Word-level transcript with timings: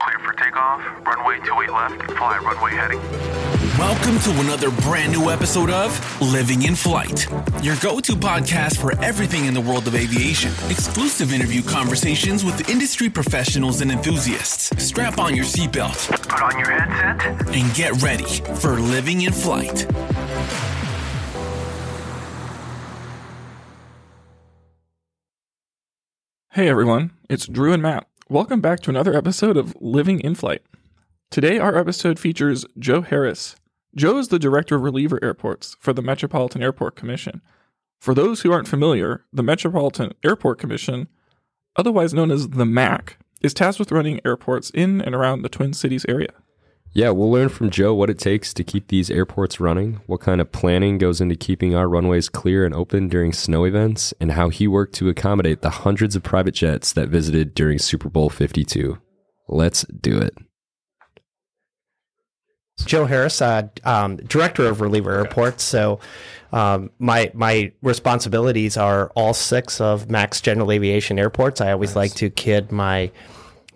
Clear 0.00 0.18
for 0.20 0.32
takeoff. 0.32 0.80
Runway 1.06 1.38
28 1.46 1.70
left. 1.72 2.12
Fly 2.12 2.38
runway 2.38 2.70
heading. 2.72 3.00
Welcome 3.78 4.18
to 4.20 4.40
another 4.40 4.70
brand 4.82 5.12
new 5.12 5.30
episode 5.30 5.70
of 5.70 5.90
Living 6.20 6.62
in 6.62 6.74
Flight, 6.74 7.26
your 7.62 7.76
go 7.80 7.98
to 8.00 8.12
podcast 8.12 8.78
for 8.78 8.92
everything 9.02 9.46
in 9.46 9.54
the 9.54 9.60
world 9.60 9.86
of 9.86 9.94
aviation. 9.94 10.50
Exclusive 10.70 11.32
interview 11.32 11.62
conversations 11.62 12.44
with 12.44 12.68
industry 12.68 13.08
professionals 13.08 13.80
and 13.80 13.90
enthusiasts. 13.90 14.70
Strap 14.84 15.18
on 15.18 15.34
your 15.34 15.44
seatbelt 15.46 16.10
Put 16.28 16.42
on 16.42 16.58
your 16.58 16.70
headset. 16.70 17.54
and 17.54 17.74
get 17.74 18.00
ready 18.02 18.24
for 18.56 18.78
Living 18.80 19.22
in 19.22 19.32
Flight. 19.32 19.86
Hey 26.52 26.68
everyone, 26.68 27.12
it's 27.28 27.46
Drew 27.46 27.72
and 27.72 27.82
Matt. 27.82 28.06
Welcome 28.30 28.60
back 28.60 28.78
to 28.82 28.90
another 28.90 29.16
episode 29.16 29.56
of 29.56 29.74
Living 29.80 30.20
in 30.20 30.36
Flight. 30.36 30.62
Today, 31.32 31.58
our 31.58 31.76
episode 31.76 32.16
features 32.16 32.64
Joe 32.78 33.00
Harris. 33.00 33.56
Joe 33.96 34.18
is 34.18 34.28
the 34.28 34.38
Director 34.38 34.76
of 34.76 34.82
Reliever 34.82 35.18
Airports 35.20 35.76
for 35.80 35.92
the 35.92 36.00
Metropolitan 36.00 36.62
Airport 36.62 36.94
Commission. 36.94 37.42
For 38.00 38.14
those 38.14 38.42
who 38.42 38.52
aren't 38.52 38.68
familiar, 38.68 39.24
the 39.32 39.42
Metropolitan 39.42 40.12
Airport 40.22 40.60
Commission, 40.60 41.08
otherwise 41.74 42.14
known 42.14 42.30
as 42.30 42.50
the 42.50 42.64
MAC, 42.64 43.18
is 43.40 43.52
tasked 43.52 43.80
with 43.80 43.90
running 43.90 44.20
airports 44.24 44.70
in 44.70 45.00
and 45.00 45.12
around 45.12 45.42
the 45.42 45.48
Twin 45.48 45.72
Cities 45.72 46.06
area. 46.08 46.32
Yeah, 46.92 47.10
we'll 47.10 47.30
learn 47.30 47.50
from 47.50 47.70
Joe 47.70 47.94
what 47.94 48.10
it 48.10 48.18
takes 48.18 48.52
to 48.52 48.64
keep 48.64 48.88
these 48.88 49.10
airports 49.10 49.60
running, 49.60 50.00
what 50.06 50.20
kind 50.20 50.40
of 50.40 50.50
planning 50.50 50.98
goes 50.98 51.20
into 51.20 51.36
keeping 51.36 51.74
our 51.74 51.88
runways 51.88 52.28
clear 52.28 52.66
and 52.66 52.74
open 52.74 53.08
during 53.08 53.32
snow 53.32 53.64
events, 53.64 54.12
and 54.20 54.32
how 54.32 54.48
he 54.48 54.66
worked 54.66 54.96
to 54.96 55.08
accommodate 55.08 55.62
the 55.62 55.70
hundreds 55.70 56.16
of 56.16 56.24
private 56.24 56.54
jets 56.54 56.92
that 56.94 57.08
visited 57.08 57.54
during 57.54 57.78
Super 57.78 58.08
Bowl 58.08 58.28
52. 58.28 58.98
Let's 59.48 59.84
do 59.84 60.18
it. 60.18 60.34
Joe 62.84 63.04
Harris, 63.04 63.40
uh, 63.40 63.68
um, 63.84 64.16
director 64.16 64.66
of 64.66 64.80
Reliever 64.80 65.12
Airports. 65.12 65.62
So, 65.62 66.00
um, 66.52 66.90
my 66.98 67.30
my 67.34 67.72
responsibilities 67.82 68.76
are 68.76 69.10
all 69.14 69.34
six 69.34 69.80
of 69.80 70.10
Max 70.10 70.40
General 70.40 70.72
Aviation 70.72 71.18
airports. 71.18 71.60
I 71.60 71.72
always 71.72 71.94
like 71.94 72.14
to 72.14 72.30
kid 72.30 72.72
my 72.72 73.12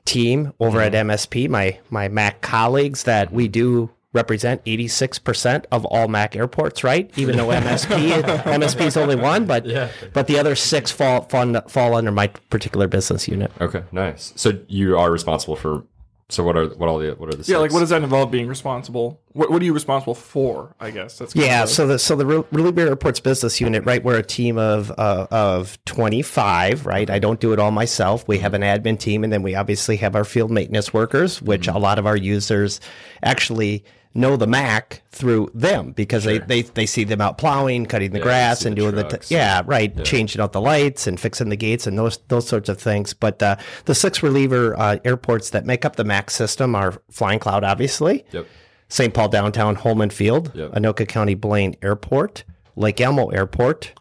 team 0.04 0.52
over 0.60 0.80
at 0.80 0.92
MSP, 0.92 1.48
my 1.48 1.78
my 1.90 2.08
Mac 2.08 2.40
colleagues, 2.40 3.04
that 3.04 3.32
we 3.32 3.48
do 3.48 3.90
represent 4.14 4.64
86% 4.64 5.64
of 5.72 5.84
all 5.84 6.08
Mac 6.08 6.36
airports, 6.36 6.84
right? 6.84 7.10
Even 7.16 7.36
though 7.36 7.48
MSP 7.48 8.22
MSP 8.22 8.86
is 8.86 8.96
only 8.96 9.16
one, 9.16 9.44
but 9.44 9.66
yeah. 9.66 9.90
but 10.12 10.26
the 10.26 10.38
other 10.38 10.54
six 10.54 10.90
fall, 10.90 11.22
fall 11.22 11.60
fall 11.68 11.94
under 11.94 12.12
my 12.12 12.28
particular 12.48 12.86
business 12.88 13.28
unit. 13.28 13.52
Okay, 13.60 13.82
nice. 13.92 14.32
So 14.36 14.58
you 14.68 14.96
are 14.96 15.10
responsible 15.10 15.56
for. 15.56 15.84
So 16.30 16.42
what 16.42 16.56
are 16.56 16.68
what 16.68 16.88
all 16.88 16.98
the 16.98 17.10
what 17.12 17.28
are 17.28 17.36
the 17.36 17.44
Yeah, 17.50 17.58
like 17.58 17.72
what 17.72 17.80
does 17.80 17.90
that 17.90 18.02
involve 18.02 18.30
being 18.30 18.46
responsible? 18.48 19.20
What, 19.32 19.50
what 19.50 19.60
are 19.60 19.64
you 19.64 19.74
responsible 19.74 20.14
for? 20.14 20.74
I 20.80 20.90
guess 20.90 21.18
that's 21.18 21.34
kind 21.34 21.44
Yeah, 21.46 21.64
of 21.64 21.68
so 21.68 21.86
the 21.86 21.98
so 21.98 22.16
the 22.16 22.24
Re- 22.24 22.44
Reliever 22.50 22.80
Airports 22.88 23.20
business 23.20 23.60
unit, 23.60 23.84
right? 23.84 24.02
We're 24.02 24.18
a 24.18 24.22
team 24.22 24.56
of 24.56 24.90
uh, 24.96 25.26
of 25.30 25.78
twenty 25.84 26.22
five, 26.22 26.86
right? 26.86 27.10
I 27.10 27.18
don't 27.18 27.40
do 27.40 27.52
it 27.52 27.58
all 27.58 27.72
myself. 27.72 28.26
We 28.26 28.38
have 28.38 28.54
an 28.54 28.62
admin 28.62 28.98
team, 28.98 29.22
and 29.22 29.30
then 29.32 29.42
we 29.42 29.54
obviously 29.54 29.96
have 29.98 30.16
our 30.16 30.24
field 30.24 30.50
maintenance 30.50 30.94
workers, 30.94 31.42
which 31.42 31.68
a 31.68 31.78
lot 31.78 31.98
of 31.98 32.06
our 32.06 32.16
users 32.16 32.80
actually 33.22 33.84
know 34.14 34.36
the 34.36 34.46
Mac 34.46 35.02
through 35.10 35.50
them 35.54 35.92
because 35.92 36.24
they, 36.24 36.38
they 36.38 36.62
they 36.62 36.86
see 36.86 37.04
them 37.04 37.20
out 37.20 37.36
plowing, 37.38 37.84
cutting 37.86 38.12
the 38.12 38.18
Yeah, 38.18 38.24
grass, 38.24 38.64
and 38.64 38.76
the 38.76 38.80
doing 38.82 38.94
the 38.94 39.04
t- 39.04 39.34
yeah, 39.34 39.62
right, 39.66 40.04
changing 40.04 40.40
out 40.40 40.52
the 40.52 40.60
lights 40.60 41.06
and 41.06 41.18
fixing 41.18 41.48
the 41.48 41.56
gates 41.56 41.86
and 41.86 41.98
those 41.98 42.18
those 42.28 42.46
sorts 42.46 42.68
of 42.68 42.78
things. 42.80 43.12
But 43.14 43.42
uh, 43.42 43.56
the 43.86 43.94
six 43.94 44.22
reliever 44.22 44.78
uh, 44.78 44.98
airports 45.04 45.50
that 45.50 45.66
make 45.66 45.84
up 45.84 45.96
the 45.96 46.04
Mac 46.04 46.30
system 46.30 46.74
are 46.74 47.00
Flying 47.10 47.38
Cloud, 47.40 47.64
obviously. 47.64 48.24
Yep. 48.32 48.46
St. 48.88 49.12
Paul 49.14 49.28
Downtown, 49.30 49.74
Holman 49.74 50.10
Field, 50.10 50.52
Yep. 50.54 50.72
Anoka 50.72 51.08
County 51.08 51.34
Blaine 51.34 51.74
Airport, 51.82 52.44
Lake 52.76 53.00
Elmo 53.00 53.28
Airport, 53.30 53.92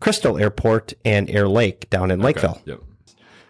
Crystal 0.00 0.38
Airport, 0.38 0.94
and 1.04 1.28
Air 1.28 1.48
Lake 1.48 1.90
down 1.90 2.10
in 2.10 2.20
Lakeville. 2.20 2.62
Yep. 2.64 2.80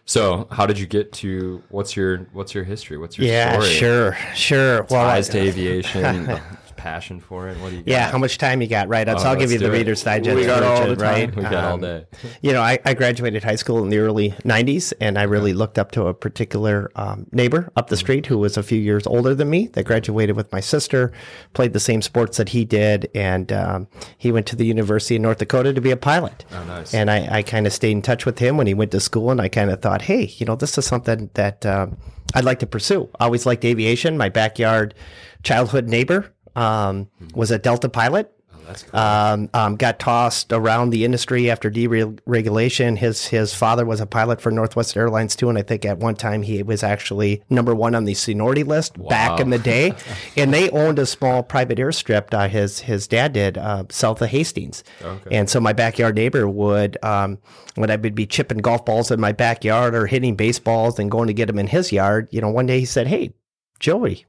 So 0.04 0.48
how 0.50 0.66
did 0.66 0.78
you 0.78 0.86
get 0.86 1.12
to 1.14 1.62
what's 1.70 1.96
your 1.96 2.18
what's 2.32 2.54
your 2.54 2.64
history? 2.64 2.98
What's 2.98 3.16
your 3.16 3.28
Yeah, 3.28 3.52
story? 3.52 3.68
sure, 3.74 4.16
sure. 4.34 4.86
Well, 4.90 5.00
I- 5.06 5.14
Ties 5.14 5.28
to 5.30 5.38
aviation, 5.38 6.26
passion 6.82 7.20
for 7.20 7.48
it. 7.48 7.56
What 7.58 7.70
do 7.70 7.76
you 7.76 7.82
got? 7.82 7.90
yeah, 7.90 8.10
how 8.10 8.18
much 8.18 8.38
time 8.38 8.60
you 8.60 8.66
got? 8.66 8.88
Right, 8.88 9.06
so 9.06 9.14
Oh, 9.16 9.22
I'll 9.30 9.36
give 9.36 9.52
you 9.52 9.58
the 9.58 9.66
it. 9.66 9.78
Reader's 9.78 10.02
Digest. 10.02 10.34
We 10.36 10.44
got 10.46 10.64
all 10.64 10.86
the 10.88 10.96
time. 10.96 10.98
right? 10.98 11.36
we 11.36 11.42
got 11.42 11.54
all 11.64 11.74
Um, 11.74 11.80
day. 11.80 12.04
You 12.42 12.52
know, 12.52 12.60
I, 12.60 12.78
I 12.84 12.94
graduated 12.94 13.44
high 13.44 13.54
school 13.54 13.82
in 13.84 13.88
the 13.90 13.98
early 13.98 14.30
90s, 14.44 14.92
and 15.00 15.16
I 15.16 15.22
really 15.22 15.52
looked 15.52 15.78
up 15.78 15.92
to 15.92 16.06
a 16.08 16.14
particular 16.14 16.90
um, 16.96 17.26
neighbor 17.30 17.70
up 17.76 17.86
the 17.88 17.96
street 17.96 18.26
who 18.26 18.36
was 18.38 18.56
a 18.56 18.62
few 18.64 18.78
years 18.80 19.06
older 19.06 19.32
than 19.34 19.48
me 19.48 19.68
that 19.74 19.84
graduated 19.84 20.34
with 20.34 20.50
my 20.50 20.60
sister, 20.60 21.12
played 21.54 21.72
the 21.72 21.80
same 21.80 22.02
sports 22.02 22.36
that 22.38 22.48
he 22.48 22.64
did, 22.64 23.08
and 23.14 23.52
um, 23.52 23.86
he 24.18 24.32
went 24.32 24.46
to 24.48 24.56
the 24.56 24.66
University 24.66 25.14
of 25.16 25.22
North 25.22 25.38
Dakota 25.38 25.72
to 25.72 25.80
be 25.80 25.92
a 25.92 25.96
pilot. 25.96 26.44
Oh, 26.52 26.64
nice. 26.64 26.92
And 26.92 27.08
I, 27.10 27.38
I 27.38 27.42
kind 27.42 27.66
of 27.66 27.72
stayed 27.72 27.92
in 27.92 28.02
touch 28.02 28.26
with 28.26 28.40
him 28.40 28.56
when 28.56 28.66
he 28.66 28.74
went 28.74 28.90
to 28.90 28.98
school, 29.00 29.30
and 29.30 29.40
I 29.40 29.48
kind 29.48 29.70
of 29.70 29.80
thought, 29.80 30.02
hey, 30.02 30.24
you 30.38 30.46
know, 30.46 30.56
this 30.56 30.76
is 30.76 30.84
something 30.84 31.30
that 31.34 31.64
um, 31.64 31.96
I'd 32.34 32.44
like 32.44 32.58
to 32.60 32.66
pursue. 32.66 33.08
I 33.20 33.26
always 33.26 33.46
liked 33.46 33.64
aviation. 33.64 34.16
My 34.18 34.28
backyard 34.30 34.94
childhood 35.42 35.88
neighbor 35.88 36.32
um, 36.56 37.08
was 37.34 37.50
a 37.50 37.58
Delta 37.58 37.88
pilot. 37.88 38.32
That's 38.66 38.84
cool. 38.84 39.00
Um, 39.00 39.50
um, 39.54 39.76
got 39.76 39.98
tossed 39.98 40.52
around 40.52 40.90
the 40.90 41.04
industry 41.04 41.50
after 41.50 41.70
deregulation. 41.70 42.96
His 42.96 43.26
his 43.26 43.54
father 43.54 43.84
was 43.84 44.00
a 44.00 44.06
pilot 44.06 44.40
for 44.40 44.50
Northwest 44.50 44.96
Airlines 44.96 45.36
too, 45.36 45.48
and 45.48 45.58
I 45.58 45.62
think 45.62 45.84
at 45.84 45.98
one 45.98 46.14
time 46.14 46.42
he 46.42 46.62
was 46.62 46.82
actually 46.82 47.42
number 47.50 47.74
one 47.74 47.94
on 47.94 48.04
the 48.04 48.14
seniority 48.14 48.62
list 48.62 48.96
back 49.08 49.40
in 49.40 49.50
the 49.50 49.58
day. 49.58 49.94
and 50.36 50.52
they 50.54 50.70
owned 50.70 50.98
a 50.98 51.06
small 51.06 51.42
private 51.42 51.78
airstrip. 51.78 52.32
Uh, 52.32 52.48
his 52.48 52.80
his 52.80 53.06
dad 53.06 53.32
did 53.32 53.58
uh, 53.58 53.84
south 53.90 54.22
of 54.22 54.28
Hastings, 54.28 54.84
and 55.30 55.50
so 55.50 55.60
my 55.60 55.72
backyard 55.72 56.14
neighbor 56.14 56.48
would 56.48 57.02
um, 57.04 57.38
when 57.74 57.90
I 57.90 57.96
would 57.96 58.14
be 58.14 58.26
chipping 58.26 58.58
golf 58.58 58.84
balls 58.84 59.10
in 59.10 59.20
my 59.20 59.32
backyard 59.32 59.94
or 59.94 60.06
hitting 60.06 60.36
baseballs 60.36 60.98
and 60.98 61.10
going 61.10 61.26
to 61.26 61.34
get 61.34 61.46
them 61.46 61.58
in 61.58 61.66
his 61.66 61.92
yard. 61.92 62.28
You 62.30 62.40
know, 62.40 62.50
one 62.50 62.66
day 62.66 62.80
he 62.80 62.86
said, 62.86 63.08
"Hey, 63.08 63.34
Joey," 63.80 64.24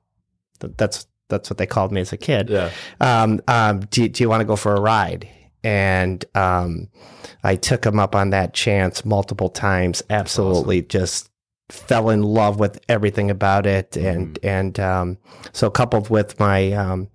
th- 0.60 0.74
that's 0.78 1.06
that's 1.34 1.50
what 1.50 1.58
they 1.58 1.68
called 1.68 1.92
me 1.92 2.02
as 2.02 2.14
a 2.14 2.18
kid 2.18 2.50
yeah. 2.50 2.70
um, 3.02 3.42
um, 3.48 3.80
do, 3.90 4.08
do 4.08 4.24
you 4.24 4.30
want 4.30 4.42
to 4.42 4.46
go 4.46 4.56
for 4.56 4.76
a 4.76 4.82
ride? 4.82 5.28
And 5.64 6.24
um, 6.36 6.90
I 7.44 7.56
took 7.56 7.86
him 7.86 8.00
up 8.00 8.16
on 8.16 8.32
that 8.32 8.54
chance 8.54 9.06
multiple 9.06 9.50
times. 9.50 10.04
Absolutely, 10.10 10.82
just 10.82 11.30
fell 11.70 12.10
in 12.10 12.22
love 12.22 12.60
with 12.60 12.80
everything 12.90 13.32
about 13.32 13.66
it, 13.66 13.96
and 13.96 14.38
and 14.44 14.78
um, 14.80 15.18
so 15.54 15.70
coupled 15.70 16.10
with 16.10 16.38
my 16.38 16.74
um, 16.74 17.10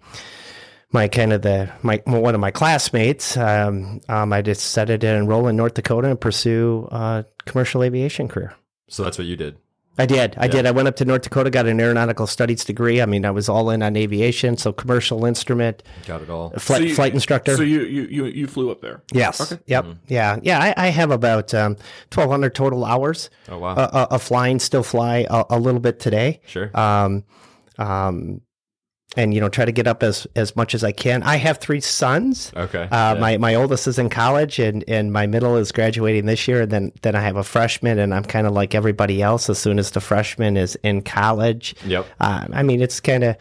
my 0.93 1.09
kind 1.09 1.35
of 1.35 1.43
the 1.43 1.71
my 1.83 2.00
one 2.06 2.35
of 2.35 2.41
my 2.41 2.50
classmates, 2.50 3.37
um, 3.37 4.00
um, 4.09 4.33
I 4.33 4.41
decided 4.41 5.03
to 5.03 5.15
enroll 5.15 5.47
in 5.47 5.56
North 5.56 5.75
Dakota 5.75 6.09
and 6.09 6.21
pursue 6.21 6.89
a 6.91 7.27
commercial 7.45 7.83
aviation 7.83 8.29
career. 8.29 8.55
So 8.89 9.05
that's 9.05 9.19
what 9.19 9.27
you 9.27 9.37
did. 9.37 9.59
I 9.99 10.07
did. 10.07 10.35
I 10.39 10.47
did. 10.47 10.65
I 10.67 10.71
went 10.71 10.87
up 10.89 10.97
to 10.97 11.05
North 11.05 11.23
Dakota, 11.23 11.51
got 11.51 11.67
an 11.67 11.81
aeronautical 11.81 12.27
studies 12.27 12.65
degree. 12.65 13.03
I 13.03 13.07
mean, 13.07 13.25
I 13.25 13.31
was 13.33 13.49
all 13.49 13.71
in 13.71 13.83
on 13.83 13.97
aviation, 13.97 14.57
so 14.57 14.73
commercial 14.73 15.25
instrument, 15.25 15.83
Got 16.07 16.23
it 16.23 16.31
all. 16.31 16.51
flight, 16.51 16.63
So 16.63 16.85
you- 16.85 16.95
flight 16.95 17.15
instructor. 17.15 17.57
So 17.57 17.63
you, 17.63 17.81
you 17.83 18.03
you 18.11 18.25
you 18.27 18.47
flew 18.47 18.71
up 18.71 18.81
there. 18.81 19.03
yes. 19.13 19.55
Yep. 19.67 19.87
Yeah. 20.07 20.39
Yeah. 20.43 20.61
I, 20.61 20.75
I 20.77 20.87
have 20.89 21.11
about 21.11 21.53
um, 21.53 21.73
1,200 22.15 22.55
total 22.55 22.85
hours 22.85 23.29
Oh 23.49 23.59
wow. 23.59 23.75
uh, 23.75 23.91
uh, 23.93 24.07
of 24.11 24.23
flying. 24.23 24.59
Still 24.61 24.83
fly 24.83 25.27
a, 25.29 25.45
a 25.51 25.59
little 25.59 25.81
bit 25.81 25.99
today. 26.01 26.41
sure. 26.47 26.71
Um, 26.79 27.25
um, 27.79 28.41
and 29.17 29.33
you 29.33 29.41
know, 29.41 29.49
try 29.49 29.65
to 29.65 29.73
get 29.73 29.87
up 29.87 30.03
as 30.03 30.27
as 30.37 30.55
much 30.55 30.75
as 30.75 30.85
I 30.85 30.93
can. 30.93 31.23
I 31.23 31.37
have 31.37 31.59
three 31.59 31.81
sons. 31.81 32.53
okay. 32.57 32.83
Uh, 32.91 33.15
Yeah. 33.15 33.21
My 33.21 33.37
my 33.39 33.55
oldest 33.55 33.87
is 33.87 33.99
in 33.99 34.09
college, 34.11 34.59
and, 34.59 34.85
and 34.87 35.13
my 35.13 35.27
middle 35.27 35.57
is 35.57 35.73
graduating 35.73 36.27
this 36.27 36.47
year. 36.47 36.63
And 36.63 36.71
then 36.71 36.93
then 37.03 37.15
I 37.15 37.21
have 37.21 37.37
a 37.37 37.45
freshman, 37.45 37.99
and 37.99 38.13
I'm 38.15 38.25
kind 38.25 38.47
of 38.47 38.53
like 38.53 38.75
everybody 38.75 39.23
else. 39.23 39.49
As 39.49 39.59
soon 39.59 39.79
as 39.79 39.93
the 39.93 40.01
freshman 40.01 40.57
is 40.57 40.77
in 40.83 41.03
college, 41.03 41.75
Yep. 41.87 42.07
uh, 42.21 42.47
I 42.53 42.62
mean, 42.62 42.82
it's 42.82 43.00
kind 43.00 43.25
of, 43.25 43.37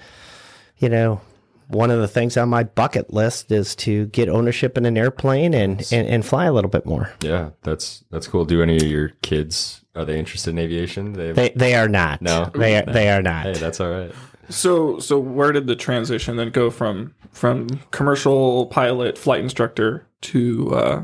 you 0.77 0.87
know, 0.89 1.19
one 1.67 1.91
of 1.91 1.99
the 1.99 2.07
things 2.07 2.37
on 2.37 2.47
my 2.47 2.63
bucket 2.63 3.11
list 3.13 3.51
is 3.51 3.75
to 3.75 4.05
get 4.07 4.29
ownership 4.29 4.77
in 4.77 4.85
an 4.85 4.97
airplane 4.97 5.53
and, 5.53 5.85
and, 5.91 6.07
and 6.07 6.25
fly 6.25 6.45
a 6.45 6.53
little 6.53 6.71
bit 6.71 6.85
more. 6.85 7.11
Yeah, 7.21 7.49
that's 7.63 8.05
that's 8.09 8.25
cool. 8.25 8.45
Do 8.45 8.61
any 8.63 8.77
of 8.77 8.83
your 8.83 9.09
kids 9.21 9.81
are 9.95 10.05
they 10.05 10.17
interested 10.17 10.51
in 10.51 10.59
aviation? 10.59 11.11
They, 11.13 11.33
They 11.33 11.49
they 11.49 11.75
are 11.75 11.89
not. 11.89 12.21
No? 12.21 12.49
they 12.55 12.77
are 12.77 12.85
they 12.85 13.09
are 13.09 13.21
not. 13.21 13.47
hey, 13.47 13.53
that's 13.55 13.81
all 13.81 13.91
right. 13.91 14.11
So 14.49 14.99
so 14.99 15.19
where 15.19 15.51
did 15.51 15.67
the 15.67 15.75
transition 15.75 16.37
then 16.37 16.51
go 16.51 16.69
from 16.69 17.13
from 17.31 17.67
commercial 17.91 18.67
pilot 18.67 19.17
flight 19.17 19.41
instructor 19.41 20.07
to 20.21 20.75
uh, 20.75 21.03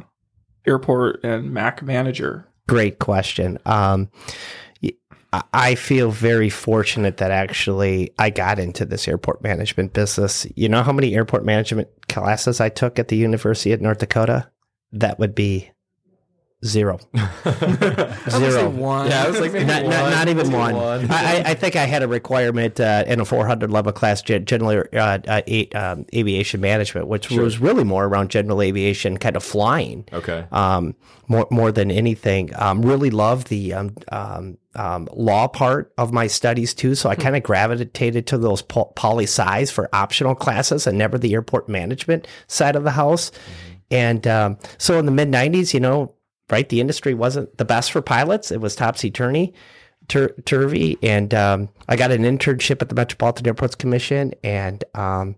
airport 0.65 1.23
and 1.23 1.51
Mac 1.51 1.81
manager? 1.81 2.47
Great 2.67 2.99
question. 2.99 3.57
Um, 3.65 4.09
I 5.51 5.73
feel 5.75 6.11
very 6.11 6.49
fortunate 6.49 7.17
that 7.17 7.31
actually 7.31 8.13
I 8.19 8.29
got 8.29 8.59
into 8.59 8.85
this 8.85 9.07
airport 9.07 9.41
management 9.41 9.93
business. 9.93 10.45
You 10.55 10.69
know 10.69 10.83
how 10.83 10.93
many 10.93 11.15
airport 11.15 11.43
management 11.43 11.89
classes 12.07 12.61
I 12.61 12.69
took 12.69 12.99
at 12.99 13.07
the 13.07 13.17
University 13.17 13.71
of 13.71 13.81
North 13.81 13.97
Dakota? 13.97 14.49
That 14.91 15.17
would 15.17 15.33
be 15.33 15.71
Zero. 16.63 16.99
Zero. 18.29 18.69
one. 18.69 19.07
Yeah, 19.09 19.23
I 19.25 19.29
was 19.29 19.39
like, 19.39 19.53
Not, 19.53 19.65
not, 19.65 19.83
one, 19.83 20.11
not 20.11 20.27
even 20.29 20.51
one. 20.51 20.75
one. 20.75 21.11
I, 21.11 21.39
I- 21.39 21.43
I 21.45 21.53
think 21.55 21.75
I 21.75 21.85
had 21.85 22.03
a 22.03 22.07
requirement 22.07 22.79
uh, 22.79 23.03
in 23.05 23.19
a 23.19 23.25
400 23.25 23.69
level 23.71 23.91
class, 23.91 24.21
gen- 24.21 24.45
uh, 24.49 24.83
uh, 25.27 25.41
um, 25.75 26.05
aviation 26.15 26.61
management, 26.61 27.07
which 27.07 27.29
was 27.29 27.59
really 27.59 27.83
more 27.83 28.05
around 28.05 28.29
general 28.29 28.61
aviation, 28.61 29.17
kind 29.17 29.35
of 29.35 29.43
flying. 29.43 30.05
Okay. 30.13 30.45
Um, 30.51 30.95
more 31.27 31.47
more 31.51 31.71
than 31.71 31.89
anything, 31.91 32.51
um, 32.55 32.81
really 32.81 33.09
love 33.09 33.45
the 33.45 33.73
um, 33.73 33.95
um, 34.11 34.57
um, 34.75 35.07
law 35.13 35.47
part 35.47 35.93
of 35.97 36.11
my 36.11 36.27
studies 36.27 36.73
too. 36.73 36.95
So 36.95 37.09
I 37.09 37.15
kind 37.15 37.35
of 37.35 37.43
gravitated 37.43 38.27
to 38.27 38.37
those 38.37 38.61
po- 38.61 38.91
poli 38.95 39.25
sci's 39.25 39.69
for 39.71 39.89
optional 39.93 40.35
classes, 40.35 40.87
and 40.87 40.97
never 40.97 41.17
the 41.17 41.33
airport 41.33 41.69
management 41.69 42.27
side 42.47 42.75
of 42.75 42.83
the 42.83 42.91
house. 42.91 43.31
And 43.91 44.25
um, 44.27 44.57
so 44.77 44.97
in 44.97 45.05
the 45.05 45.11
mid 45.11 45.29
90s, 45.29 45.73
you 45.73 45.79
know, 45.79 46.13
right, 46.49 46.67
the 46.67 46.81
industry 46.81 47.13
wasn't 47.13 47.57
the 47.57 47.65
best 47.65 47.91
for 47.91 48.01
pilots. 48.01 48.51
It 48.51 48.61
was 48.61 48.75
topsy 48.75 49.11
turvy. 49.11 49.53
Tur- 50.09 50.35
turvy, 50.43 50.97
and 51.01 51.33
um, 51.33 51.69
I 51.87 51.95
got 51.95 52.11
an 52.11 52.23
internship 52.23 52.81
at 52.81 52.89
the 52.89 52.95
Metropolitan 52.95 53.47
Airports 53.47 53.75
Commission, 53.75 54.33
and 54.43 54.83
um, 54.95 55.37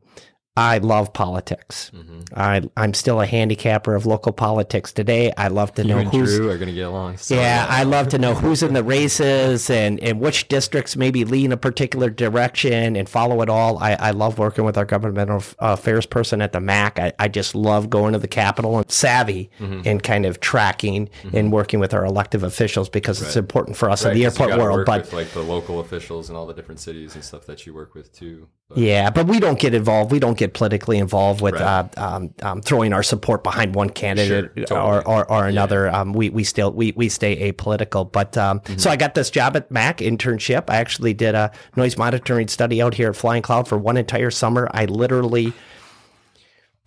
I 0.58 0.78
love 0.78 1.12
politics. 1.12 1.92
I, 2.34 2.62
I'm 2.78 2.94
still 2.94 3.20
a 3.20 3.26
handicapper 3.26 3.94
of 3.94 4.06
local 4.06 4.32
politics 4.32 4.94
today. 4.94 5.34
I 5.38 5.50
love 5.50 5.74
to 5.76 5.82
You 5.84 5.90
know 5.90 6.04
who's 6.04 6.38
Drew 6.38 6.50
are 6.50 6.58
going 6.58 6.70
to 6.70 6.74
get 6.74 6.88
along. 6.88 7.18
So 7.18 7.36
yeah. 7.36 7.66
I 7.70 7.84
love 7.84 8.08
to 8.10 8.18
know 8.18 8.34
who's 8.34 8.64
in 8.64 8.74
the 8.74 8.84
races 8.84 9.70
and, 9.70 10.00
and 10.00 10.20
which 10.22 10.48
districts 10.48 10.96
maybe 10.96 11.26
lean 11.26 11.52
a 11.52 11.58
particular 11.58 12.10
direction 12.10 12.96
and 12.96 13.10
follow 13.10 13.42
it 13.42 13.50
all. 13.50 13.78
I, 13.80 13.94
I 13.96 14.12
love 14.12 14.38
working 14.40 14.64
with 14.64 14.78
our 14.78 14.86
governmental 14.86 15.44
affairs 15.60 16.06
person 16.06 16.42
at 16.42 16.54
the 16.54 16.62
MAC. 16.62 17.00
I, 17.00 17.12
I 17.20 17.28
just 17.28 17.54
love 17.54 17.90
going 17.90 18.14
to 18.14 18.20
the 18.20 18.28
Capitol 18.28 18.78
and 18.78 18.90
savvy 18.90 19.50
Mm-hmm. 19.60 19.82
and 19.88 20.02
kind 20.04 20.26
of 20.26 20.40
tracking 20.40 21.10
and 21.34 21.52
working 21.52 21.80
with 21.80 21.94
our 21.94 22.06
elective 22.06 22.44
officials 22.44 22.90
because 22.90 23.22
it's 23.22 23.36
important 23.36 23.78
for 23.78 23.90
us 23.90 24.04
Right, 24.06 24.12
in 24.12 24.18
the 24.18 24.26
airport 24.26 24.58
world. 24.58 24.86
But 24.86 25.02
with, 25.02 25.14
like 25.14 25.30
the 25.32 25.42
local 25.42 25.80
officials 25.80 26.30
and 26.30 26.38
all 26.38 26.46
the 26.46 26.54
different 26.54 26.80
cities 26.80 27.16
and 27.16 27.24
stuff 27.24 27.46
that 27.48 27.66
you 27.66 27.74
work 27.74 27.94
with 27.96 28.14
too. 28.14 28.48
But, 28.70 28.80
Yeah, 28.80 29.12
but 29.12 29.28
we 29.28 29.40
don't 29.40 29.60
get 29.60 29.76
involved. 29.76 30.12
We 30.12 30.18
don't 30.20 30.38
get 30.38 30.56
politically 30.56 30.98
involved 30.98 31.40
with 31.40 31.54
Right. 31.54 31.62
uh, 31.62 31.86
um, 31.98 32.34
um, 32.42 32.62
throwing 32.62 32.94
our 32.94 33.04
support 33.04 33.44
behind 33.44 33.76
one 33.76 33.92
candidate 33.92 34.52
Sure, 34.56 34.66
totally. 34.66 34.80
or, 35.06 35.08
or, 35.08 35.32
or 35.32 35.48
another. 35.48 35.88
Um, 35.90 36.14
we 36.14 36.30
we 36.32 36.44
still 36.44 36.72
we, 36.72 36.92
we 36.96 37.08
stay 37.10 37.52
apolitical. 37.52 38.12
But 38.12 38.36
um, 38.38 38.60
Mm-hmm. 38.62 38.78
so 38.80 38.90
I 38.90 38.96
got 38.96 39.14
this 39.14 39.30
job 39.30 39.56
at 39.56 39.70
Mac 39.70 39.98
internship. 40.00 40.64
I 40.70 40.78
actually 40.78 41.14
did 41.14 41.36
a 41.36 41.52
noise 41.76 41.96
monitoring 41.98 42.48
study 42.48 42.82
out 42.82 42.96
here 42.96 43.10
at 43.10 43.16
Flying 43.16 43.44
Cloud 43.44 43.68
for 43.68 43.78
one 43.78 43.98
entire 43.98 44.32
summer. 44.32 44.68
I 44.74 44.86
literally 44.86 45.54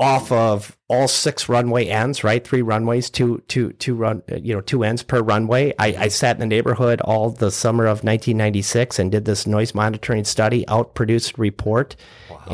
off 0.01 0.31
of 0.31 0.77
all 0.89 1.09
six 1.09 1.49
runway 1.49 1.87
ends, 1.87 2.23
right? 2.23 2.47
Three 2.47 2.63
runways, 2.63 3.11
two, 3.11 3.43
two, 3.49 3.73
two 3.75 3.95
run, 3.95 4.23
you 4.29 4.55
know, 4.55 4.61
two 4.61 4.85
ends 4.85 5.03
per 5.03 5.21
runway. 5.21 5.75
I, 5.79 5.87
I 5.99 6.09
sat 6.09 6.37
in 6.37 6.41
the 6.41 6.47
neighborhood 6.47 7.01
all 7.01 7.31
the 7.31 7.51
summer 7.51 7.85
of 7.85 8.05
1996 8.05 8.99
and 8.99 9.11
did 9.11 9.25
this 9.25 9.47
noise 9.47 9.75
monitoring 9.75 10.25
study, 10.25 10.65
outproduced 10.67 11.37
report. 11.37 11.97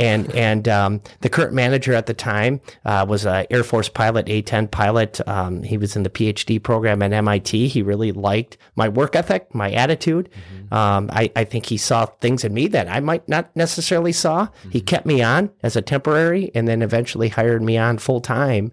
And, 0.00 0.35
and, 0.35 0.69
um, 0.69 1.00
the 1.20 1.29
current 1.29 1.52
manager 1.52 1.94
at 1.94 2.06
the 2.06 2.14
time, 2.14 2.61
uh, 2.85 3.05
was 3.08 3.26
an 3.26 3.46
Air 3.50 3.64
Force 3.64 3.88
pilot, 3.88 4.29
A-10 4.29 4.70
pilot. 4.70 5.26
Um, 5.29 5.62
he 5.62 5.76
was 5.76 5.96
in 5.96 6.02
the 6.02 6.11
PhD 6.11 6.62
program 6.62 7.02
at 7.02 7.12
MIT. 7.12 7.69
He 7.69 7.82
really 7.82 8.12
liked 8.12 8.58
my 8.76 8.88
work 8.88 9.17
ethic, 9.17 9.55
my 9.55 9.70
attitude. 9.73 10.29
Um, 10.73 11.08
I, 11.12 11.31
I 11.37 11.44
think 11.44 11.67
he 11.67 11.76
saw 11.76 12.06
things 12.06 12.44
in 12.44 12.52
me 12.52 12.67
that 12.69 12.88
I 12.88 13.00
might 13.00 13.29
not 13.29 13.55
necessarily 13.55 14.12
saw. 14.12 14.49
He 14.70 14.81
kept 14.81 15.06
me 15.06 15.23
on 15.23 15.50
as 15.62 15.76
a 15.76 15.82
temporary 15.82 16.50
and 16.55 16.67
then 16.67 16.82
eventually 16.82 17.29
hired 17.29 17.62
me 17.62 17.76
on 17.79 17.99
full 17.99 18.20
time. 18.20 18.73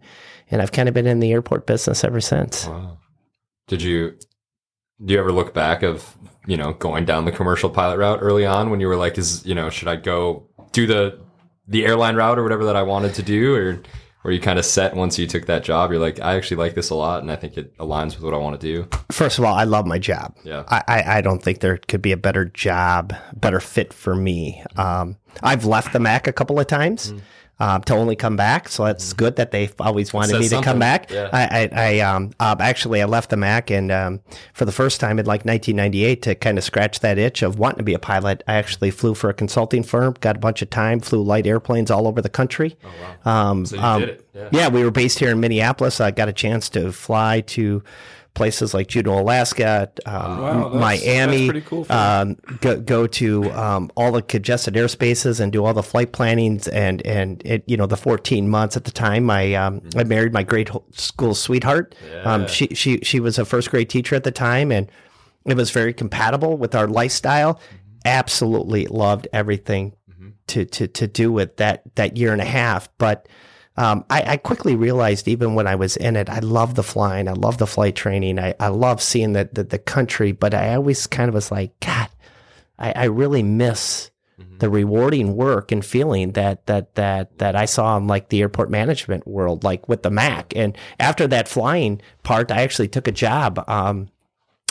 And 0.50 0.62
I've 0.62 0.72
kind 0.72 0.88
of 0.90 0.94
been 0.94 1.08
in 1.08 1.20
the 1.20 1.32
airport 1.32 1.66
business 1.68 2.04
ever 2.04 2.20
since. 2.22 2.68
Did 3.68 3.82
you 3.82 4.18
do 5.04 5.14
you 5.14 5.20
ever 5.20 5.32
look 5.32 5.54
back 5.54 5.84
of 5.84 6.16
you 6.46 6.58
know 6.58 6.74
going 6.74 7.06
down 7.06 7.26
the 7.26 7.32
commercial 7.32 7.70
pilot 7.70 7.98
route 7.98 8.20
early 8.22 8.46
on 8.46 8.70
when 8.70 8.80
you 8.80 8.88
were 8.88 8.96
like, 8.98 9.18
is 9.18 9.46
you 9.46 9.56
know 9.56 9.70
should 9.70 9.88
I 9.88 9.96
go 9.96 10.48
do 10.72 10.88
the 10.88 11.20
the 11.68 11.86
airline 11.86 12.16
route 12.16 12.38
or 12.38 12.44
whatever 12.44 12.66
that 12.66 12.76
I 12.76 12.84
wanted 12.84 13.14
to 13.16 13.24
do 13.24 13.56
or 13.56 13.82
were 14.24 14.32
you 14.32 14.40
kind 14.40 14.60
of 14.60 14.66
set 14.66 14.96
once 14.96 15.18
you 15.18 15.26
took 15.26 15.48
that 15.48 15.64
job? 15.64 15.92
You're 15.92 16.00
like, 16.00 16.20
I 16.20 16.36
actually 16.36 16.58
like 16.58 16.76
this 16.76 16.92
a 16.92 16.96
lot, 16.96 17.22
and 17.22 17.32
I 17.32 17.36
think 17.36 17.58
it 17.58 17.76
aligns 17.78 18.16
with 18.16 18.22
what 18.22 18.34
I 18.34 18.38
want 18.38 18.60
to 18.60 18.66
do. 18.66 18.88
First 19.12 19.40
of 19.40 19.46
all, 19.46 19.56
I 19.56 19.64
love 19.64 19.88
my 19.88 19.98
job. 19.98 20.36
Yeah. 20.44 20.64
I, 20.68 20.84
I, 20.88 21.18
I 21.18 21.22
don't 21.22 21.42
think 21.42 21.60
there 21.60 21.78
could 21.78 22.02
be 22.02 22.12
a 22.12 22.18
better 22.18 22.46
job, 22.46 23.16
better 23.34 23.60
fit 23.60 23.94
for 23.94 24.16
me. 24.16 24.64
Um, 24.78 25.18
I've 25.42 25.66
left 25.66 25.94
the 25.94 26.00
Mac 26.00 26.28
a 26.28 26.34
couple 26.34 26.60
of 26.60 26.68
times. 26.68 27.14
Um, 27.62 27.84
to 27.84 27.94
only 27.94 28.16
come 28.16 28.36
back, 28.36 28.70
so 28.70 28.86
it's 28.86 29.14
good 29.14 29.36
that 29.36 29.52
they've 29.52 29.72
always 29.80 30.12
wanted 30.12 30.34
me 30.34 30.46
to 30.46 30.50
something. 30.50 30.64
come 30.64 30.80
back. 30.80 31.12
Yeah. 31.12 31.30
I, 31.32 31.44
I, 31.44 31.70
I 31.72 32.00
um, 32.00 32.32
uh, 32.40 32.56
actually 32.60 33.04
I 33.04 33.06
left 33.06 33.30
the 33.30 33.38
Mac, 33.38 33.70
and 33.70 33.92
um, 33.92 34.20
for 34.54 34.66
the 34.66 34.72
first 34.72 35.00
time 35.00 35.20
in 35.20 35.28
like 35.28 35.46
1998 35.46 36.24
to 36.24 36.34
kind 36.34 36.58
of 36.58 36.64
scratch 36.64 37.02
that 37.02 37.20
itch 37.20 37.44
of 37.44 37.60
wanting 37.60 37.78
to 37.78 37.84
be 37.84 37.94
a 37.94 38.00
pilot, 38.00 38.42
I 38.48 38.56
actually 38.56 38.90
flew 38.90 39.14
for 39.14 39.30
a 39.30 39.34
consulting 39.36 39.84
firm, 39.84 40.16
got 40.22 40.38
a 40.38 40.40
bunch 40.40 40.64
of 40.64 40.72
time, 40.72 41.02
flew 41.02 41.22
light 41.22 41.46
airplanes 41.46 41.92
all 41.92 42.08
over 42.08 42.20
the 42.20 42.30
country. 42.30 42.78
Oh 42.84 42.90
wow! 43.26 43.52
Um, 43.52 43.66
So 43.68 43.76
you 43.76 43.82
um, 43.84 44.00
did 44.00 44.10
it. 44.10 44.26
Yeah. 44.34 44.50
yeah, 44.52 44.68
we 44.70 44.84
were 44.84 44.90
based 44.90 45.20
here 45.20 45.30
in 45.30 45.40
Minneapolis. 45.40 46.02
I 46.02 46.10
got 46.10 46.30
a 46.30 46.34
chance 46.34 46.68
to 46.70 46.92
fly 46.92 47.42
to 47.42 47.84
places 48.34 48.74
like 48.74 48.88
Juneau, 48.88 49.20
Alaska, 49.20 49.92
um, 50.06 50.14
Wow, 50.14 50.70
that's- 50.70 50.80
Miami. 50.82 51.50
that's 51.50 51.68
cool 51.68 51.86
um, 51.92 52.38
go, 52.62 52.80
go 52.80 53.06
to 53.08 53.52
um, 53.52 53.92
all 53.96 54.12
the 54.12 54.22
congested 54.22 54.76
airspaces 54.76 55.40
and 55.40 55.52
do 55.52 55.66
all 55.66 55.74
the 55.74 55.84
flight 55.84 56.12
plannings. 56.14 56.68
And 56.68 57.06
and 57.06 57.42
it, 57.46 57.64
you 57.68 57.76
know 57.78 57.86
the 57.88 57.98
14 57.98 58.48
months 58.50 58.78
at 58.78 58.86
the 58.86 58.92
time, 58.92 59.30
I 59.30 59.54
um, 59.56 59.82
I 59.96 60.04
married 60.06 60.34
my 60.34 60.44
grade 60.44 60.70
school 60.92 61.36
sweetheart. 61.36 61.94
Um, 62.24 62.48
she 62.48 62.68
she 62.74 63.00
she 63.04 63.20
was 63.20 63.38
a 63.38 63.46
first 63.46 63.70
grade 63.70 63.90
teacher 63.90 64.16
at 64.16 64.24
the 64.24 64.32
time, 64.32 64.72
and 64.72 64.90
it 65.46 65.58
was 65.58 65.72
very 65.72 65.94
compatible 65.94 66.58
with 66.58 66.74
our 66.76 66.88
lifestyle. 66.88 67.60
Absolutely 68.06 68.86
loved 68.88 69.28
everything 69.34 69.94
to, 70.48 70.66
to, 70.66 70.88
to 70.88 71.08
do 71.08 71.32
with 71.32 71.58
that, 71.58 71.84
that 71.96 72.18
year 72.18 72.34
and 72.34 72.42
a 72.42 72.46
half. 72.46 72.90
But 72.98 73.28
um, 73.78 74.06
I, 74.10 74.34
I 74.34 74.38
quickly 74.38 74.76
realized, 74.76 75.28
even 75.28 75.56
when 75.56 75.68
I 75.68 75.76
was 75.76 75.98
in 75.98 76.16
it, 76.16 76.30
I 76.30 76.40
love 76.40 76.76
the 76.76 76.84
flying, 76.84 77.28
I 77.28 77.34
love 77.34 77.58
the 77.58 77.68
flight 77.68 77.96
training, 77.96 78.40
I, 78.40 78.54
I 78.60 78.68
love 78.68 79.02
seeing 79.02 79.34
the, 79.34 79.50
the, 79.52 79.64
the 79.64 79.80
country. 79.80 80.32
But 80.32 80.54
I 80.54 80.76
always 80.76 81.08
kind 81.08 81.30
of 81.30 81.36
was 81.36 81.52
like, 81.52 81.80
God, 81.80 82.10
I, 82.78 82.92
I 82.92 83.04
really 83.06 83.44
miss 83.44 84.12
the 84.62 84.70
rewarding 84.70 85.36
work 85.36 85.72
and 85.72 85.84
feeling 85.84 86.34
that 86.34 86.66
that 86.68 86.94
that 86.96 87.38
that 87.40 87.56
I 87.56 87.66
saw 87.66 87.98
in 87.98 88.08
like 88.08 88.30
the 88.30 88.42
airport 88.42 88.70
management 88.70 89.28
world, 89.28 89.64
like 89.64 89.90
with 89.90 90.04
the 90.04 90.12
Mac. 90.12 90.56
And 90.56 90.78
after 91.00 91.28
that 91.28 91.48
flying 91.48 92.02
part, 92.24 92.52
I 92.52 92.62
actually 92.62 92.88
took 92.88 93.08
a 93.08 93.12
job. 93.12 93.64
Um, 93.68 94.10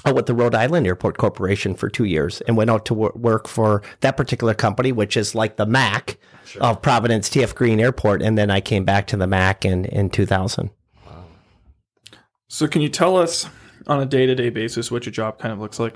Uh, 0.07 0.15
with 0.15 0.25
the 0.25 0.35
Rhode 0.35 0.55
Island 0.55 0.87
Airport 0.87 1.19
Corporation 1.19 1.75
for 1.75 1.91
two 1.91 2.05
years 2.05 2.41
and 2.43 2.57
went 2.57 2.71
out 2.71 2.87
to 2.87 2.95
wor- 2.95 3.13
work 3.15 3.47
for 3.47 3.83
that 4.01 4.17
particular 4.17 4.55
company, 4.55 4.93
which 4.93 5.15
is 5.15 5.35
like 5.35 5.57
the 5.57 5.67
Mac 5.67 6.17
of 6.59 6.81
Providence 6.81 7.29
TF 7.29 7.55
Green 7.55 7.79
Airport. 7.79 8.23
And 8.23 8.39
then 8.39 8.51
I 8.51 8.63
came 8.63 8.87
back 8.87 9.07
to 9.09 9.19
the 9.19 9.27
Mac 9.27 9.67
in, 9.67 9.85
in 9.85 10.09
2000. 10.09 10.71
So, 12.49 12.67
can 12.67 12.81
you 12.81 12.89
tell 12.89 13.17
us 13.17 13.47
on 13.87 14.01
a 14.01 14.07
day 14.07 14.25
to 14.27 14.35
day 14.35 14.49
basis 14.49 14.91
what 14.91 15.05
your 15.05 15.13
job 15.13 15.39
kind 15.39 15.53
of 15.53 15.61
looks 15.61 15.79
like? 15.79 15.95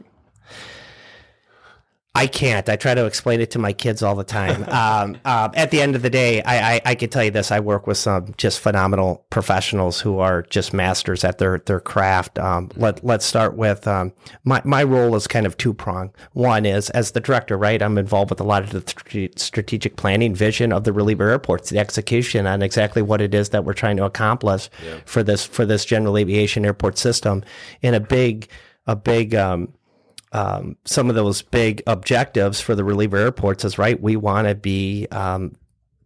I 2.16 2.28
can't. 2.28 2.68
I 2.68 2.76
try 2.76 2.94
to 2.94 3.06
explain 3.06 3.40
it 3.40 3.50
to 3.52 3.58
my 3.58 3.72
kids 3.72 4.00
all 4.00 4.14
the 4.14 4.22
time. 4.22 4.62
um, 4.68 5.16
um, 5.24 5.50
at 5.54 5.72
the 5.72 5.80
end 5.80 5.96
of 5.96 6.02
the 6.02 6.10
day, 6.10 6.42
I, 6.42 6.74
I, 6.74 6.80
I 6.84 6.94
can 6.94 7.10
tell 7.10 7.24
you 7.24 7.32
this: 7.32 7.50
I 7.50 7.58
work 7.58 7.88
with 7.88 7.98
some 7.98 8.34
just 8.36 8.60
phenomenal 8.60 9.26
professionals 9.30 10.00
who 10.00 10.20
are 10.20 10.42
just 10.42 10.72
masters 10.72 11.24
at 11.24 11.38
their 11.38 11.58
their 11.58 11.80
craft. 11.80 12.38
Um, 12.38 12.70
let 12.76 13.04
Let's 13.04 13.26
start 13.26 13.56
with 13.56 13.88
um, 13.88 14.12
my 14.44 14.62
my 14.64 14.84
role 14.84 15.16
is 15.16 15.26
kind 15.26 15.44
of 15.44 15.56
two 15.56 15.74
prong. 15.74 16.12
One 16.32 16.64
is 16.64 16.88
as 16.90 17.10
the 17.10 17.20
director, 17.20 17.58
right? 17.58 17.82
I'm 17.82 17.98
involved 17.98 18.30
with 18.30 18.40
a 18.40 18.44
lot 18.44 18.62
of 18.62 18.70
the 18.70 18.80
strate- 18.88 19.40
strategic 19.40 19.96
planning, 19.96 20.34
vision 20.34 20.72
of 20.72 20.84
the 20.84 20.92
reliever 20.92 21.30
airports, 21.30 21.70
the 21.70 21.78
execution 21.80 22.46
on 22.46 22.62
exactly 22.62 23.02
what 23.02 23.20
it 23.20 23.34
is 23.34 23.48
that 23.48 23.64
we're 23.64 23.72
trying 23.72 23.96
to 23.96 24.04
accomplish 24.04 24.70
for 25.04 25.24
this 25.24 25.44
for 25.44 25.66
this 25.66 25.84
general 25.84 26.16
aviation 26.16 26.64
airport 26.64 26.96
system, 26.96 27.42
in 27.82 27.92
a 27.92 28.00
big 28.00 28.48
a 28.86 28.94
big 28.94 29.34
um, 29.34 29.72
um, 30.34 30.76
some 30.84 31.08
of 31.08 31.14
those 31.14 31.42
big 31.42 31.82
objectives 31.86 32.60
for 32.60 32.74
the 32.74 32.84
reliever 32.84 33.16
airports 33.16 33.64
is 33.64 33.78
right. 33.78 34.00
We 34.00 34.16
want 34.16 34.48
to 34.48 34.56
be 34.56 35.06
um, 35.12 35.54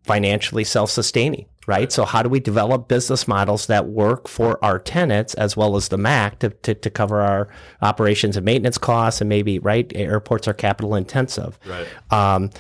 financially 0.05 0.65
self-sustaining, 0.65 1.47
right? 1.67 1.91
So 1.91 2.05
how 2.05 2.23
do 2.23 2.29
we 2.29 2.39
develop 2.39 2.89
business 2.89 3.27
models 3.27 3.67
that 3.67 3.87
work 3.87 4.29
for 4.29 4.63
our 4.63 4.79
tenants 4.79 5.33
as 5.35 5.57
well 5.57 5.77
as 5.77 5.89
the 5.89 5.97
MAC 5.97 6.41
to, 6.41 6.51
to, 6.51 6.75
to 6.75 6.91
cover 6.91 7.23
our 7.23 7.49
operations 7.81 8.37
and 8.37 8.45
maintenance 8.45 8.77
costs 8.77 9.23
and 9.23 9.31
maybe 9.31 9.59
right 9.59 9.91
airports 9.95 10.47
are 10.47 10.55
capital 10.55 10.95
intensive. 10.95 11.59
Right. 11.67 11.89
Um, 12.13 12.51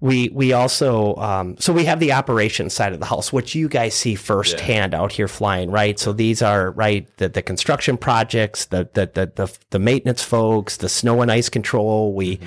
we 0.00 0.28
we 0.30 0.52
also 0.52 1.16
um, 1.16 1.56
so 1.58 1.72
we 1.72 1.84
have 1.84 2.00
the 2.00 2.12
operations 2.12 2.74
side 2.74 2.92
of 2.92 3.00
the 3.00 3.06
house, 3.06 3.32
which 3.32 3.54
you 3.54 3.68
guys 3.68 3.94
see 3.94 4.14
firsthand 4.14 4.94
out 4.94 5.12
here 5.12 5.28
flying, 5.28 5.70
right? 5.70 5.98
So 5.98 6.12
these 6.12 6.42
are 6.42 6.72
right 6.72 7.08
the, 7.16 7.28
the 7.28 7.42
construction 7.42 7.96
projects, 7.96 8.66
the 8.66 8.88
the, 8.92 9.10
the 9.14 9.32
the 9.34 9.58
the 9.70 9.78
maintenance 9.78 10.22
folks, 10.22 10.76
the 10.76 10.88
snow 10.88 11.22
and 11.22 11.30
ice 11.30 11.48
control. 11.48 12.12
We 12.14 12.40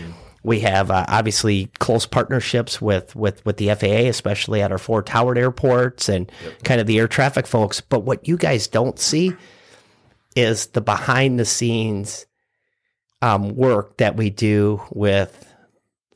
we 0.44 0.60
have 0.62 0.92
uh, 0.92 1.06
obviously 1.08 1.70
close 1.80 2.06
partnerships 2.06 2.82
with 2.82 3.16
with 3.16 3.46
with 3.46 3.58
the 3.58 3.74
FAA, 3.74 4.08
especially 4.10 4.62
at 4.62 4.72
our 4.72 4.78
four 4.78 5.02
towered 5.02 5.38
airports 5.38 6.10
and 6.10 6.32
kind 6.64 6.80
of 6.80 6.88
the 6.88 7.00
air 7.00 7.08
traffic 7.08 7.48
folks. 7.48 7.82
But 7.82 8.02
what 8.02 8.28
you 8.28 8.38
guys 8.38 8.68
don't 8.68 9.00
see 9.00 9.34
is 10.36 10.68
the 10.68 10.82
behind 10.82 11.40
the 11.40 11.46
scenes 11.46 12.28
um, 13.22 13.56
work 13.56 13.98
that 13.98 14.16
we 14.16 14.30
do 14.30 14.82
with 14.92 15.47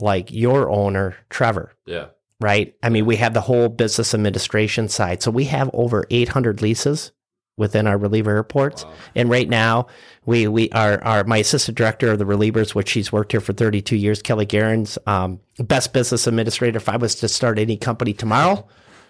like 0.01 0.31
your 0.31 0.69
owner, 0.69 1.15
Trevor, 1.29 1.71
Yeah. 1.85 2.05
right? 2.39 2.73
I 2.83 2.89
mean, 2.89 3.05
we 3.05 3.15
have 3.17 3.33
the 3.33 3.41
whole 3.41 3.69
business 3.69 4.13
administration 4.13 4.89
side. 4.89 5.21
So 5.23 5.31
we 5.31 5.45
have 5.45 5.69
over 5.73 6.05
800 6.09 6.61
leases 6.61 7.11
within 7.57 7.85
our 7.85 7.97
reliever 7.97 8.31
airports. 8.31 8.85
And 9.15 9.29
right 9.29 9.47
now, 9.47 9.87
we 10.25 10.47
we 10.47 10.69
are 10.71 11.03
our 11.03 11.23
my 11.25 11.37
assistant 11.37 11.77
director 11.77 12.11
of 12.11 12.17
the 12.19 12.25
relievers, 12.25 12.73
which 12.73 12.89
she's 12.89 13.11
worked 13.11 13.33
here 13.33 13.41
for 13.41 13.53
32 13.53 13.95
years, 13.95 14.21
Kelly 14.21 14.45
Garens, 14.45 14.97
um, 15.07 15.39
best 15.59 15.93
business 15.93 16.25
administrator. 16.27 16.77
If 16.77 16.89
I 16.89 16.97
was 16.97 17.15
to 17.15 17.27
start 17.27 17.59
any 17.59 17.77
company 17.77 18.13
tomorrow, 18.13 18.67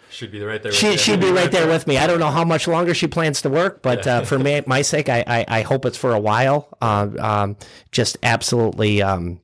Should 0.10 0.32
be 0.32 0.42
right 0.42 0.62
there. 0.62 0.72
she, 0.72 0.98
she'd 0.98 1.22
be 1.22 1.32
right 1.32 1.52
there 1.52 1.68
with 1.68 1.86
me. 1.88 1.98
I 1.98 2.08
don't 2.08 2.20
know 2.20 2.32
how 2.32 2.44
much 2.44 2.68
longer 2.68 2.94
she 2.94 3.08
plans 3.08 3.42
to 3.44 3.50
work, 3.50 3.82
but 3.82 4.06
uh, 4.08 4.22
for 4.24 4.40
me, 4.40 4.62
my 4.66 4.82
sake, 4.82 5.08
I, 5.08 5.24
I, 5.28 5.46
I 5.48 5.62
hope 5.62 5.86
it's 5.86 5.98
for 5.98 6.14
a 6.14 6.20
while. 6.20 6.68
Um, 6.82 7.18
um, 7.20 7.58
just 7.92 8.18
absolutely, 8.24 9.02
um, 9.02 9.40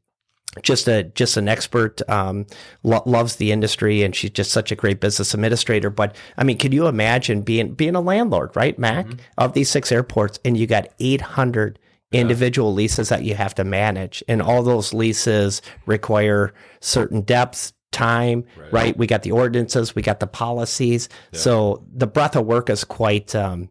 just 0.64 0.88
a 0.88 1.04
just 1.04 1.38
an 1.38 1.48
expert. 1.48 2.02
Um, 2.10 2.46
lo- 2.84 3.04
loves 3.06 3.38
the 3.38 3.52
industry, 3.52 4.04
and 4.04 4.16
she's 4.16 4.32
just 4.32 4.52
such 4.52 4.72
a 4.72 4.76
great 4.76 5.00
business 5.00 5.34
administrator. 5.34 5.90
But 5.90 6.16
I 6.38 6.44
mean, 6.44 6.58
can 6.58 6.72
you 6.72 6.88
imagine 6.88 7.42
being 7.42 7.74
being 7.74 7.96
a 7.96 8.02
landlord, 8.02 8.56
right, 8.56 8.78
Mac, 8.78 9.08
of 9.38 9.54
these 9.54 9.70
six 9.70 9.92
airports, 9.92 10.40
and 10.46 10.58
you 10.58 10.68
got 10.68 10.88
eight 11.00 11.22
hundred 11.22 11.80
individual 12.12 12.74
leases 12.74 13.10
that 13.10 13.24
you 13.24 13.36
have 13.36 13.54
to 13.56 13.64
manage, 13.64 14.24
and 14.28 14.42
all 14.42 14.64
those 14.64 14.94
leases 14.94 15.62
require 15.86 16.54
certain 16.80 17.22
depths, 17.22 17.74
time, 17.92 18.46
right? 18.72 18.98
We 18.98 19.08
got 19.08 19.24
the 19.24 19.32
ordinances, 19.32 19.96
we 19.96 20.02
got 20.02 20.20
the 20.20 20.28
policies. 20.28 21.10
So 21.34 21.84
the 21.94 22.08
breadth 22.08 22.36
of 22.36 22.46
work 22.46 22.70
is 22.70 22.84
quite 22.84 23.34
um, 23.36 23.70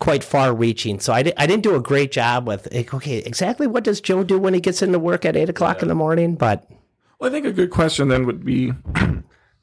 quite 0.00 0.24
far 0.24 0.52
reaching. 0.52 0.98
So 0.98 1.12
I, 1.12 1.22
di- 1.22 1.32
I 1.36 1.46
didn't 1.46 1.62
do 1.62 1.76
a 1.76 1.80
great 1.80 2.10
job 2.10 2.48
with 2.48 2.66
like, 2.72 2.92
okay, 2.92 3.18
exactly 3.18 3.66
what 3.66 3.84
does 3.84 4.00
Joe 4.00 4.24
do 4.24 4.38
when 4.38 4.54
he 4.54 4.60
gets 4.60 4.82
into 4.82 4.98
work 4.98 5.24
at 5.24 5.36
eight 5.36 5.48
o'clock 5.48 5.82
in 5.82 5.88
the 5.88 5.94
morning? 5.94 6.34
But 6.34 6.68
Well, 7.20 7.30
I 7.30 7.32
think 7.32 7.46
a 7.46 7.52
good 7.52 7.70
question 7.70 8.08
then 8.08 8.26
would 8.26 8.44
be 8.44 8.72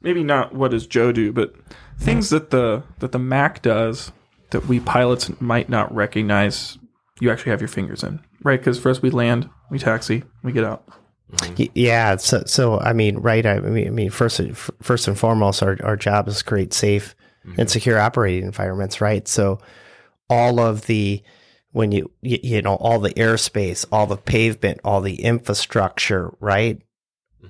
maybe 0.00 0.24
not 0.24 0.54
what 0.54 0.70
does 0.70 0.86
Joe 0.86 1.12
do, 1.12 1.32
but 1.32 1.54
things 1.98 2.30
that 2.30 2.50
the 2.50 2.84
that 3.00 3.12
the 3.12 3.18
Mac 3.18 3.60
does 3.60 4.12
that 4.50 4.66
we 4.66 4.80
pilots 4.80 5.30
might 5.40 5.68
not 5.68 5.94
recognize. 5.94 6.78
You 7.20 7.30
actually 7.30 7.50
have 7.50 7.60
your 7.60 7.68
fingers 7.68 8.04
in, 8.04 8.20
right? 8.44 8.60
Because 8.60 8.78
first 8.78 9.02
we 9.02 9.10
land, 9.10 9.50
we 9.70 9.78
taxi, 9.80 10.22
we 10.44 10.52
get 10.52 10.64
out. 10.64 10.88
yeah, 11.74 12.16
so 12.16 12.44
so 12.46 12.78
I 12.78 12.92
mean, 12.92 13.18
right? 13.18 13.44
I 13.44 13.58
mean, 13.58 13.88
I 13.88 13.90
mean, 13.90 14.10
first 14.10 14.40
first 14.80 15.08
and 15.08 15.18
foremost, 15.18 15.64
our 15.64 15.76
our 15.82 15.96
job 15.96 16.28
is 16.28 16.38
to 16.38 16.44
create 16.44 16.72
safe 16.72 17.16
mm-hmm. 17.44 17.60
and 17.60 17.68
secure 17.68 17.98
operating 17.98 18.44
environments, 18.44 19.00
right? 19.00 19.26
So 19.26 19.58
all 20.30 20.60
of 20.60 20.86
the 20.86 21.22
when 21.72 21.92
you, 21.92 22.10
you 22.22 22.38
you 22.42 22.62
know 22.62 22.74
all 22.76 22.98
the 22.98 23.14
airspace, 23.14 23.84
all 23.92 24.06
the 24.06 24.16
pavement, 24.16 24.80
all 24.84 25.00
the 25.00 25.22
infrastructure, 25.22 26.34
right? 26.40 26.80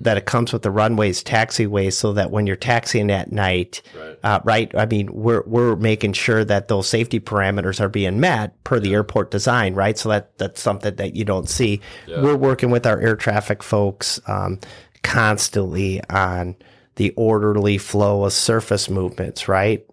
That 0.01 0.17
it 0.17 0.25
comes 0.25 0.53
with 0.53 0.61
the 0.61 0.71
runways, 0.71 1.23
taxiways, 1.23 1.93
so 1.93 2.13
that 2.13 2.31
when 2.31 2.47
you're 2.47 2.55
taxiing 2.55 3.11
at 3.11 3.31
night, 3.33 3.81
Right. 3.97 4.17
uh, 4.23 4.39
right? 4.45 4.71
I 4.77 4.85
mean, 4.85 5.09
we're 5.11 5.43
we're 5.45 5.75
making 5.75 6.13
sure 6.13 6.45
that 6.45 6.67
those 6.69 6.87
safety 6.87 7.19
parameters 7.19 7.81
are 7.81 7.89
being 7.89 8.19
met 8.19 8.61
per 8.63 8.79
the 8.79 8.93
airport 8.93 9.31
design, 9.31 9.73
right? 9.73 9.97
So 9.97 10.09
that 10.09 10.37
that's 10.37 10.61
something 10.61 10.95
that 10.95 11.15
you 11.15 11.25
don't 11.25 11.49
see. 11.49 11.81
We're 12.07 12.37
working 12.37 12.69
with 12.71 12.85
our 12.85 12.99
air 12.99 13.15
traffic 13.15 13.61
folks 13.63 14.21
um, 14.27 14.59
constantly 15.03 16.01
on 16.09 16.55
the 16.95 17.11
orderly 17.17 17.77
flow 17.77 18.23
of 18.25 18.33
surface 18.33 18.89
movements, 18.89 19.47
right? 19.47 19.85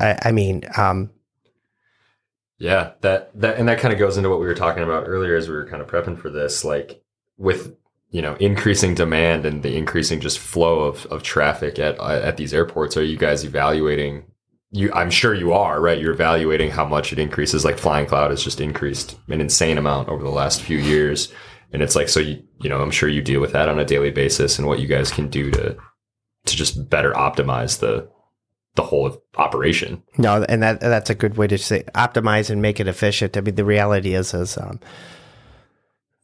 I, 0.00 0.18
I 0.22 0.32
mean, 0.32 0.62
um, 0.76 1.10
Yeah, 2.60 2.92
that 3.00 3.30
that 3.40 3.56
and 3.56 3.66
that 3.68 3.78
kind 3.78 3.92
of 3.92 3.98
goes 3.98 4.18
into 4.18 4.28
what 4.28 4.38
we 4.38 4.46
were 4.46 4.54
talking 4.54 4.82
about 4.82 5.08
earlier 5.08 5.34
as 5.34 5.48
we 5.48 5.54
were 5.54 5.66
kind 5.66 5.80
of 5.80 5.88
prepping 5.88 6.20
for 6.20 6.28
this, 6.28 6.62
like 6.62 7.02
with 7.38 7.74
you 8.10 8.20
know 8.20 8.34
increasing 8.34 8.94
demand 8.94 9.46
and 9.46 9.62
the 9.62 9.74
increasing 9.74 10.20
just 10.20 10.38
flow 10.38 10.80
of, 10.80 11.06
of 11.06 11.22
traffic 11.22 11.78
at 11.78 11.98
uh, 11.98 12.20
at 12.22 12.36
these 12.36 12.52
airports. 12.52 12.98
Are 12.98 13.02
you 13.02 13.16
guys 13.16 13.44
evaluating? 13.44 14.24
You, 14.72 14.92
I'm 14.92 15.10
sure 15.10 15.34
you 15.34 15.54
are, 15.54 15.80
right? 15.80 15.98
You're 15.98 16.12
evaluating 16.12 16.70
how 16.70 16.84
much 16.84 17.14
it 17.14 17.18
increases. 17.18 17.64
Like 17.64 17.78
Flying 17.78 18.06
Cloud 18.06 18.30
has 18.30 18.44
just 18.44 18.60
increased 18.60 19.18
an 19.28 19.40
insane 19.40 19.78
amount 19.78 20.10
over 20.10 20.22
the 20.22 20.28
last 20.28 20.60
few 20.60 20.76
years, 20.76 21.32
and 21.72 21.82
it's 21.82 21.96
like 21.96 22.10
so. 22.10 22.20
You 22.20 22.42
you 22.60 22.68
know, 22.68 22.82
I'm 22.82 22.90
sure 22.90 23.08
you 23.08 23.22
deal 23.22 23.40
with 23.40 23.52
that 23.52 23.70
on 23.70 23.80
a 23.80 23.86
daily 23.86 24.10
basis, 24.10 24.58
and 24.58 24.68
what 24.68 24.80
you 24.80 24.86
guys 24.86 25.10
can 25.10 25.28
do 25.30 25.50
to 25.52 25.78
to 26.44 26.56
just 26.56 26.90
better 26.90 27.12
optimize 27.14 27.80
the 27.80 28.06
the 28.76 28.82
whole 28.82 29.22
operation. 29.36 30.02
No, 30.18 30.42
and 30.48 30.62
that 30.62 30.80
that's 30.80 31.10
a 31.10 31.14
good 31.14 31.36
way 31.36 31.46
to 31.48 31.58
say 31.58 31.82
optimize 31.94 32.50
and 32.50 32.62
make 32.62 32.78
it 32.80 32.86
efficient. 32.88 33.36
I 33.36 33.40
mean, 33.40 33.54
the 33.56 33.64
reality 33.64 34.14
is 34.14 34.32
is 34.34 34.56
um, 34.58 34.80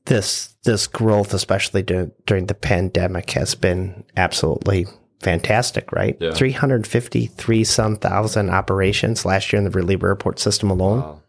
this 0.06 0.54
this 0.64 0.86
growth, 0.86 1.34
especially 1.34 1.82
during, 1.82 2.12
during 2.26 2.46
the 2.46 2.54
pandemic, 2.54 3.30
has 3.32 3.54
been 3.54 4.04
absolutely 4.16 4.86
fantastic. 5.20 5.90
Right, 5.92 6.16
Yeah. 6.20 6.32
three 6.32 6.52
hundred 6.52 6.86
fifty 6.86 7.26
three 7.26 7.64
some 7.64 7.96
thousand 7.96 8.50
operations 8.50 9.24
last 9.24 9.52
year 9.52 9.58
in 9.58 9.64
the 9.64 9.70
reliever 9.70 10.08
airport 10.08 10.38
system 10.38 10.70
alone. 10.70 11.00
Wow. 11.00 11.22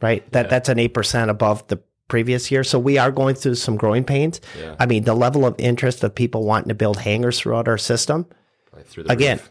Right, 0.00 0.30
that 0.32 0.48
that's 0.48 0.68
an 0.68 0.78
eight 0.78 0.94
percent 0.94 1.30
above 1.30 1.66
the 1.68 1.78
previous 2.08 2.50
year. 2.50 2.64
So 2.64 2.78
we 2.78 2.96
are 2.98 3.10
going 3.10 3.34
through 3.34 3.56
some 3.56 3.76
growing 3.76 4.02
pains. 4.04 4.40
Yeah. 4.58 4.74
I 4.80 4.86
mean, 4.86 5.04
the 5.04 5.14
level 5.14 5.44
of 5.46 5.54
interest 5.58 6.02
of 6.02 6.14
people 6.14 6.44
wanting 6.44 6.68
to 6.68 6.74
build 6.74 6.98
hangars 6.98 7.38
throughout 7.38 7.68
our 7.68 7.78
system. 7.78 8.26
Like 8.72 8.86
through 8.86 9.04
the 9.04 9.12
Again, 9.12 9.38
roof. 9.38 9.50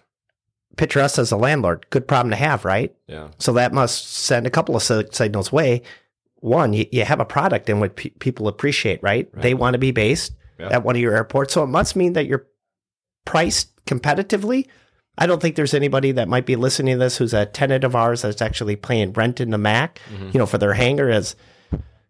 Picture 0.80 1.00
us 1.02 1.20
as 1.20 1.32
a 1.32 1.38
landlord. 1.38 1.86
Good 1.90 2.08
problem 2.08 2.30
to 2.32 2.36
have, 2.38 2.66
right? 2.66 2.96
Yeah. 3.08 3.28
So 3.38 3.54
that 3.54 3.74
must 3.74 4.12
send 4.14 4.48
a 4.48 4.50
couple 4.50 4.76
of 4.76 4.82
signals 4.82 5.52
way. 5.52 5.82
One, 6.38 6.72
you, 6.74 6.86
you 6.92 7.04
have 7.06 7.20
a 7.20 7.26
product 7.26 7.70
in 7.70 7.80
what 7.80 7.96
pe- 7.98 8.10
people 8.12 8.48
appreciate, 8.48 9.04
right? 9.04 9.30
They 9.34 9.54
want 9.54 9.74
to 9.74 9.78
be 9.78 9.92
based 9.92 10.32
Yeah. 10.58 10.70
at 10.70 10.84
one 10.84 10.96
of 10.96 11.02
your 11.02 11.14
airports. 11.16 11.54
So 11.54 11.64
it 11.64 11.68
must 11.68 11.96
mean 11.96 12.14
that 12.14 12.26
you're 12.28 12.48
priced 13.26 13.76
competitively. 13.86 14.68
I 15.18 15.28
don't 15.28 15.42
think 15.42 15.56
there's 15.58 15.74
anybody 15.74 16.14
that 16.14 16.30
might 16.30 16.46
be 16.46 16.56
listening 16.56 16.96
to 16.96 17.00
this 17.00 17.18
who's 17.18 17.34
a 17.34 17.46
tenant 17.46 17.84
of 17.84 17.94
ours 17.96 18.22
that's 18.22 18.42
actually 18.42 18.78
paying 18.78 19.12
rent 19.14 19.42
in 19.42 19.50
the 19.50 19.58
Mac, 19.58 20.00
Mm-hmm. 20.14 20.30
you 20.34 20.40
know, 20.40 20.46
for 20.46 20.58
their 20.58 20.74
hangar 20.74 21.10
as, 21.10 21.36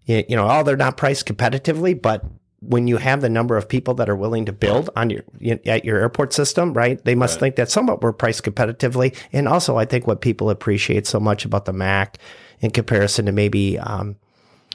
you 0.06 0.24
you 0.30 0.36
know, 0.36 0.48
oh, 0.50 0.62
they're 0.64 0.78
not 0.78 0.96
priced 0.98 1.26
competitively, 1.26 2.00
but 2.00 2.24
when 2.62 2.88
you 2.88 2.98
have 2.98 3.22
the 3.22 3.30
number 3.30 3.58
of 3.58 3.70
people 3.70 3.94
that 3.96 4.10
are 4.10 4.16
willing 4.16 4.46
to 4.46 4.51
build 4.51 4.89
on 4.96 5.10
your 5.10 5.24
at 5.66 5.86
your 5.86 5.98
airport 6.00 6.34
system, 6.34 6.74
right? 6.74 7.04
They 7.04 7.16
must 7.16 7.39
think 7.39 7.56
that 7.56 7.70
somewhat 7.70 8.01
we're 8.01 8.13
priced 8.13 8.44
competitively. 8.44 9.16
And 9.32 9.48
also, 9.48 9.78
I 9.78 9.86
think 9.86 10.08
what 10.08 10.22
people 10.22 10.50
appreciate 10.50 11.08
so 11.08 11.20
much 11.20 11.46
about 11.46 11.66
the 11.66 11.74
Mac 11.74 12.18
in 12.60 12.72
comparison 12.72 13.25
to 13.28 13.32
maybe 13.32 13.80
um, 13.80 14.18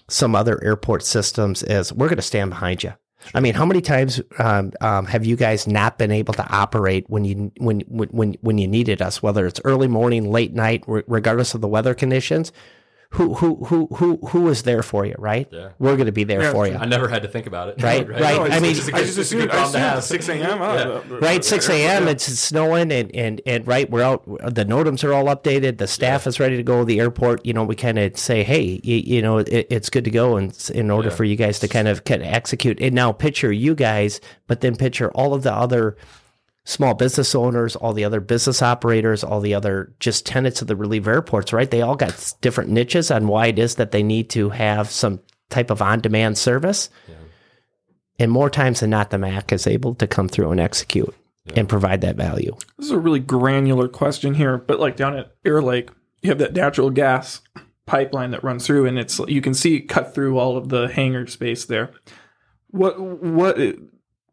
some 0.08 0.34
other 0.34 0.62
airport 0.64 1.04
systems 1.04 1.62
is 1.62 1.92
we're 1.92 2.08
going 2.08 2.16
to 2.16 2.22
stand 2.22 2.50
behind 2.50 2.82
you. 2.82 2.94
I 3.32 3.40
mean, 3.40 3.54
how 3.54 3.64
many 3.64 3.80
times 3.80 4.20
um, 4.38 4.72
um, 4.82 5.06
have 5.06 5.24
you 5.24 5.36
guys 5.36 5.66
not 5.66 5.96
been 5.96 6.10
able 6.10 6.34
to 6.34 6.46
operate 6.48 7.08
when 7.08 7.24
you 7.24 7.52
when 7.58 7.80
when 7.80 8.34
when 8.40 8.58
you 8.58 8.68
needed 8.68 9.00
us? 9.00 9.22
Whether 9.22 9.46
it's 9.46 9.60
early 9.64 9.88
morning, 9.88 10.30
late 10.30 10.52
night, 10.52 10.84
re- 10.86 11.02
regardless 11.06 11.54
of 11.54 11.60
the 11.60 11.68
weather 11.68 11.94
conditions, 11.94 12.52
who 13.14 13.34
who 13.34 13.64
who 13.66 13.86
who 13.94 14.16
who 14.28 14.40
was 14.42 14.62
there 14.64 14.82
for 14.82 15.06
you? 15.06 15.14
Right? 15.18 15.48
Yeah. 15.50 15.70
We're 15.78 15.94
going 15.96 16.06
to 16.06 16.12
be 16.12 16.24
there 16.24 16.42
Yeah, 16.42 16.52
for 16.52 16.66
you. 16.66 16.74
I 16.74 16.84
never 16.84 17.08
had 17.08 17.22
to 17.22 17.28
think 17.28 17.46
about 17.46 17.68
it. 17.68 17.82
Right, 17.82 18.08
right. 18.08 18.52
I 18.52 18.60
mean, 18.60 18.70
it's 18.72 18.80
just 18.80 18.88
a 18.90 18.94
I 18.94 18.98
good, 18.98 19.06
just 19.06 19.18
it's 19.18 19.32
a 19.32 19.34
good 19.36 19.48
assumed, 19.48 19.50
I 19.50 19.54
problem 19.54 19.72
to 19.72 19.78
assumed 19.78 19.94
have. 19.94 20.04
6 20.04 20.28
a.m. 20.28 20.62
out. 20.62 21.08
the- 21.08 21.16
Right, 21.18 21.44
six 21.44 21.68
a.m. 21.68 22.04
yeah. 22.04 22.10
It's 22.10 22.24
snowing, 22.24 22.90
and 22.92 23.14
and 23.14 23.40
and 23.46 23.66
right, 23.66 23.88
we're 23.90 24.02
out. 24.02 24.24
The 24.26 24.64
NOTAMs 24.64 25.04
are 25.04 25.12
all 25.12 25.26
updated. 25.26 25.78
The 25.78 25.86
staff 25.86 26.26
is 26.26 26.38
ready 26.40 26.56
to 26.56 26.62
go. 26.62 26.80
to 26.80 26.84
The 26.84 27.00
airport, 27.00 27.46
you 27.46 27.52
know, 27.52 27.64
we 27.64 27.76
kind 27.76 27.98
of 27.98 28.16
say, 28.18 28.42
hey, 28.42 28.80
you, 28.82 28.96
you 28.96 29.22
know, 29.22 29.38
it, 29.38 29.48
it's 29.70 29.90
good 29.90 30.04
to 30.04 30.10
go, 30.10 30.36
and 30.36 30.52
in 30.74 30.90
order 30.90 31.08
Yeah. 31.08 31.14
for 31.14 31.24
you 31.24 31.36
guys 31.36 31.58
to 31.60 31.68
kind 31.68 31.88
of 31.88 32.04
kind 32.04 32.20
of 32.22 32.28
execute. 32.28 32.80
And 32.80 32.94
now 32.94 33.12
picture 33.12 33.52
you 33.52 33.74
guys, 33.74 34.20
but 34.48 34.60
then 34.60 34.76
picture 34.76 35.10
all 35.12 35.34
of 35.34 35.42
the 35.44 35.52
other 35.54 35.96
small 36.64 36.94
business 36.94 37.34
owners, 37.34 37.76
all 37.76 37.92
the 37.92 38.04
other 38.04 38.20
business 38.20 38.62
operators, 38.62 39.22
all 39.22 39.40
the 39.40 39.54
other 39.54 39.94
just 40.00 40.26
tenants 40.26 40.62
of 40.62 40.68
the 40.68 40.76
relief 40.76 41.06
airports. 41.06 41.52
Right, 41.52 41.70
they 41.70 41.82
all 41.82 41.96
got 41.96 42.34
different 42.40 42.70
niches 42.70 43.10
on 43.10 43.28
why 43.28 43.46
it 43.48 43.58
is 43.58 43.76
that 43.76 43.90
they 43.90 44.02
need 44.02 44.30
to 44.30 44.50
have 44.50 44.90
some 44.90 45.20
type 45.50 45.70
of 45.70 45.82
on-demand 45.82 46.38
service. 46.38 46.88
And 48.18 48.30
more 48.30 48.48
times 48.48 48.80
than 48.80 48.90
not, 48.90 49.10
the 49.10 49.18
Mac 49.18 49.52
is 49.52 49.66
able 49.66 49.94
to 49.96 50.06
come 50.06 50.28
through 50.28 50.52
and 50.52 50.60
execute 50.60 51.14
and 51.56 51.68
provide 51.68 52.00
that 52.00 52.16
value. 52.16 52.56
This 52.78 52.86
is 52.86 52.92
a 52.92 52.98
really 52.98 53.20
granular 53.20 53.88
question 53.88 54.34
here, 54.34 54.56
but 54.56 54.80
like 54.80 54.96
down 54.96 55.16
at 55.16 55.34
Air 55.44 55.60
Lake, 55.60 55.90
you 56.22 56.30
have 56.30 56.38
that 56.38 56.54
natural 56.54 56.90
gas 56.90 57.42
pipeline 57.86 58.30
that 58.30 58.42
runs 58.42 58.66
through, 58.66 58.86
and 58.86 58.98
it's 58.98 59.18
you 59.28 59.42
can 59.42 59.52
see 59.52 59.76
it 59.76 59.88
cut 59.88 60.14
through 60.14 60.38
all 60.38 60.56
of 60.56 60.70
the 60.70 60.88
hangar 60.88 61.26
space 61.26 61.66
there. 61.66 61.90
What 62.68 62.98
what 62.98 63.58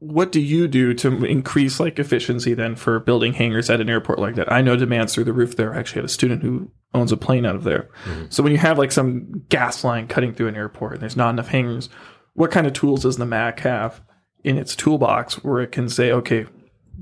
what 0.02 0.32
do 0.32 0.40
you 0.40 0.68
do 0.68 0.96
to 0.96 1.24
increase 1.26 1.80
like 1.80 2.00
efficiency 2.00 2.56
then 2.56 2.76
for 2.76 3.00
building 3.00 3.34
hangars 3.34 3.70
at 3.70 3.80
an 3.80 3.88
airport 3.88 4.18
like 4.18 4.34
that? 4.34 4.52
I 4.52 4.62
know 4.62 4.76
demand's 4.76 5.14
through 5.14 5.26
the 5.26 5.32
roof 5.32 5.56
there. 5.56 5.76
I 5.76 5.78
actually 5.78 6.00
had 6.00 6.06
a 6.06 6.10
student 6.10 6.42
who 6.42 6.72
owns 6.96 7.12
a 7.12 7.18
plane 7.18 7.46
out 7.46 7.56
of 7.56 7.64
there. 7.64 7.88
So 8.30 8.42
when 8.42 8.52
you 8.52 8.58
have 8.58 8.80
like 8.80 8.92
some 8.92 9.44
gas 9.50 9.84
line 9.84 10.08
cutting 10.08 10.34
through 10.34 10.48
an 10.48 10.56
airport 10.56 10.94
and 10.94 11.02
there's 11.04 11.16
not 11.16 11.30
enough 11.30 11.50
hangars, 11.50 11.88
what 12.34 12.50
kind 12.50 12.66
of 12.66 12.74
tools 12.74 13.04
does 13.04 13.18
the 13.18 13.28
Mac 13.28 13.60
have 13.60 14.02
in 14.44 14.58
its 14.58 14.76
toolbox 14.76 15.44
where 15.44 15.62
it 15.62 15.72
can 15.72 15.88
say, 15.88 16.12
okay, 16.12 16.48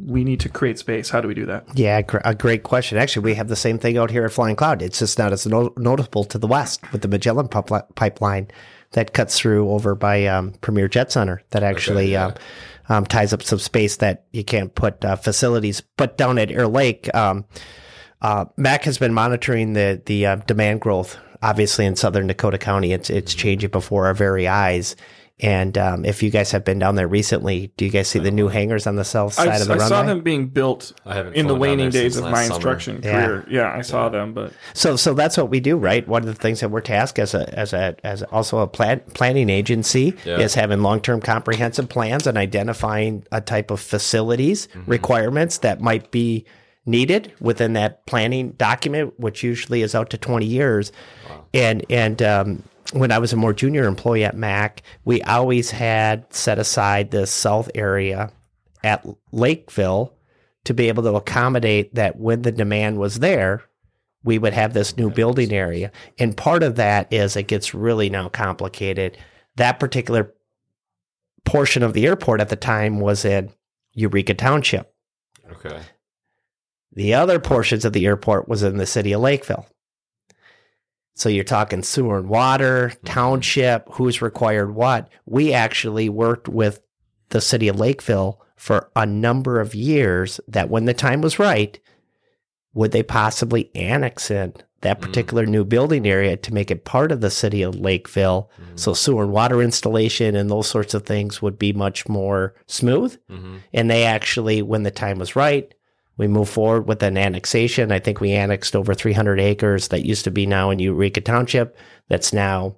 we 0.05 0.25
need 0.25 0.41
to 0.41 0.49
create 0.49 0.77
space. 0.77 1.09
How 1.09 1.21
do 1.21 1.29
we 1.29 1.33
do 1.33 1.45
that? 1.45 1.65
Yeah, 1.77 2.01
gr- 2.01 2.17
a 2.25 2.35
great 2.35 2.63
question. 2.63 2.97
Actually, 2.97 3.23
we 3.23 3.35
have 3.35 3.47
the 3.47 3.55
same 3.55 3.79
thing 3.79 3.97
out 3.97 4.11
here 4.11 4.25
at 4.25 4.33
Flying 4.33 4.57
Cloud. 4.57 4.81
It's 4.81 4.99
just 4.99 5.17
not 5.17 5.31
as 5.31 5.47
no- 5.47 5.73
notable 5.77 6.25
to 6.25 6.37
the 6.37 6.47
west 6.47 6.81
with 6.91 7.01
the 7.01 7.07
Magellan 7.07 7.47
pipeli- 7.47 7.95
pipeline 7.95 8.49
that 8.91 9.13
cuts 9.13 9.37
through 9.39 9.69
over 9.69 9.95
by 9.95 10.25
um, 10.25 10.53
Premier 10.61 10.87
Jet 10.87 11.11
Center 11.11 11.41
that 11.51 11.63
actually 11.63 12.15
um, 12.15 12.33
um, 12.89 13.05
ties 13.05 13.33
up 13.33 13.43
some 13.43 13.59
space 13.59 13.97
that 13.97 14.25
you 14.31 14.43
can't 14.43 14.73
put 14.75 15.03
uh, 15.05 15.15
facilities. 15.15 15.81
But 15.95 16.17
down 16.17 16.37
at 16.37 16.51
Air 16.51 16.67
Lake, 16.67 17.13
um, 17.15 17.45
uh, 18.21 18.45
Mac 18.57 18.83
has 18.83 18.97
been 18.97 19.13
monitoring 19.13 19.73
the 19.73 20.01
the 20.05 20.25
uh, 20.25 20.35
demand 20.37 20.81
growth. 20.81 21.17
Obviously, 21.41 21.85
in 21.85 21.95
southern 21.95 22.27
Dakota 22.27 22.57
County, 22.57 22.91
it's 22.91 23.09
it's 23.09 23.33
changing 23.33 23.69
before 23.69 24.07
our 24.07 24.13
very 24.13 24.47
eyes. 24.47 24.95
And 25.41 25.77
um, 25.77 26.03
if 26.03 26.21
you 26.21 26.29
guys 26.29 26.51
have 26.51 26.65
been 26.65 26.79
down 26.79 26.95
there 26.95 27.07
recently, 27.07 27.71
do 27.77 27.85
you 27.85 27.91
guys 27.91 28.09
see 28.09 28.19
the 28.19 28.31
new 28.31 28.49
hangars 28.49 28.85
on 28.85 28.97
the 28.97 29.05
south 29.05 29.33
side 29.33 29.47
I, 29.47 29.55
of 29.57 29.67
the 29.67 29.73
I 29.73 29.77
runway? 29.77 29.85
I 29.85 29.87
saw 29.87 30.03
them 30.03 30.21
being 30.21 30.47
built 30.47 30.91
I 31.05 31.13
haven't 31.15 31.33
in 31.35 31.47
the 31.47 31.55
waning 31.55 31.89
days 31.91 32.17
of 32.17 32.25
my 32.25 32.43
instruction 32.43 32.99
Yeah. 33.01 33.25
career. 33.25 33.45
Yeah, 33.49 33.73
I 33.73 33.81
saw 33.81 34.09
them, 34.09 34.33
but 34.33 34.51
So, 34.73 34.97
so 34.97 35.13
that's 35.13 35.37
what 35.37 35.49
we 35.49 35.61
do, 35.61 35.77
right? 35.77 36.05
One 36.05 36.23
of 36.23 36.27
the 36.27 36.33
things 36.33 36.59
that 36.59 36.69
we're 36.69 36.81
tasked 36.81 37.19
as 37.19 37.33
a, 37.33 37.57
as 37.57 37.71
a, 37.71 37.95
as 38.03 38.21
also 38.23 38.59
a 38.59 38.67
plan, 38.67 38.99
planning 39.13 39.49
agency 39.49 40.13
Yeah. 40.25 40.39
is 40.39 40.55
having 40.55 40.81
long-term 40.81 41.21
comprehensive 41.21 41.87
plans 41.87 42.27
and 42.27 42.37
identifying 42.37 43.23
a 43.31 43.39
type 43.39 43.71
of 43.71 43.79
facilities 43.79 44.67
requirements 44.87 45.59
that 45.59 45.79
might 45.79 46.11
be 46.11 46.45
needed 46.85 47.31
within 47.39 47.73
that 47.73 48.05
planning 48.07 48.51
document, 48.57 49.13
which 49.19 49.41
usually 49.43 49.83
is 49.83 49.95
out 49.95 50.09
to 50.09 50.17
20 50.17 50.45
years. 50.45 50.91
And, 51.53 51.85
and, 51.89 52.21
um, 52.21 52.63
when 52.93 53.11
I 53.11 53.19
was 53.19 53.33
a 53.33 53.37
more 53.37 53.53
junior 53.53 53.85
employee 53.85 54.23
at 54.23 54.35
Mac, 54.35 54.81
we 55.05 55.21
always 55.23 55.71
had 55.71 56.31
set 56.33 56.57
aside 56.59 57.11
this 57.11 57.31
south 57.31 57.69
area 57.75 58.31
at 58.83 59.05
Lakeville 59.31 60.13
to 60.65 60.73
be 60.73 60.87
able 60.87 61.03
to 61.03 61.15
accommodate 61.15 61.95
that 61.95 62.17
when 62.17 62.41
the 62.41 62.51
demand 62.51 62.97
was 62.97 63.19
there, 63.19 63.63
we 64.23 64.37
would 64.37 64.53
have 64.53 64.73
this 64.73 64.97
new 64.97 65.09
building 65.09 65.53
area. 65.53 65.91
And 66.17 66.35
part 66.35 66.63
of 66.63 66.75
that 66.75 67.11
is 67.11 67.35
it 67.35 67.47
gets 67.47 67.73
really 67.73 68.09
now 68.09 68.29
complicated. 68.29 69.17
That 69.55 69.79
particular 69.79 70.33
portion 71.45 71.83
of 71.83 71.93
the 71.93 72.05
airport 72.05 72.41
at 72.41 72.49
the 72.49 72.55
time 72.55 72.99
was 72.99 73.23
in 73.23 73.51
Eureka 73.93 74.33
Township. 74.33 74.93
Okay. 75.51 75.81
The 76.93 77.13
other 77.13 77.39
portions 77.39 77.85
of 77.85 77.93
the 77.93 78.05
airport 78.05 78.49
was 78.49 78.63
in 78.63 78.77
the 78.77 78.85
city 78.85 79.13
of 79.13 79.21
Lakeville. 79.21 79.67
So 81.19 81.27
you're 81.27 81.43
talking 81.43 81.83
sewer 81.83 82.17
and 82.17 82.29
water, 82.29 82.91
mm-hmm. 82.93 83.05
township, 83.05 83.89
who's 83.91 84.21
required 84.21 84.73
what. 84.73 85.09
We 85.25 85.53
actually 85.53 86.07
worked 86.07 86.47
with 86.47 86.81
the 87.29 87.41
city 87.41 87.67
of 87.67 87.77
Lakeville 87.77 88.41
for 88.55 88.89
a 88.95 89.05
number 89.05 89.59
of 89.59 89.75
years 89.75 90.39
that 90.47 90.69
when 90.69 90.85
the 90.85 90.93
time 90.93 91.19
was 91.19 91.37
right, 91.37 91.77
would 92.73 92.93
they 92.93 93.03
possibly 93.03 93.69
annex 93.75 94.31
in 94.31 94.53
that 94.79 94.99
mm. 94.99 95.01
particular 95.01 95.45
new 95.45 95.65
building 95.65 96.07
area 96.07 96.37
to 96.37 96.53
make 96.53 96.71
it 96.71 96.85
part 96.85 97.11
of 97.11 97.19
the 97.19 97.29
city 97.29 97.63
of 97.63 97.75
Lakeville? 97.75 98.49
Mm. 98.61 98.79
So 98.79 98.93
sewer 98.93 99.23
and 99.23 99.33
water 99.33 99.61
installation 99.61 100.37
and 100.37 100.49
those 100.49 100.69
sorts 100.69 100.93
of 100.93 101.05
things 101.05 101.41
would 101.41 101.59
be 101.59 101.73
much 101.73 102.07
more 102.07 102.55
smooth. 102.67 103.17
Mm-hmm. 103.29 103.57
And 103.73 103.91
they 103.91 104.05
actually, 104.05 104.61
when 104.61 104.83
the 104.83 104.91
time 104.91 105.19
was 105.19 105.35
right, 105.35 105.73
we 106.19 106.27
moved 106.27 106.51
forward 106.51 106.85
with 106.85 107.01
an 107.01 107.17
annexation. 107.17 107.93
I 107.93 107.99
think 107.99 108.19
we 108.19 108.33
annexed 108.33 108.75
over 108.75 108.93
300 108.93 109.39
acres 109.39 109.87
that 109.87 110.05
used 110.05 110.25
to 110.25 110.31
be 110.31 110.45
now 110.45 110.69
in 110.69 110.77
Eureka 110.77 111.21
Township. 111.21 111.77
That's 112.09 112.33
now 112.33 112.75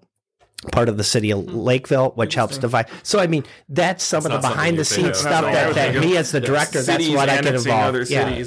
part 0.71 0.87
of 0.87 0.97
the 0.97 1.03
city 1.03 1.31
of 1.31 1.51
Lakeville, 1.51 2.11
which 2.11 2.35
helps 2.35 2.59
divide. 2.59 2.85
So, 3.01 3.17
I 3.19 3.25
mean, 3.25 3.43
that's 3.67 4.03
some 4.03 4.27
of 4.27 4.31
the 4.31 4.37
behind 4.37 4.77
the 4.77 4.85
scenes 4.85 5.17
stuff 5.17 5.41
That's 5.43 5.73
that, 5.75 5.93
that 5.93 6.01
me 6.01 6.17
as 6.17 6.31
the 6.31 6.39
director, 6.39 6.83
that's 6.83 7.09
what 7.09 7.29
I 7.29 7.41
get 7.41 7.55
involved. 7.55 7.97
other 7.97 8.03
Yeah. 8.03 8.43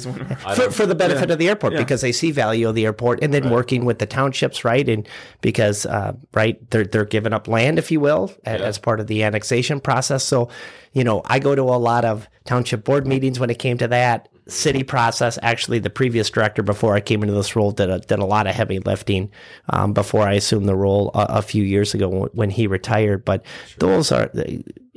For, 0.55 0.71
for 0.71 0.87
the 0.87 0.95
benefit 0.95 1.33
of 1.33 1.41
the 1.41 1.49
airport 1.49 1.73
Yeah. 1.73 1.81
because 1.81 2.01
they 2.01 2.13
see 2.13 2.31
value 2.31 2.69
of 2.69 2.77
the 2.77 2.85
airport 2.85 3.21
and 3.21 3.35
then 3.35 3.51
working 3.51 3.85
with 3.85 3.99
the 3.99 4.07
townships, 4.07 4.65
right? 4.65 4.89
And 4.89 5.09
because, 5.41 5.87
uh, 5.87 6.13
right, 6.35 6.57
they're, 6.71 6.85
they're 6.85 7.05
giving 7.05 7.33
up 7.33 7.49
land, 7.49 7.81
if 7.81 7.91
you 7.91 7.99
will, 7.99 8.33
a- 8.47 8.51
as 8.51 8.79
part 8.79 9.01
of 9.01 9.09
the 9.09 9.25
annexation 9.25 9.81
process. 9.81 10.23
So, 10.23 10.51
you 10.93 11.03
know, 11.03 11.21
I 11.25 11.41
go 11.41 11.57
to 11.57 11.63
a 11.63 11.79
lot 11.83 12.05
of 12.05 12.29
township 12.45 12.85
board 12.85 13.09
meetings 13.09 13.41
when 13.41 13.51
it 13.51 13.59
came 13.59 13.77
to 13.79 13.89
that 13.89 14.29
city 14.47 14.83
process. 14.83 15.39
Actually, 15.43 15.79
the 15.79 15.91
previous 15.91 16.29
director 16.31 16.63
before 16.63 16.95
I 16.95 17.01
came 17.01 17.23
into 17.23 17.35
this 17.35 17.57
role 17.57 17.71
did 17.73 17.89
a, 17.91 17.99
did 18.01 18.19
a 18.19 18.25
lot 18.27 18.47
of 18.47 18.55
heavy 18.55 18.79
lifting 18.79 19.31
um, 19.71 19.93
before 19.93 20.23
I 20.23 20.35
assumed 20.35 20.69
the 20.69 20.75
role 20.77 21.11
a, 21.15 21.27
a 21.39 21.43
few 21.43 21.63
years 21.65 21.95
ago 21.95 22.09
when- 22.09 22.31
when 22.35 22.51
he 22.51 22.67
retired. 22.67 23.25
But 23.25 23.45
those 23.79 24.13
are, 24.13 24.31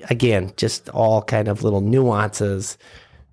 again, 0.09 0.51
just 0.57 0.89
all 0.89 1.21
kind 1.21 1.47
of 1.47 1.63
little 1.63 1.81
nuances 1.81 2.77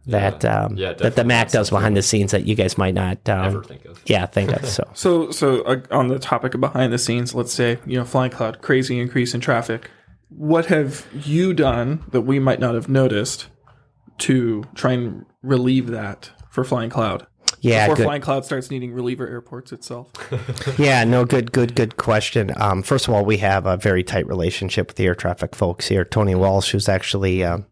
that 0.07 0.44
um, 0.44 0.77
Yeah, 0.77 0.92
that 0.92 1.16
the. 1.16 1.24
Mac 1.24 1.50
does 1.50 1.70
behind 1.70 1.96
the 1.96 2.03
scenes 2.03 2.31
that 2.33 2.44
you 2.46 2.55
guys 2.55 2.77
might 2.77 2.92
not 2.94 3.27
um, 3.29 3.44
Ever 3.46 3.64
think 3.64 3.85
of. 3.87 4.03
yeah 4.07 4.27
think 4.27 4.53
of. 4.53 4.66
So 4.68 4.88
So, 4.94 5.31
so 5.31 5.62
uh, 5.62 5.81
on 5.90 6.09
the 6.09 6.18
topic 6.18 6.55
of 6.55 6.61
behind 6.61 6.92
the 6.92 6.98
scenes, 6.98 7.35
let's 7.35 7.53
say 7.55 7.79
you 7.87 7.98
know, 7.98 8.05
flying 8.05 8.31
cloud, 8.31 8.61
crazy 8.61 9.00
increase 9.00 9.35
in 9.35 9.40
traffic. 9.40 9.90
What 10.29 10.66
have 10.66 11.07
you 11.24 11.55
done 11.55 12.05
that 12.12 12.20
we 12.22 12.38
might 12.38 12.61
not 12.61 12.74
have 12.74 12.88
noticed 12.88 13.46
to 14.18 14.64
try 14.74 14.92
and 14.92 15.24
relieve 15.44 15.88
that 15.88 16.30
for 16.50 16.64
flying 16.64 16.90
cloud? 16.90 17.26
yeah, 17.61 17.87
Before 17.87 17.96
good. 17.96 18.04
flying 18.04 18.22
cloud 18.22 18.44
starts 18.44 18.70
needing 18.70 18.92
reliever 18.92 19.26
airports 19.28 19.72
itself. 19.72 20.11
Yeah, 20.78 21.04
no, 21.04 21.24
good, 21.24 21.52
good, 21.52 21.74
good 21.74 21.96
question. 21.96 22.50
Um, 22.57 22.83
first 22.83 23.07
of 23.07 23.14
all, 23.14 23.24
we 23.24 23.37
have 23.38 23.64
a 23.66 23.76
very 23.76 24.02
tight 24.02 24.26
relationship 24.26 24.88
with 24.88 24.96
the 24.96 25.07
air 25.07 25.14
traffic 25.14 25.54
folks 25.54 25.87
here. 25.88 26.04
Tony 26.04 26.35
Walsh, 26.35 26.72
who's 26.72 26.88
actually 26.88 27.44
um, 27.44 27.66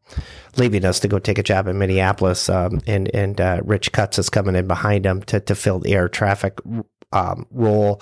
leaving 0.56 0.84
us 0.84 1.00
to 1.00 1.08
go 1.08 1.18
take 1.18 1.38
a 1.38 1.42
job 1.42 1.66
in 1.66 1.78
Minneapolis, 1.78 2.48
um, 2.48 2.80
and 2.86 3.12
and 3.14 3.40
uh, 3.40 3.60
Rich 3.64 3.92
Cutts 3.92 4.18
is 4.18 4.30
coming 4.30 4.54
in 4.54 4.66
behind 4.66 5.04
him 5.04 5.22
to 5.24 5.40
to 5.40 5.54
fill 5.54 5.80
the 5.80 5.92
air 5.94 6.08
traffic 6.08 6.58
um, 7.12 7.46
role. 7.50 8.00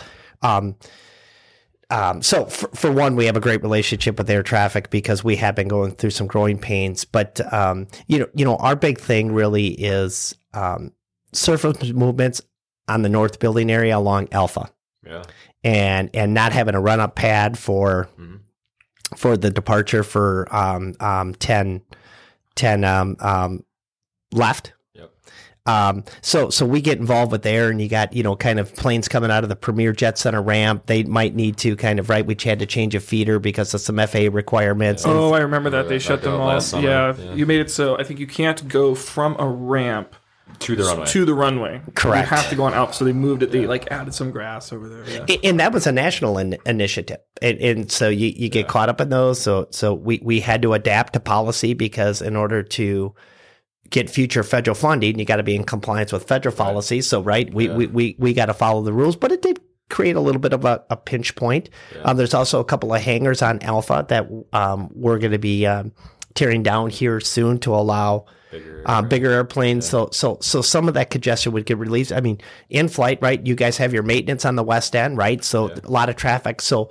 Um, 1.91 2.23
so 2.23 2.45
for, 2.47 2.69
for 2.69 2.93
one, 2.93 3.17
we 3.17 3.27
have 3.27 3.37
a 3.37 3.41
great 3.41 3.63
relationship 3.63 4.17
with 4.19 4.31
air 4.31 4.43
traffic 4.43 4.91
because 4.91 5.25
we 5.25 5.37
have 5.37 5.55
been 5.57 5.69
going 5.69 5.93
through 5.93 6.11
some 6.11 6.27
growing 6.27 6.59
pains. 6.59 7.05
But 7.05 7.41
um, 7.53 7.89
you 8.07 8.19
know, 8.21 8.27
you 8.35 8.45
know, 8.45 8.57
our 8.57 8.77
big 8.77 8.99
thing 8.99 9.33
really 9.33 9.69
is 9.69 10.35
um, 10.55 10.93
surface 11.33 11.83
movements 11.93 12.41
on 12.89 13.03
the 13.03 13.09
north 13.09 13.39
building 13.41 13.71
area 13.71 13.97
along 13.97 14.29
Alpha 14.33 14.71
Yeah. 15.07 15.23
and 15.65 16.11
and 16.15 16.35
not 16.35 16.53
having 16.53 16.75
a 16.75 16.81
run 16.81 16.99
up 17.01 17.15
pad 17.15 17.57
for 17.59 18.09
Mhm. 18.19 18.41
for 19.17 19.37
the 19.37 19.51
departure 19.51 20.03
for 20.03 20.49
um 20.55 20.95
um 21.01 21.35
10 21.35 21.83
10 22.57 22.85
um 22.85 23.17
um 23.21 23.65
left. 24.33 24.73
Um 25.67 26.03
so 26.23 26.49
so 26.51 26.65
we 26.65 26.81
get 26.81 26.99
involved 26.99 27.31
with 27.33 27.43
there 27.43 27.69
and 27.69 27.81
you 27.83 27.89
got 27.89 28.13
you 28.15 28.23
know 28.23 28.35
kind 28.35 28.59
of 28.59 28.75
planes 28.77 29.09
coming 29.09 29.31
out 29.31 29.43
of 29.43 29.51
the 29.51 29.57
premier 29.57 29.93
jet 29.93 30.17
center 30.19 30.41
ramp 30.41 30.87
they 30.87 31.03
might 31.05 31.35
need 31.35 31.57
to 31.59 31.77
kind 31.77 31.99
of 31.99 32.09
right 32.09 32.25
we 32.27 32.35
had 32.43 32.59
to 32.59 32.67
change 32.67 32.95
a 32.95 33.01
feeder 33.01 33.39
because 33.39 33.75
of 33.75 33.81
some 33.81 33.97
FAA 33.99 34.29
requirements 34.33 35.05
and- 35.05 35.13
Oh, 35.13 35.33
I 35.35 35.41
remember 35.41 35.69
that 35.71 35.83
they 35.89 35.99
Remember 35.99 36.01
shut 36.01 36.23
them 36.23 36.41
all. 36.41 36.83
Yeah, 36.83 37.15
Yeah. 37.17 37.35
you 37.35 37.45
made 37.47 37.61
it 37.61 37.71
so 37.71 37.99
I 37.99 38.05
think 38.05 38.19
you 38.21 38.27
can't 38.27 38.67
go 38.69 38.95
from 38.95 39.37
a 39.39 39.47
ramp 39.47 40.15
To 40.61 40.75
the 40.75 40.85
runway. 40.85 41.07
to 41.07 41.25
the 41.25 41.35
runway. 41.35 41.81
Correct. 41.95 42.31
You 42.31 42.37
have 42.37 42.49
to 42.51 42.57
go 42.57 42.65
on 42.65 42.75
out. 42.75 42.95
So 42.95 43.05
they 43.05 43.13
moved 43.13 43.43
it. 43.43 43.51
They 43.53 43.67
like 43.67 43.91
added 43.93 44.15
some 44.15 44.31
grass 44.31 44.73
over 44.73 44.89
there. 44.89 45.05
Yeah. 45.09 45.25
A- 45.29 45.47
and 45.47 45.61
that 45.61 45.73
was 45.73 45.87
a 45.87 45.93
national 45.93 46.39
in- 46.39 46.59
initiative, 46.67 47.19
and, 47.41 47.59
and 47.59 47.93
so 47.93 48.09
you, 48.09 48.33
you 48.35 48.49
get 48.49 48.67
caught 48.67 48.89
up 48.89 49.01
in 49.01 49.11
those. 49.11 49.41
So 49.41 49.69
so 49.71 49.95
we 49.95 50.21
we 50.23 50.41
had 50.41 50.63
to 50.63 50.73
adapt 50.73 51.13
to 51.13 51.21
policy 51.21 51.73
because 51.75 52.21
in 52.21 52.35
order 52.35 52.63
to 52.65 53.15
get 53.91 54.09
future 54.09 54.43
federal 54.43 54.75
funding, 54.75 55.19
you 55.19 55.25
got 55.25 55.37
to 55.37 55.43
be 55.43 55.55
in 55.55 55.65
compliance 55.65 56.13
with 56.13 56.25
federal 56.27 56.55
policy. 56.55 57.01
So 57.03 57.21
right, 57.21 57.53
we 57.53 57.69
we 57.69 57.87
we, 57.87 58.17
we 58.19 58.33
got 58.35 58.47
to 58.47 58.55
follow 58.55 58.83
the 58.83 58.93
rules, 58.93 59.17
but 59.17 59.33
it 59.33 59.43
did 59.43 59.61
create 59.89 60.15
a 60.17 60.21
little 60.21 60.41
bit 60.41 60.53
of 60.53 60.65
a, 60.65 60.83
a 60.89 60.97
pinch 60.97 61.35
point. 61.35 61.69
Um, 62.05 62.17
there's 62.17 62.35
also 62.35 62.61
a 62.61 62.65
couple 62.65 62.95
of 62.95 63.03
hangars 63.03 63.43
on 63.43 63.61
Alpha 63.63 64.07
that 64.09 64.29
um, 64.53 64.89
we're 64.95 65.19
going 65.19 65.33
to 65.33 65.39
be 65.39 65.67
um, 65.67 65.93
tearing 66.35 66.63
down 66.63 66.91
here 66.91 67.19
soon 67.21 67.59
to 67.59 67.75
allow 67.75 68.27
Bigger. 68.53 68.83
uh, 68.87 69.03
bigger 69.03 69.31
airplanes. 69.31 69.89
So 69.89 70.09
so 70.13 70.39
so 70.41 70.63
some 70.63 70.89
of 70.89 70.95
that 70.95 71.11
congestion 71.11 71.53
would 71.53 71.67
get 71.67 71.79
released. 71.79 72.13
I 72.13 72.21
mean, 72.21 72.41
in 72.69 72.89
flight, 72.89 73.19
right? 73.21 73.45
You 73.45 73.55
guys 73.55 73.77
have 73.79 73.93
your 73.93 74.03
maintenance 74.03 74.45
on 74.45 74.57
the 74.57 74.65
west 74.65 74.97
end, 74.97 75.17
right? 75.17 75.43
So 75.45 75.71
a 75.71 75.91
lot 75.91 76.09
of 76.09 76.17
traffic. 76.17 76.61
So 76.61 76.91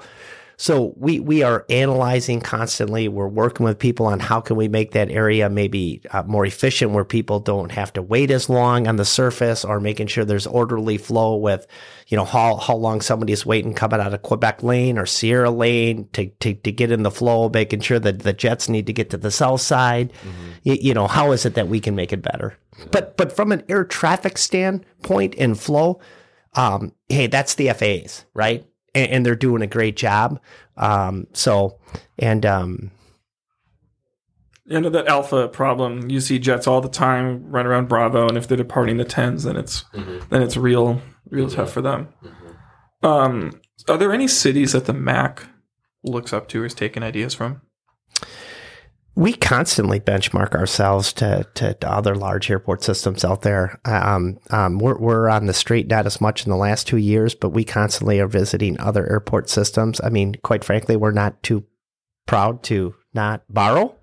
so 0.61 0.93
we 0.97 1.21
we 1.21 1.41
are 1.41 1.65
analyzing 1.69 2.41
constantly. 2.41 3.07
We're 3.07 3.29
working 3.29 3.63
with 3.63 3.79
people 3.79 4.05
on 4.07 4.19
how 4.19 4.41
can 4.41 4.57
we 4.57 4.67
make 4.67 4.91
that 4.91 5.09
area 5.09 5.49
maybe 5.49 6.01
uh, 6.11 6.23
more 6.23 6.45
efficient, 6.45 6.91
where 6.91 7.05
people 7.05 7.39
don't 7.39 7.71
have 7.71 7.93
to 7.93 8.01
wait 8.01 8.29
as 8.29 8.49
long 8.49 8.85
on 8.85 8.97
the 8.97 9.05
surface, 9.05 9.63
or 9.63 9.79
making 9.79 10.07
sure 10.07 10.25
there's 10.25 10.45
orderly 10.45 10.97
flow 10.97 11.37
with, 11.37 11.65
you 12.09 12.17
know, 12.17 12.25
how 12.25 12.57
how 12.57 12.75
long 12.75 12.99
somebody's 12.99 13.45
waiting 13.45 13.73
coming 13.73 14.01
out 14.01 14.13
of 14.13 14.21
Quebec 14.21 14.61
Lane 14.61 14.97
or 14.97 15.05
Sierra 15.05 15.49
Lane 15.49 16.09
to 16.11 16.27
to, 16.41 16.53
to 16.53 16.71
get 16.73 16.91
in 16.91 17.03
the 17.03 17.11
flow, 17.11 17.47
making 17.47 17.79
sure 17.79 17.99
that 17.99 18.19
the 18.19 18.33
jets 18.33 18.67
need 18.67 18.85
to 18.87 18.93
get 18.93 19.09
to 19.11 19.17
the 19.17 19.31
south 19.31 19.61
side. 19.61 20.11
Y- 20.65 20.77
You, 20.81 20.93
know, 20.93 21.07
how 21.07 21.31
is 21.31 21.45
it 21.45 21.53
that 21.53 21.69
we 21.69 21.79
can 21.79 21.95
make 21.95 22.11
it 22.11 22.21
better? 22.21 22.57
But 22.91 23.15
but 23.15 23.31
from 23.33 23.53
an 23.53 23.63
air 23.69 23.85
traffic 23.85 24.37
standpoint 24.37 25.35
and 25.37 25.57
flow, 25.57 26.01
um, 26.55 26.91
hey, 27.07 27.27
that's 27.27 27.55
the 27.55 27.69
FAA's, 27.69 28.25
right? 28.33 28.65
And, 28.95 29.11
and 29.11 29.25
they're 29.25 29.35
doing 29.35 29.61
a 29.61 29.67
great 29.67 29.95
job. 29.95 30.39
Um, 30.77 31.27
so, 31.33 31.77
and 32.17 32.45
um, 32.45 32.91
You 34.65 34.79
know 34.81 34.89
that 34.89 35.07
alpha 35.07 35.47
problem. 35.47 36.09
You 36.09 36.19
see 36.19 36.39
jets 36.39 36.67
all 36.67 36.81
the 36.81 36.89
time 36.89 37.49
run 37.49 37.65
around 37.65 37.87
Bravo, 37.87 38.27
and 38.27 38.37
if 38.37 38.47
they're 38.47 38.57
departing 38.57 38.97
the 38.97 39.05
tens, 39.05 39.43
then 39.43 39.55
it's 39.57 39.83
then 40.29 40.41
it's 40.41 40.57
real 40.57 41.01
real 41.29 41.49
tough 41.49 41.71
for 41.71 41.81
them. 41.81 42.07
Um, 43.01 43.59
are 43.87 43.97
there 43.97 44.11
any 44.13 44.27
cities 44.27 44.73
that 44.73 44.85
the 44.85 44.93
Mac 44.93 45.47
looks 46.03 46.33
up 46.33 46.47
to 46.49 46.61
or 46.61 46.65
is 46.65 46.73
taking 46.73 47.03
ideas 47.03 47.33
from? 47.33 47.61
We 49.19 49.33
constantly 49.33 49.99
benchmark 49.99 50.55
ourselves 50.55 51.11
to, 51.11 51.45
to, 51.53 51.73
to 51.73 51.91
other 51.91 52.15
large 52.15 52.49
airport 52.49 52.81
systems 52.81 53.25
out 53.25 53.41
there. 53.41 53.77
Um, 53.83 54.39
um, 54.49 54.79
we're, 54.79 54.97
we're 54.97 55.27
on 55.27 55.45
the 55.45 55.53
street 55.53 55.89
not 55.89 56.05
as 56.05 56.21
much 56.21 56.45
in 56.45 56.49
the 56.49 56.55
last 56.55 56.87
two 56.87 56.95
years, 56.95 57.35
but 57.35 57.49
we 57.49 57.65
constantly 57.65 58.21
are 58.21 58.27
visiting 58.27 58.79
other 58.79 59.05
airport 59.11 59.49
systems. 59.49 59.99
I 60.01 60.07
mean, 60.07 60.35
quite 60.41 60.63
frankly, 60.63 60.95
we're 60.95 61.11
not 61.11 61.43
too 61.43 61.65
proud 62.27 62.63
to 62.63 62.95
not 63.13 63.43
borrow. 63.49 63.93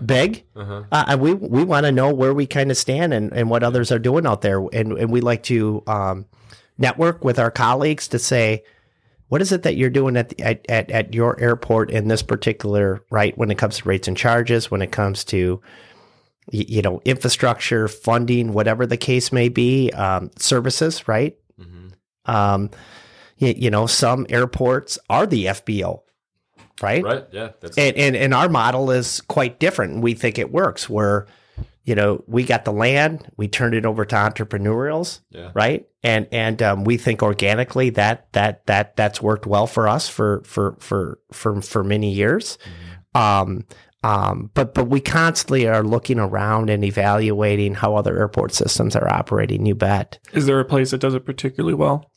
Beg. 0.00 0.44
Uh, 0.90 1.04
and 1.06 1.20
we 1.20 1.34
we 1.34 1.62
want 1.62 1.86
to 1.86 1.92
know 1.92 2.12
where 2.12 2.34
we 2.34 2.44
kind 2.44 2.72
of 2.72 2.76
stand 2.76 3.14
and, 3.14 3.32
and 3.32 3.48
what 3.48 3.62
others 3.62 3.92
are 3.92 4.00
doing 4.00 4.26
out 4.26 4.40
there, 4.40 4.58
and 4.72 4.92
and 4.92 5.12
we 5.12 5.20
like 5.20 5.44
to 5.44 5.82
um, 5.86 6.26
network 6.78 7.24
with 7.24 7.38
our 7.38 7.50
colleagues 7.50 8.08
to 8.08 8.18
say, 8.18 8.64
what 9.28 9.42
is 9.42 9.52
it 9.52 9.62
that 9.64 9.76
you're 9.76 9.90
doing 9.90 10.16
at, 10.16 10.28
the, 10.28 10.40
at, 10.40 10.64
at 10.68 10.90
at 10.90 11.14
your 11.14 11.38
airport 11.40 11.90
in 11.90 12.08
this 12.08 12.22
particular 12.22 13.02
right 13.10 13.36
when 13.36 13.50
it 13.50 13.58
comes 13.58 13.78
to 13.78 13.88
rates 13.88 14.08
and 14.08 14.16
charges 14.16 14.70
when 14.70 14.82
it 14.82 14.92
comes 14.92 15.24
to 15.24 15.60
you 16.52 16.82
know 16.82 17.00
infrastructure 17.04 17.88
funding 17.88 18.52
whatever 18.52 18.86
the 18.86 18.96
case 18.96 19.32
may 19.32 19.48
be 19.48 19.90
um, 19.92 20.30
services 20.38 21.08
right 21.08 21.36
um, 22.26 22.70
you, 23.38 23.54
you 23.56 23.70
know 23.70 23.86
some 23.86 24.26
airports 24.28 24.98
are 25.10 25.26
the 25.26 25.46
fbo 25.46 26.02
right 26.82 27.02
Right. 27.02 27.26
Yeah. 27.32 27.50
That's 27.60 27.76
and, 27.78 27.96
and 27.96 28.16
and 28.16 28.34
our 28.34 28.48
model 28.48 28.90
is 28.90 29.20
quite 29.22 29.58
different. 29.58 30.02
We 30.02 30.14
think 30.14 30.38
it 30.38 30.52
works. 30.52 30.88
Where 30.90 31.26
you 31.86 31.94
know 31.94 32.22
we 32.26 32.44
got 32.44 32.64
the 32.66 32.72
land, 32.72 33.30
we 33.38 33.48
turned 33.48 33.74
it 33.74 33.86
over 33.86 34.04
to 34.04 34.14
entrepreneurials, 34.16 35.20
Yeah. 35.30 35.52
right? 35.54 35.86
And 36.02 36.26
and 36.32 36.60
um, 36.62 36.84
we 36.84 36.98
think 36.98 37.22
organically 37.22 37.90
that 37.90 38.30
that 38.32 38.66
that 38.66 38.96
that's 38.96 39.22
worked 39.22 39.46
well 39.46 39.66
for 39.66 39.88
us 39.88 40.08
for 40.08 40.42
for 40.44 40.76
for 40.80 41.18
for 41.32 41.62
for 41.62 41.82
many 41.82 42.12
years. 42.12 42.58
Um, 43.14 43.64
um, 44.02 44.50
but 44.54 44.74
but 44.74 44.88
we 44.88 45.00
constantly 45.00 45.66
are 45.66 45.82
looking 45.82 46.18
around 46.18 46.68
and 46.70 46.84
evaluating 46.84 47.74
how 47.74 47.96
other 47.96 48.18
airport 48.18 48.52
systems 48.52 48.94
are 48.94 49.08
operating. 49.08 49.64
You 49.64 49.74
bet, 49.74 50.18
Is 50.32 50.46
there 50.46 50.60
a 50.60 50.64
place 50.64 50.90
that 50.90 50.98
does 51.00 51.14
it 51.14 51.24
particularly 51.24 51.74
well? 51.74 52.10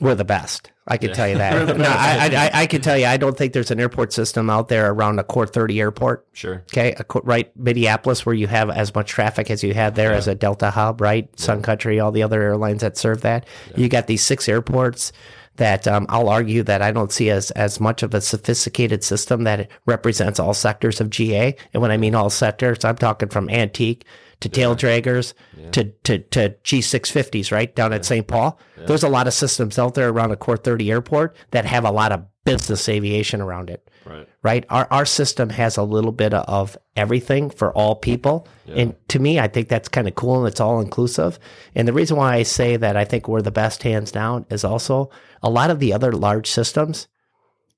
we're 0.00 0.14
the 0.16 0.24
best. 0.24 0.72
I 0.86 0.98
can 0.98 1.14
tell 1.14 1.26
you 1.26 1.38
that. 1.38 1.76
no, 1.78 1.84
I, 1.84 2.28
I 2.30 2.46
I 2.46 2.50
I 2.62 2.66
can 2.66 2.82
tell 2.82 2.98
you. 2.98 3.06
I 3.06 3.16
don't 3.16 3.36
think 3.36 3.54
there's 3.54 3.70
an 3.70 3.80
airport 3.80 4.12
system 4.12 4.50
out 4.50 4.68
there 4.68 4.90
around 4.90 5.18
a 5.18 5.24
Core 5.24 5.46
30 5.46 5.80
airport. 5.80 6.26
sure. 6.32 6.62
Okay, 6.72 6.94
a 6.98 7.04
right, 7.22 7.50
Minneapolis, 7.56 8.26
where 8.26 8.34
you 8.34 8.46
have 8.48 8.68
as 8.68 8.94
much 8.94 9.08
traffic 9.08 9.50
as 9.50 9.62
you 9.64 9.72
had 9.72 9.94
there 9.94 10.12
as 10.12 10.28
a 10.28 10.34
Delta 10.34 10.70
hub, 10.70 11.00
right? 11.00 11.28
Sun 11.38 11.62
Country, 11.62 12.00
all 12.00 12.12
the 12.12 12.22
other 12.22 12.42
airlines 12.42 12.82
that 12.82 12.98
serve 12.98 13.22
that. 13.22 13.46
You 13.76 13.88
got 13.88 14.06
these 14.08 14.22
six 14.22 14.48
airports 14.48 15.12
that 15.56 15.86
um, 15.86 16.06
I'll 16.08 16.28
argue 16.28 16.62
that 16.64 16.82
I 16.82 16.90
don't 16.90 17.12
see 17.12 17.30
as 17.30 17.50
as 17.52 17.80
much 17.80 18.02
of 18.02 18.12
a 18.12 18.20
sophisticated 18.20 19.04
system 19.04 19.44
that 19.44 19.70
represents 19.86 20.38
all 20.38 20.52
sectors 20.52 21.00
of 21.00 21.10
GA. 21.10 21.56
And 21.72 21.80
when 21.80 21.92
I 21.92 21.96
mean 21.96 22.14
all 22.14 22.30
sectors, 22.30 22.84
I'm 22.84 22.96
talking 22.96 23.28
from 23.28 23.48
antique 23.48 24.04
to 24.40 24.48
tail 24.48 24.74
draggers 24.76 25.34
to 25.72 25.84
to 26.04 26.18
to 26.18 26.50
G650s, 26.64 27.52
right 27.52 27.74
down 27.74 27.92
at 27.92 28.04
St. 28.04 28.26
Paul. 28.26 28.58
There's 28.76 29.02
a 29.02 29.08
lot 29.08 29.26
of 29.26 29.34
systems 29.34 29.78
out 29.78 29.94
there 29.94 30.08
around 30.10 30.30
a 30.32 30.36
Core 30.36 30.56
30 30.56 30.90
airport 30.90 31.36
that 31.52 31.64
have 31.64 31.84
a 31.84 31.90
lot 31.90 32.12
of 32.12 32.24
business 32.44 32.88
aviation 32.90 33.40
around 33.40 33.70
it 33.70 33.88
Right. 34.04 34.28
right? 34.42 34.66
Our 34.68 34.86
our 34.90 35.06
system 35.06 35.48
has 35.48 35.78
a 35.78 35.82
little 35.82 36.12
bit 36.12 36.34
of 36.34 36.76
everything 36.94 37.48
for 37.48 37.72
all 37.72 37.94
people, 37.96 38.46
and 38.68 38.94
to 39.08 39.18
me, 39.18 39.40
I 39.40 39.48
think 39.48 39.68
that's 39.68 39.88
kind 39.88 40.06
of 40.06 40.14
cool 40.14 40.40
and 40.40 40.48
it's 40.48 40.60
all 40.60 40.80
inclusive. 40.80 41.38
And 41.74 41.88
the 41.88 41.94
reason 41.94 42.18
why 42.18 42.34
I 42.34 42.42
say 42.42 42.76
that 42.76 42.98
I 42.98 43.06
think 43.06 43.28
we're 43.28 43.40
the 43.40 43.50
best 43.50 43.82
hands 43.82 44.12
down 44.12 44.44
is 44.50 44.62
also 44.62 45.08
a 45.42 45.48
lot 45.48 45.70
of 45.70 45.78
the 45.80 45.94
other 45.94 46.12
large 46.12 46.50
systems. 46.50 47.08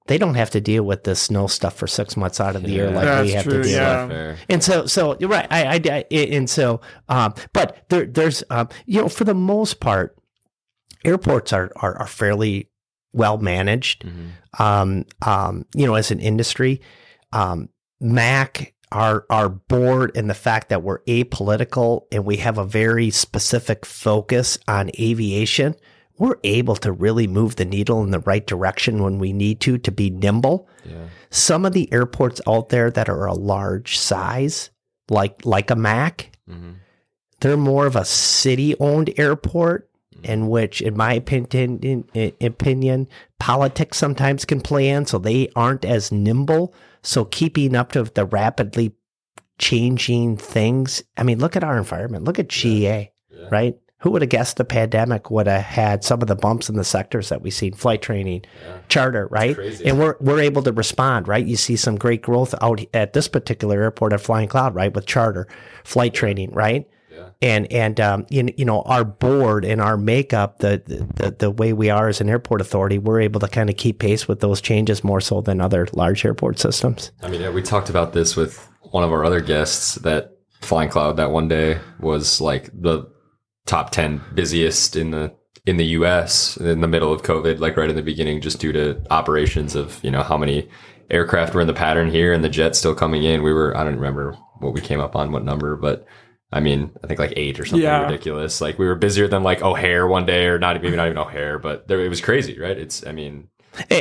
They 0.07 0.19
don't 0.19 0.35
have 0.35 0.51
to 0.51 0.61
deal 0.61 0.85
with 0.85 1.05
this 1.05 1.21
snow 1.21 1.47
stuff 1.47 1.75
for 1.75 1.87
six 1.87 2.17
months 2.17 2.41
out 2.41 2.57
of 2.57 2.63
the 2.63 2.71
year 2.71 2.91
like 2.91 3.25
we 3.25 3.33
have 3.33 3.45
true, 3.45 3.63
to 3.63 3.63
deal 3.63 3.73
yeah. 3.73 4.03
with. 4.03 4.11
Fair. 4.11 4.37
And 4.49 4.63
so, 4.63 4.87
so 4.87 5.17
you're 5.19 5.29
right. 5.29 5.47
I, 5.51 5.75
I, 5.75 5.81
I 5.85 6.05
and 6.13 6.49
so, 6.49 6.81
um, 7.09 7.35
but 7.53 7.85
there, 7.89 8.07
there's, 8.07 8.45
um, 8.51 8.69
you 8.87 9.01
know, 9.01 9.09
for 9.09 9.25
the 9.25 9.35
most 9.35 9.81
part, 9.81 10.17
airports 11.05 11.53
are 11.53 11.71
are, 11.77 11.97
are 11.99 12.07
fairly 12.07 12.71
well 13.13 13.39
managed. 13.39 14.05
Um, 14.59 15.05
um, 15.23 15.67
you 15.75 15.87
know, 15.87 15.95
as 15.95 16.11
an 16.11 16.21
industry, 16.21 16.81
um, 17.33 17.69
Mac, 18.01 18.75
our 18.93 19.25
our 19.31 19.49
board, 19.49 20.13
and 20.17 20.29
the 20.31 20.35
fact 20.35 20.69
that 20.69 20.83
we're 20.83 21.01
apolitical 21.05 22.03
and 22.13 22.25
we 22.25 22.37
have 22.39 22.59
a 22.59 22.65
very 22.65 23.11
specific 23.11 23.85
focus 23.85 24.59
on 24.69 24.91
aviation. 25.01 25.75
We're 26.19 26.37
able 26.45 26.77
to 26.77 26.93
really 26.93 27.27
move 27.27 27.57
the 27.57 27.65
needle 27.65 28.03
in 28.03 28.11
the 28.11 28.21
right 28.21 28.47
direction 28.47 29.03
when 29.03 29.19
we 29.19 29.33
need 29.33 29.61
to 29.61 29.79
to 29.79 29.93
be 29.93 30.11
nimble 30.11 30.69
Yeah. 30.85 31.07
some 31.31 31.65
of 31.67 31.73
the 31.73 31.93
airports 31.93 32.41
out 32.47 32.71
there 32.71 32.91
that 32.91 33.09
are 33.09 33.27
a 33.27 33.35
large 33.35 33.99
size, 33.99 34.71
like 35.11 35.45
like 35.45 35.71
a 35.71 35.77
Mac, 35.77 36.31
mm-hmm. 36.49 36.73
they're 37.41 37.57
more 37.57 37.87
of 37.87 37.97
a 37.97 38.05
city-owned 38.05 39.13
airport, 39.19 39.91
mm-hmm. 40.15 40.25
in 40.25 40.49
which, 40.49 40.81
in 40.81 40.97
my 40.97 41.13
opinion, 41.15 41.79
in, 41.83 42.05
in- 42.15 42.33
opinion, 42.41 43.09
politics 43.39 43.99
sometimes 43.99 44.45
can 44.45 44.61
play 44.61 44.89
in, 44.89 45.05
so 45.07 45.19
they 45.19 45.49
aren't 45.55 45.85
as 45.85 46.11
nimble. 46.11 46.73
So 47.03 47.25
keeping 47.25 47.77
up 47.77 47.93
to 47.93 48.05
the 48.05 48.25
rapidly 48.25 48.95
changing 49.59 50.37
things. 50.37 51.03
I 51.17 51.23
mean, 51.23 51.39
look 51.39 51.57
at 51.57 51.65
our 51.65 51.79
environment. 51.79 52.25
Look 52.25 52.39
at 52.39 52.49
GA, 52.49 53.13
right? 53.51 53.77
Who 54.07 54.13
would 54.13 54.23
have 54.23 54.29
guessed 54.29 54.57
the 54.57 54.65
pandemic 54.65 55.33
would 55.33 55.49
have 55.49 55.63
had 55.63 56.05
some 56.05 56.23
of 56.23 56.29
the 56.29 56.37
bumps 56.37 56.69
in 56.69 56.77
the 56.77 56.85
sectors 56.85 57.29
that 57.29 57.43
we've 57.43 57.53
seen, 57.53 57.73
flight 57.73 58.03
training, 58.03 58.45
charter, 58.89 59.27
right? 59.33 59.59
And 59.85 59.99
we're 59.99 60.15
we're 60.21 60.39
able 60.39 60.63
to 60.63 60.73
respond, 60.73 61.27
right? 61.27 61.45
You 61.45 61.57
see 61.57 61.75
some 61.75 61.97
great 61.97 62.23
growth 62.23 62.55
out 62.63 62.81
at 62.95 63.15
this 63.15 63.27
particular 63.27 63.83
airport 63.83 64.13
at 64.13 64.21
Flying 64.21 64.47
Cloud, 64.47 64.77
right, 64.77 64.95
with 64.95 65.07
charter, 65.07 65.49
flight 65.83 66.15
training, 66.15 66.53
right? 66.53 66.89
yeah. 67.11 67.31
And 67.43 67.73
and 67.73 68.01
um, 68.01 68.27
you, 68.31 68.49
you 68.57 68.65
know 68.65 68.83
our 68.83 69.03
board 69.03 69.65
and 69.65 69.81
our 69.81 69.97
makeup, 69.97 70.61
the, 70.61 70.81
the 71.17 71.33
the 71.33 71.51
way 71.51 71.73
we 71.73 71.91
are 71.91 72.07
as 72.07 72.21
an 72.21 72.29
airport 72.29 72.61
authority, 72.61 72.99
we're 72.99 73.21
able 73.21 73.41
to 73.41 73.49
kind 73.49 73.69
of 73.69 73.77
keep 73.77 73.99
pace 73.99 74.29
with 74.29 74.39
those 74.39 74.61
changes 74.61 75.03
more 75.03 75.21
so 75.21 75.41
than 75.41 75.61
other 75.61 75.89
large 75.95 76.25
airport 76.25 76.61
systems. 76.61 77.11
I 77.23 77.29
mean, 77.29 77.41
yeah, 77.41 77.51
we 77.51 77.61
talked 77.61 77.91
about 77.91 78.13
this 78.13 78.37
with 78.37 78.69
one 78.83 79.03
of 79.03 79.11
our 79.11 79.25
other 79.25 79.41
guests 79.41 79.97
that 79.97 80.37
Flying 80.61 80.91
Cloud 80.91 81.17
that 81.17 81.33
one 81.33 81.49
day 81.49 81.81
was 81.99 82.41
like 82.41 82.71
the 82.73 83.11
top 83.67 83.91
10 83.91 84.21
busiest 84.35 84.97
in 84.97 85.11
the 85.11 85.33
in 85.67 85.77
the 85.77 85.87
US 85.87 86.57
in 86.59 86.81
the 86.81 86.87
middle 86.87 87.13
of 87.13 87.23
COVID, 87.23 87.59
like 87.59 87.77
right 87.77 87.91
in 87.91 87.97
the 87.97 88.03
beginning, 88.03 88.41
just 88.41 88.61
due 88.61 88.73
to 88.73 89.03
operations 89.11 89.75
of, 89.75 89.99
you 90.05 90.11
know, 90.11 90.23
how 90.23 90.39
many 90.39 90.69
aircraft 91.11 91.55
were 91.55 91.61
in 91.61 91.67
the 91.67 91.75
pattern 91.75 92.11
here 92.11 92.33
and 92.33 92.45
the 92.45 92.49
jets 92.49 92.79
still 92.79 92.95
coming 92.95 93.25
in. 93.25 93.43
We 93.43 93.53
were, 93.53 93.77
I 93.77 93.83
don't 93.85 93.97
remember 93.97 94.37
what 94.61 94.73
we 94.73 94.81
came 94.81 95.01
up 95.01 95.17
on, 95.17 95.33
what 95.33 95.45
number, 95.45 95.77
but 95.77 96.07
I 96.53 96.61
mean, 96.61 96.93
I 97.03 97.09
think 97.09 97.19
like 97.19 97.33
eight 97.37 97.59
or 97.59 97.65
something 97.65 97.83
Yeah. 97.83 98.03
ridiculous. 98.05 98.61
Like 98.61 98.79
we 98.79 98.87
were 98.87 98.95
busier 98.95 99.27
than 99.27 99.43
like 99.43 99.63
O'Hare 99.63 100.07
one 100.07 100.25
day 100.25 100.47
or 100.47 100.59
not, 100.59 100.81
maybe 100.81 100.95
not 100.97 101.07
even 101.07 101.19
O'Hare, 101.19 101.59
but 101.59 101.89
there, 101.89 102.01
it 102.01 102.09
was 102.09 102.21
crazy, 102.21 102.59
right? 102.61 102.79
It's, 102.79 103.05
I 103.05 103.11
mean, 103.13 103.49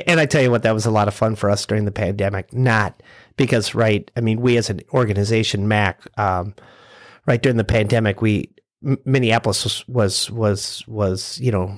And 0.08 0.20
I 0.20 0.26
tell 0.28 0.42
you 0.44 0.52
what, 0.52 0.64
that 0.64 0.74
was 0.74 0.86
a 0.86 0.92
lot 0.92 1.08
of 1.08 1.14
fun 1.16 1.36
for 1.36 1.50
us 1.50 1.66
during 1.66 1.86
the 1.86 1.92
pandemic. 1.92 2.54
Not 2.54 3.02
because, 3.38 3.74
right? 3.76 4.10
I 4.16 4.22
mean, 4.22 4.40
we 4.40 4.56
as 4.58 4.70
an 4.70 4.82
organization, 4.94 5.68
Mac, 5.68 6.02
um, 6.20 6.54
right 7.26 7.42
during 7.42 7.58
the 7.58 7.64
pandemic, 7.66 8.22
we 8.22 8.52
M- 8.86 8.98
Minneapolis 9.06 9.64
was 9.66 9.88
was 9.88 10.32
was 10.32 10.84
was 10.88 11.40
you 11.42 11.52
know 11.52 11.78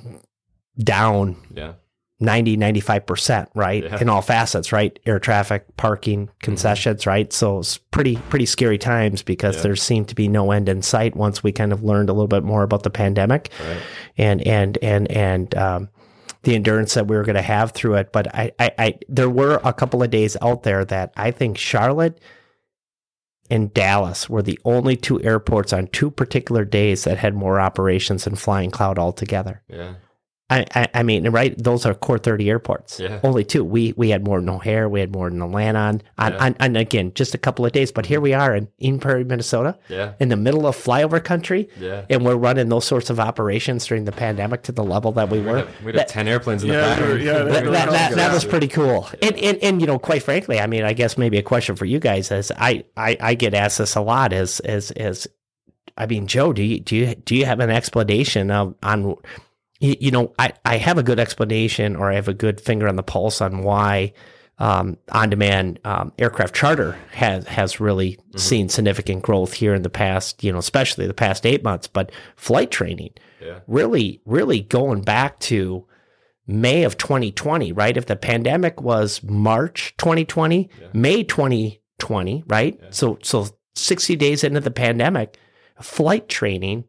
down 0.78 1.36
yeah. 1.56 1.74
90 2.20 2.58
95% 2.58 3.48
right 3.56 3.84
Yeah. 3.84 4.00
in 4.02 4.10
all 4.10 4.22
facets 4.22 4.72
right 4.72 4.98
air 5.06 5.20
traffic 5.20 5.66
parking 5.78 6.30
concessions 6.42 7.06
right 7.06 7.32
so 7.32 7.60
it's 7.60 7.78
pretty 7.78 8.16
pretty 8.30 8.46
scary 8.46 8.78
times 8.78 9.22
because 9.24 9.56
Yeah. 9.58 9.62
there 9.64 9.76
seemed 9.76 10.08
to 10.10 10.16
be 10.16 10.28
no 10.28 10.52
end 10.52 10.68
in 10.70 10.82
sight 10.82 11.16
once 11.16 11.44
we 11.44 11.52
kind 11.52 11.72
of 11.74 11.84
learned 11.84 12.10
a 12.10 12.14
little 12.14 12.28
bit 12.28 12.44
more 12.44 12.64
about 12.64 12.84
the 12.84 12.90
pandemic 12.90 13.50
Right. 13.68 13.78
and 14.18 14.42
and 14.48 14.78
and 14.82 15.12
and 15.12 15.56
um, 15.56 15.90
the 16.44 16.56
endurance 16.56 16.94
that 16.94 17.08
we 17.08 17.16
were 17.16 17.24
going 17.24 17.36
to 17.36 17.42
have 17.42 17.72
through 17.72 17.96
it. 17.96 18.14
But 18.14 18.34
I, 18.34 18.52
I, 18.58 18.72
I, 18.78 19.00
there 19.10 19.30
were 19.30 19.60
a 19.66 19.74
couple 19.74 20.02
of 20.02 20.10
days 20.12 20.38
out 20.42 20.64
there 20.64 20.86
that 20.86 21.12
I 21.18 21.32
think 21.32 21.58
Charlotte 21.58 22.22
and 23.50 23.74
Dallas 23.74 24.30
were 24.30 24.42
the 24.42 24.60
only 24.66 24.96
two 24.96 25.22
airports 25.22 25.74
on 25.74 25.88
two 25.88 26.12
particular 26.12 26.66
days 26.66 27.04
that 27.06 27.18
had 27.18 27.34
more 27.34 27.60
operations 27.60 28.26
than 28.26 28.36
Flying 28.36 28.72
Cloud 28.72 29.00
altogether. 29.00 29.62
Yeah. 29.68 29.96
I, 30.50 30.66
I, 30.74 30.88
I 30.94 31.04
mean, 31.04 31.28
right? 31.30 31.54
Those 31.62 31.86
are 31.86 31.94
core 31.94 32.18
30 32.18 32.50
airports. 32.50 33.02
Yeah. 33.02 33.20
Only 33.22 33.44
two. 33.44 33.66
We 33.66 33.94
we 33.98 34.10
had 34.12 34.24
more 34.26 34.40
in 34.40 34.48
O'Hare. 34.48 34.88
We 34.88 35.02
had 35.02 35.12
more 35.12 35.28
in 35.28 35.42
Atlanta 35.42 35.78
on, 35.80 36.02
on, 36.18 36.34
on, 36.36 36.56
on, 36.62 36.76
again, 36.78 37.12
just 37.16 37.36
a 37.36 37.38
couple 37.38 37.66
of 37.66 37.74
days. 37.74 37.92
But 37.92 38.06
here 38.06 38.22
we 38.22 38.34
are 38.34 38.56
in 38.56 38.70
Eden 38.80 39.00
Prairie, 39.00 39.26
Minnesota, 39.26 39.78
Yeah. 39.90 40.14
in 40.22 40.30
the 40.30 40.38
middle 40.38 40.66
of 40.66 40.78
flyover 40.78 41.22
country. 41.22 41.68
Yeah. 41.78 42.06
And 42.10 42.24
we're 42.24 42.38
running 42.38 42.70
those 42.70 42.86
sorts 42.86 43.10
of 43.10 43.20
operations 43.20 43.86
during 43.86 44.06
the 44.06 44.14
pandemic 44.14 44.64
to 44.64 44.72
the 44.72 44.86
level 44.86 45.12
that 45.14 45.30
we 45.30 45.42
were. 45.42 45.68
We 45.84 45.92
had 45.92 46.08
10 46.08 46.30
airplanes 46.30 46.64
in 46.64 46.70
the 46.70 46.76
Yeah, 46.76 46.96
back. 46.96 47.00
we 47.14 47.26
yeah, 47.26 47.34
that, 47.44 47.46
really 47.64 47.72
that, 47.74 47.90
that, 47.92 48.16
that 48.16 48.34
was 48.34 48.46
pretty 48.46 48.70
cool. 48.70 49.10
And, 49.22 49.36
and 49.38 49.58
and 49.58 49.82
you 49.82 49.88
know, 49.88 50.00
quite 50.00 50.24
frankly, 50.24 50.62
I 50.62 50.68
mean, 50.68 50.84
I 50.84 50.94
guess 50.94 51.18
maybe 51.18 51.38
a 51.38 51.44
question 51.44 51.76
for 51.76 51.84
you 51.86 52.00
guys 52.00 52.32
is 52.32 52.54
I 52.58 52.86
I, 52.96 53.18
I 53.20 53.34
get 53.34 53.54
asked 53.54 53.80
this 53.80 53.96
a 53.96 54.02
lot 54.02 54.32
is 54.32 54.62
is 54.62 54.92
is 54.92 55.28
I 55.98 56.06
mean, 56.06 56.28
Joe, 56.28 56.54
do 56.54 56.64
you 56.64 56.80
do 56.80 56.96
you 56.96 57.16
do 57.16 57.36
you 57.36 57.44
have 57.46 57.60
an 57.60 57.70
explanation 57.70 58.50
of 58.52 58.76
on 58.82 59.16
you, 59.80 59.96
you 60.00 60.12
know, 60.12 60.34
I, 60.40 60.54
I 60.66 60.78
have 60.78 60.98
a 60.98 61.04
good 61.04 61.20
explanation 61.20 61.96
or 61.96 62.12
I 62.12 62.16
have 62.16 62.28
a 62.28 62.34
good 62.34 62.60
finger 62.62 62.88
on 62.88 62.96
the 62.96 63.04
pulse 63.04 63.42
on 63.42 63.64
why 63.64 64.14
um, 64.60 64.98
on-demand 65.12 65.80
um, 65.84 66.12
aircraft 66.18 66.56
charter 66.56 66.98
has 67.12 67.46
has 67.48 67.80
really 67.80 68.18
seen 68.38 68.70
significant 68.70 69.22
growth 69.22 69.54
here 69.54 69.76
in 69.76 69.84
the 69.84 69.90
past, 69.90 70.44
you 70.44 70.52
know, 70.52 70.58
especially 70.58 71.06
the 71.06 71.14
past 71.14 71.46
eight 71.46 71.64
months. 71.64 71.88
But 71.88 72.12
flight 72.36 72.72
training, 72.72 73.12
Yeah. 73.40 73.60
really, 73.68 74.20
really 74.26 74.62
going 74.62 75.02
back 75.04 75.40
to 75.42 75.86
May 76.48 76.84
of 76.86 76.98
2020, 76.98 77.72
right? 77.74 77.96
If 77.98 78.08
the 78.08 78.16
pandemic 78.16 78.82
was 78.82 79.22
March 79.22 79.94
2020, 79.98 80.70
May 80.94 81.24
2020, 81.24 82.44
right? 82.48 82.80
So 82.90 83.20
so 83.22 83.48
60 83.76 84.16
days 84.16 84.44
into 84.44 84.60
the 84.60 84.72
pandemic, 84.72 85.38
flight 85.82 86.28
training 86.30 86.86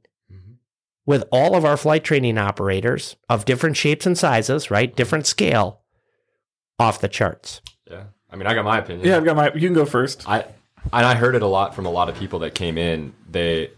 with 1.08 1.24
all 1.32 1.56
of 1.56 1.64
our 1.64 1.78
flight 1.78 2.04
training 2.04 2.36
operators 2.36 3.16
of 3.30 3.46
different 3.46 3.78
shapes 3.78 4.04
and 4.04 4.18
sizes, 4.18 4.70
right? 4.70 4.94
Different 4.94 5.26
scale, 5.26 5.80
off 6.78 7.00
the 7.00 7.08
charts. 7.08 7.62
Yeah. 7.90 8.04
I 8.30 8.36
mean, 8.36 8.46
I 8.46 8.52
got 8.52 8.66
my 8.66 8.78
opinion. 8.78 9.08
Yeah, 9.08 9.16
I've 9.16 9.24
got 9.24 9.34
my. 9.34 9.50
You 9.54 9.66
can 9.66 9.72
go 9.72 9.86
first. 9.86 10.28
I 10.28 10.40
and 10.92 11.06
I 11.06 11.14
heard 11.14 11.34
it 11.34 11.40
a 11.40 11.46
lot 11.46 11.74
from 11.74 11.86
a 11.86 11.90
lot 11.90 12.10
of 12.10 12.16
people 12.16 12.40
that 12.40 12.54
came 12.54 12.76
in. 12.76 13.14
They 13.26 13.70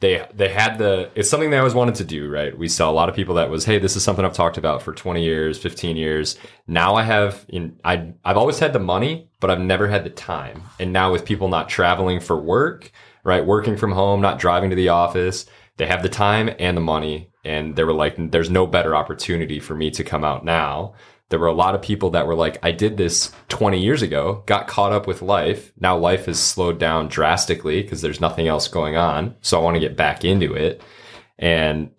they 0.00 0.26
they 0.34 0.48
had 0.48 0.78
the 0.78 1.08
it's 1.14 1.30
something 1.30 1.50
they 1.50 1.58
always 1.58 1.72
wanted 1.72 1.94
to 1.94 2.04
do, 2.04 2.28
right? 2.28 2.58
We 2.58 2.66
saw 2.66 2.90
a 2.90 2.92
lot 2.92 3.08
of 3.08 3.14
people 3.14 3.36
that 3.36 3.48
was, 3.48 3.64
hey, 3.64 3.78
this 3.78 3.94
is 3.94 4.02
something 4.02 4.24
I've 4.24 4.32
talked 4.32 4.58
about 4.58 4.82
for 4.82 4.92
20 4.92 5.22
years, 5.22 5.58
15 5.58 5.96
years. 5.96 6.36
Now 6.66 6.96
I 6.96 7.04
have 7.04 7.46
in 7.48 7.78
I 7.84 8.12
I've 8.24 8.36
always 8.36 8.58
had 8.58 8.72
the 8.72 8.80
money, 8.80 9.30
but 9.38 9.52
I've 9.52 9.60
never 9.60 9.86
had 9.86 10.02
the 10.02 10.10
time. 10.10 10.64
And 10.80 10.92
now 10.92 11.12
with 11.12 11.24
people 11.24 11.46
not 11.46 11.68
traveling 11.68 12.18
for 12.18 12.36
work, 12.36 12.90
right, 13.22 13.46
working 13.46 13.76
from 13.76 13.92
home, 13.92 14.20
not 14.20 14.40
driving 14.40 14.70
to 14.70 14.76
the 14.76 14.88
office, 14.88 15.46
they 15.76 15.86
have 15.86 16.02
the 16.02 16.08
time 16.08 16.50
and 16.58 16.76
the 16.76 16.80
money 16.80 17.30
and 17.44 17.76
they 17.76 17.84
were 17.84 17.92
like 17.92 18.14
there's 18.30 18.50
no 18.50 18.66
better 18.66 18.94
opportunity 18.94 19.58
for 19.58 19.74
me 19.74 19.90
to 19.90 20.04
come 20.04 20.24
out 20.24 20.44
now 20.44 20.94
there 21.32 21.40
were 21.40 21.46
a 21.46 21.54
lot 21.54 21.74
of 21.74 21.80
people 21.80 22.10
that 22.10 22.26
were 22.26 22.34
like, 22.34 22.58
I 22.62 22.72
did 22.72 22.98
this 22.98 23.32
20 23.48 23.80
years 23.80 24.02
ago, 24.02 24.42
got 24.44 24.68
caught 24.68 24.92
up 24.92 25.06
with 25.06 25.22
life. 25.22 25.72
Now 25.80 25.96
life 25.96 26.26
has 26.26 26.38
slowed 26.38 26.78
down 26.78 27.08
drastically 27.08 27.82
because 27.82 28.02
there's 28.02 28.20
nothing 28.20 28.48
else 28.48 28.68
going 28.68 28.96
on. 28.96 29.34
So 29.40 29.58
I 29.58 29.62
want 29.62 29.74
to 29.74 29.80
get 29.80 29.96
back 29.96 30.26
into 30.26 30.52
it. 30.52 30.82
And 31.38 31.90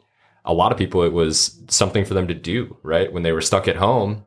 a 0.46 0.54
lot 0.54 0.72
of 0.72 0.78
people, 0.78 1.02
it 1.02 1.14
was 1.14 1.60
something 1.68 2.06
for 2.06 2.14
them 2.14 2.28
to 2.28 2.36
do, 2.36 2.78
right? 2.84 3.12
When 3.12 3.24
they 3.24 3.32
were 3.32 3.42
stuck 3.42 3.68
at 3.68 3.76
home, 3.76 4.24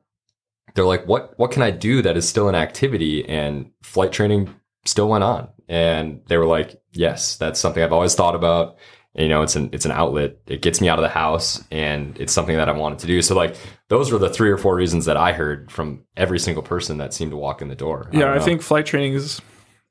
they're 0.74 0.84
like, 0.84 1.06
what, 1.06 1.38
what 1.38 1.52
can 1.52 1.62
I 1.62 1.70
do 1.70 2.02
that 2.02 2.16
is 2.16 2.28
still 2.28 2.48
an 2.48 2.56
activity? 2.56 3.24
And 3.28 3.70
flight 3.84 4.10
training 4.10 4.52
still 4.86 5.08
went 5.08 5.22
on. 5.22 5.48
And 5.68 6.20
they 6.26 6.36
were 6.36 6.46
like, 6.46 6.82
yes, 6.90 7.36
that's 7.36 7.60
something 7.60 7.80
I've 7.80 7.92
always 7.92 8.16
thought 8.16 8.34
about. 8.34 8.76
You 9.16 9.28
know, 9.28 9.42
it's 9.42 9.56
an 9.56 9.70
it's 9.72 9.84
an 9.86 9.92
outlet. 9.92 10.36
It 10.46 10.60
gets 10.60 10.80
me 10.80 10.88
out 10.88 10.98
of 10.98 11.02
the 11.02 11.08
house, 11.08 11.64
and 11.70 12.18
it's 12.20 12.32
something 12.32 12.56
that 12.56 12.68
I 12.68 12.72
wanted 12.72 12.98
to 13.00 13.06
do. 13.06 13.22
So, 13.22 13.34
like, 13.34 13.56
those 13.88 14.12
were 14.12 14.18
the 14.18 14.28
three 14.28 14.50
or 14.50 14.58
four 14.58 14.74
reasons 14.76 15.06
that 15.06 15.16
I 15.16 15.32
heard 15.32 15.70
from 15.70 16.04
every 16.16 16.38
single 16.38 16.62
person 16.62 16.98
that 16.98 17.14
seemed 17.14 17.30
to 17.30 17.36
walk 17.36 17.62
in 17.62 17.68
the 17.68 17.74
door. 17.74 18.10
Yeah, 18.12 18.20
don't 18.26 18.36
I 18.36 18.40
think 18.40 18.60
flight 18.60 18.84
training 18.84 19.14
is 19.14 19.40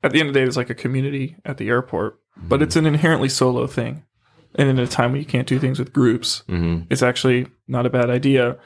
at 0.04 0.12
the 0.12 0.20
end 0.20 0.28
of 0.28 0.34
the 0.34 0.40
day 0.40 0.46
it's 0.46 0.56
like 0.56 0.70
a 0.70 0.74
community 0.74 1.36
at 1.44 1.56
the 1.58 1.68
airport, 1.68 2.20
but 2.36 2.62
it's 2.62 2.76
an 2.76 2.86
inherently 2.86 3.28
solo 3.28 3.66
thing. 3.66 4.04
And 4.54 4.68
in 4.68 4.78
a 4.78 4.86
time 4.86 5.10
when 5.12 5.20
you 5.20 5.26
can't 5.26 5.46
do 5.48 5.58
things 5.58 5.78
with 5.78 5.92
groups, 5.92 6.44
Mhm. 6.48 6.86
it's 6.88 7.02
actually 7.02 7.48
not 7.66 7.84
a 7.84 7.90
bad 7.90 8.08
idea. 8.10 8.58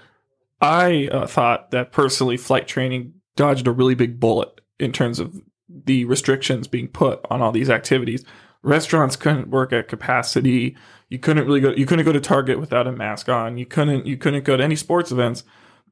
I 0.61 1.09
uh, 1.11 1.27
thought 1.27 1.71
that 1.71 1.91
personally, 1.91 2.37
flight 2.37 2.69
training 2.69 3.15
dodged 3.35 3.67
a 3.67 3.73
really 3.73 3.95
big 3.95 4.21
bullet 4.21 4.61
in 4.79 4.93
terms 4.93 5.19
of 5.19 5.35
the 5.69 6.05
restrictions 6.05 6.69
being 6.69 6.89
put 6.89 7.25
on 7.31 7.41
all 7.41 7.51
these 7.53 7.71
activities. 7.71 8.25
Restaurants 8.63 9.17
couldn't 9.17 9.49
work 9.49 9.73
at 9.73 9.89
capacity. 9.89 10.77
You 11.09 11.19
couldn't 11.19 11.47
really 11.47 11.61
go. 11.61 11.71
You 11.71 11.87
couldn't 11.87 12.05
go 12.05 12.13
to 12.13 12.21
Target 12.21 12.61
without 12.61 12.87
a 12.87 12.93
mask 12.93 13.29
on. 13.29 13.59
You 13.59 13.67
couldn't. 13.67 14.07
You 14.07 14.17
couldn't 14.17 14.45
go 14.45 14.57
to 14.57 14.63
any 14.63 14.77
sports 14.77 15.11
events. 15.11 15.45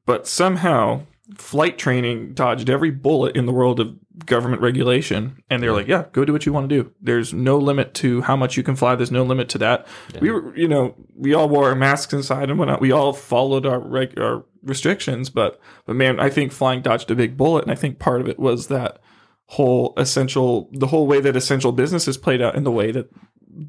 But 0.05 0.27
somehow, 0.27 1.01
flight 1.35 1.77
training 1.77 2.33
dodged 2.33 2.69
every 2.69 2.91
bullet 2.91 3.35
in 3.35 3.45
the 3.45 3.51
world 3.51 3.79
of 3.79 3.95
government 4.25 4.61
regulation, 4.61 5.41
and 5.49 5.61
they're 5.61 5.73
like, 5.73 5.87
"Yeah, 5.87 6.05
go 6.11 6.25
do 6.25 6.33
what 6.33 6.45
you 6.45 6.53
want 6.53 6.69
to 6.69 6.83
do. 6.83 6.91
There's 7.01 7.33
no 7.33 7.57
limit 7.57 7.93
to 7.95 8.21
how 8.21 8.35
much 8.35 8.55
you 8.55 8.63
can 8.63 8.75
fly. 8.75 8.95
There's 8.95 9.11
no 9.11 9.23
limit 9.23 9.49
to 9.49 9.57
that." 9.59 9.87
We 10.21 10.31
were, 10.31 10.55
you 10.55 10.67
know, 10.67 10.95
we 11.15 11.33
all 11.33 11.49
wore 11.49 11.69
our 11.69 11.75
masks 11.75 12.13
inside 12.13 12.49
and 12.49 12.59
whatnot. 12.59 12.81
We 12.81 12.91
all 12.91 13.13
followed 13.13 13.65
our 13.65 13.79
reg- 13.79 14.19
our 14.19 14.45
restrictions, 14.63 15.29
but 15.29 15.59
but 15.85 15.95
man, 15.95 16.19
I 16.19 16.29
think 16.29 16.51
flying 16.51 16.81
dodged 16.81 17.09
a 17.11 17.15
big 17.15 17.35
bullet, 17.35 17.63
and 17.63 17.71
I 17.71 17.75
think 17.75 17.99
part 17.99 18.21
of 18.21 18.27
it 18.27 18.39
was 18.39 18.67
that 18.67 18.99
whole 19.49 19.93
essential, 19.97 20.69
the 20.71 20.85
whole 20.85 21.07
way 21.07 21.19
that 21.19 21.35
essential 21.35 21.71
businesses 21.71 22.17
played 22.17 22.39
out 22.39 22.55
in 22.55 22.63
the 22.63 22.71
way 22.71 22.91
that 22.91 23.09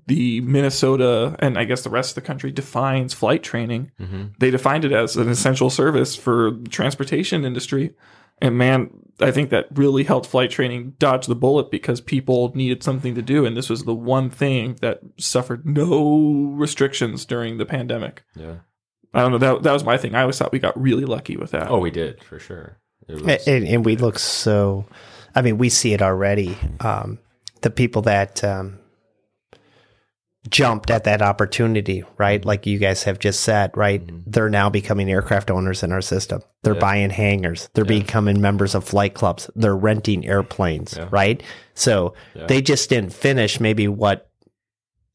the 0.06 0.42
Minnesota 0.42 1.34
and 1.38 1.58
I 1.58 1.64
guess 1.64 1.82
the 1.82 1.90
rest 1.90 2.10
of 2.10 2.14
the 2.16 2.26
country 2.26 2.52
defines 2.52 3.14
flight 3.14 3.42
training. 3.42 3.90
Mm-hmm. 3.98 4.24
They 4.38 4.50
defined 4.50 4.84
it 4.84 4.92
as 4.92 5.16
an 5.16 5.30
essential 5.30 5.70
service 5.70 6.14
for 6.14 6.50
the 6.50 6.68
transportation 6.68 7.46
industry. 7.46 7.94
And 8.42 8.58
man, 8.58 8.90
I 9.20 9.30
think 9.30 9.48
that 9.50 9.68
really 9.72 10.04
helped 10.04 10.26
flight 10.26 10.50
training 10.50 10.96
dodge 10.98 11.26
the 11.26 11.34
bullet 11.34 11.70
because 11.70 12.02
people 12.02 12.52
needed 12.54 12.82
something 12.82 13.14
to 13.14 13.22
do. 13.22 13.46
And 13.46 13.56
this 13.56 13.70
was 13.70 13.84
the 13.84 13.94
one 13.94 14.28
thing 14.28 14.76
that 14.82 15.00
suffered 15.18 15.64
no 15.64 16.52
restrictions 16.56 17.24
during 17.24 17.56
the 17.56 17.66
pandemic. 17.66 18.22
Yeah. 18.36 18.56
I 19.14 19.20
don't 19.22 19.32
know. 19.32 19.38
That, 19.38 19.62
that 19.62 19.72
was 19.72 19.82
my 19.82 19.96
thing. 19.96 20.14
I 20.14 20.20
always 20.20 20.36
thought 20.36 20.52
we 20.52 20.58
got 20.58 20.80
really 20.80 21.06
lucky 21.06 21.38
with 21.38 21.52
that. 21.52 21.70
Oh, 21.70 21.78
we 21.78 21.90
did 21.90 22.22
for 22.22 22.38
sure. 22.38 22.78
It 23.08 23.14
was, 23.14 23.22
And, 23.22 23.40
and, 23.46 23.66
and 23.66 23.84
we 23.84 23.96
look 23.96 24.18
so, 24.18 24.86
I 25.34 25.42
mean, 25.42 25.58
we 25.58 25.68
see 25.68 25.92
it 25.92 26.02
already. 26.02 26.56
Um, 26.80 27.18
the 27.62 27.70
people 27.70 28.02
that 28.02 28.42
um, 28.42 28.78
jumped 30.48 30.90
at 30.90 31.04
that 31.04 31.20
opportunity, 31.20 32.02
right? 32.16 32.42
Like 32.44 32.66
you 32.66 32.78
guys 32.78 33.02
have 33.02 33.18
just 33.18 33.40
said, 33.40 33.76
right? 33.76 34.02
They're 34.26 34.48
now 34.48 34.70
becoming 34.70 35.10
aircraft 35.10 35.50
owners 35.50 35.82
in 35.82 35.92
our 35.92 36.00
system. 36.00 36.42
They're 36.62 36.74
Yeah. 36.74 36.80
buying 36.80 37.10
hangars. 37.10 37.68
They're 37.74 37.84
becoming 37.84 38.40
members 38.40 38.74
of 38.74 38.84
flight 38.84 39.12
clubs. 39.14 39.50
They're 39.54 39.76
renting 39.76 40.26
airplanes, 40.26 40.94
Yeah. 40.96 41.08
right? 41.10 41.42
So 41.74 42.14
Yeah. 42.34 42.46
they 42.46 42.62
just 42.62 42.88
didn't 42.88 43.12
finish 43.12 43.60
maybe 43.60 43.86
what 43.86 44.26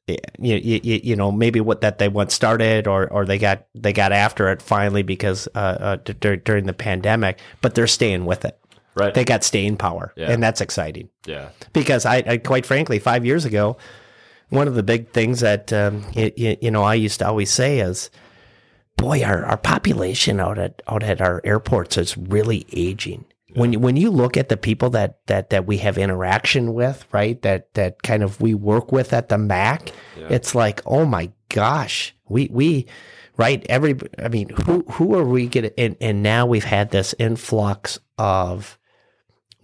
you, 0.07 0.17
you, 0.37 0.79
you, 0.83 0.99
you 1.03 1.15
know 1.15 1.31
maybe 1.31 1.59
what 1.59 1.81
that 1.81 1.97
they 1.97 2.07
once 2.07 2.35
started 2.35 2.85
or 2.85 3.07
or 3.11 3.25
they 3.25 3.39
got 3.39 3.65
they 3.73 3.91
got 3.91 4.11
after 4.11 4.49
it 4.51 4.61
finally 4.61 5.01
because 5.01 5.47
uh, 5.55 5.57
uh 5.57 5.95
d- 5.95 6.13
dur- 6.13 6.35
during 6.35 6.67
the 6.67 6.73
pandemic 6.73 7.39
but 7.61 7.73
they're 7.73 7.87
staying 7.87 8.23
with 8.25 8.45
it 8.45 8.55
right. 8.95 9.13
they 9.13 9.23
got 9.23 9.43
staying 9.43 9.77
power 9.77 10.13
Yeah. 10.15 10.31
and 10.31 10.41
that's 10.41 10.61
exciting 10.61 11.09
yeah. 11.25 11.49
because 11.73 12.05
I, 12.05 12.17
I 12.25 12.37
quite 12.37 12.65
frankly 12.65 12.99
five 12.99 13.25
years 13.25 13.45
ago 13.45 13.77
one 14.49 14.67
of 14.67 14.75
the 14.75 14.83
big 14.83 15.11
things 15.11 15.39
that 15.41 15.73
um, 15.73 16.05
it, 16.13 16.37
you, 16.37 16.57
you 16.61 16.71
know 16.71 16.83
I 16.83 16.95
used 16.95 17.19
to 17.19 17.27
always 17.27 17.51
say 17.51 17.79
is 17.79 18.09
boy 18.97 19.23
our, 19.23 19.43
our 19.45 19.57
population 19.57 20.39
out 20.39 20.57
at 20.57 20.81
out 20.87 21.03
at 21.03 21.21
our 21.21 21.41
airports 21.43 21.97
is 21.97 22.17
really 22.17 22.65
aging 22.71 23.25
when 23.55 23.71
you, 23.71 23.79
when 23.79 23.95
you 23.95 24.11
look 24.11 24.35
at 24.35 24.49
the 24.49 24.57
people 24.57 24.89
that, 24.91 25.19
that, 25.27 25.49
that 25.51 25.65
we 25.65 25.77
have 25.77 25.97
interaction 25.97 26.73
with, 26.73 27.05
right? 27.13 27.41
That 27.41 27.73
that 27.75 28.03
kind 28.03 28.21
of 28.21 28.41
we 28.41 28.53
work 28.53 28.91
with 28.91 29.13
at 29.13 29.29
the 29.29 29.37
MAC, 29.37 29.91
it's 30.29 30.53
like, 30.55 30.81
oh 30.85 31.05
my 31.05 31.31
gosh, 31.49 32.13
we 32.27 32.49
we 32.51 32.85
right 33.37 33.65
every 33.69 33.95
I 34.19 34.27
mean, 34.27 34.49
who 34.49 34.81
who 34.91 35.15
are 35.15 35.23
we 35.23 35.47
getting? 35.47 35.71
And, 35.77 35.95
and 36.01 36.21
now 36.21 36.45
we've 36.45 36.65
had 36.65 36.91
this 36.91 37.15
influx 37.17 37.97
of 38.17 38.77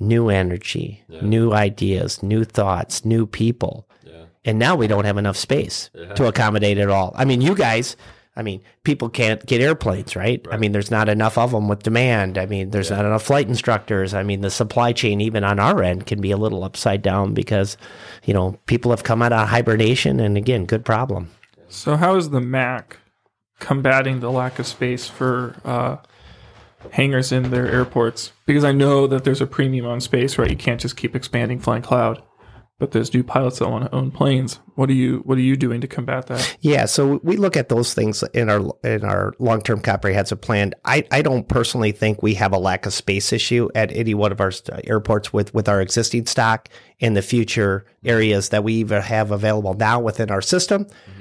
new 0.02 0.30
energy, 0.30 1.04
new 1.22 1.54
ideas, 1.54 2.22
new 2.24 2.44
thoughts, 2.44 3.06
new 3.06 3.26
people, 3.26 3.88
Yeah. 4.04 4.24
and 4.44 4.60
now 4.60 4.76
we 4.76 4.88
don't 4.88 5.06
have 5.06 5.18
enough 5.18 5.38
space 5.38 5.90
to 6.16 6.28
accommodate 6.28 6.78
it 6.78 6.90
all. 6.90 7.14
I 7.16 7.26
mean, 7.26 7.42
you 7.42 7.56
guys. 7.56 7.96
I 8.34 8.44
mean, 8.44 8.62
people 8.86 9.10
can't 9.10 9.46
get 9.46 9.60
airplanes, 9.60 10.16
right? 10.16 10.44
I 10.50 10.56
mean, 10.56 10.72
there's 10.72 10.90
not 10.90 11.10
enough 11.10 11.38
of 11.38 11.52
them 11.52 11.68
with 11.68 11.84
demand. 11.84 12.38
I 12.38 12.46
mean, 12.46 12.70
there's 12.70 12.90
not 12.90 13.04
enough 13.04 13.24
flight 13.24 13.50
instructors. 13.50 14.14
I 14.14 14.24
mean, 14.24 14.40
the 14.40 14.50
supply 14.50 14.94
chain, 14.94 15.20
even 15.20 15.44
on 15.44 15.60
our 15.60 15.84
end, 15.84 16.06
can 16.08 16.22
be 16.22 16.32
a 16.32 16.38
little 16.38 16.64
upside 16.64 17.02
down 17.02 17.34
because, 17.34 17.76
you 18.24 18.34
know, 18.34 18.58
people 18.68 18.90
have 18.92 19.04
come 19.04 19.22
out 19.22 19.34
of 19.34 19.50
hibernation. 19.50 20.22
And 20.22 20.38
again, 20.38 20.66
good 20.66 20.86
problem. 20.86 21.30
So 21.68 21.98
how 21.98 22.16
is 22.16 22.30
the 22.30 22.40
Mac 22.40 23.00
combating 23.60 24.22
the 24.22 24.32
lack 24.32 24.60
of 24.60 24.66
space 24.66 25.10
for 25.10 25.58
uh, 25.66 25.98
hangars 26.92 27.32
in 27.32 27.52
their 27.52 27.68
airports? 27.68 28.32
Because 28.46 28.64
I 28.64 28.72
know 28.72 29.08
that 29.08 29.24
there's 29.24 29.42
a 29.42 29.48
premium 29.48 29.86
on 29.86 30.02
space, 30.02 30.38
right? 30.38 30.50
You 30.50 30.58
can't 30.58 30.82
just 30.82 30.98
keep 30.98 31.16
expanding 31.16 31.60
Flying 31.60 31.82
Cloud. 31.84 32.22
but 32.80 32.92
there's 32.94 33.14
new 33.14 33.24
pilots 33.24 33.60
that 33.60 33.70
want 33.70 33.86
to 33.86 33.96
own 33.96 34.10
planes. 34.10 34.60
What 34.74 34.90
are 34.90 34.94
you 34.94 35.20
What 35.20 35.38
are 35.38 35.42
you 35.42 35.56
doing 35.56 35.82
to 35.82 35.88
combat 35.88 36.26
that? 36.28 36.58
Yeah, 36.62 36.86
so 36.86 37.20
we 37.22 37.38
look 37.38 37.56
at 37.56 37.70
those 37.70 37.94
things 37.94 38.24
in 38.34 38.50
our 38.50 38.74
in 38.84 39.06
our 39.06 39.34
long 39.38 39.62
term 39.62 39.82
comprehensive 39.82 40.42
plan. 40.42 40.74
I, 40.84 41.06
I 41.12 41.22
don't 41.22 41.48
personally 41.48 41.92
think 41.92 42.24
we 42.24 42.34
have 42.34 42.54
a 42.54 42.58
lack 42.58 42.88
of 42.88 42.94
space 42.94 43.32
issue 43.32 43.70
at 43.76 43.96
any 43.96 44.16
one 44.16 44.32
of 44.32 44.42
our 44.42 44.52
airports 44.86 45.32
with 45.32 45.54
with 45.54 45.70
our 45.70 45.80
existing 45.80 46.26
stock 46.26 46.70
in 47.00 47.14
the 47.14 47.22
future 47.22 47.86
areas 48.04 48.50
that 48.50 48.64
we 48.64 48.74
even 48.74 49.04
have 49.04 49.30
available 49.30 49.76
now 49.76 50.00
within 50.00 50.32
our 50.32 50.42
system. 50.42 50.86
Mm-hmm. 50.86 51.21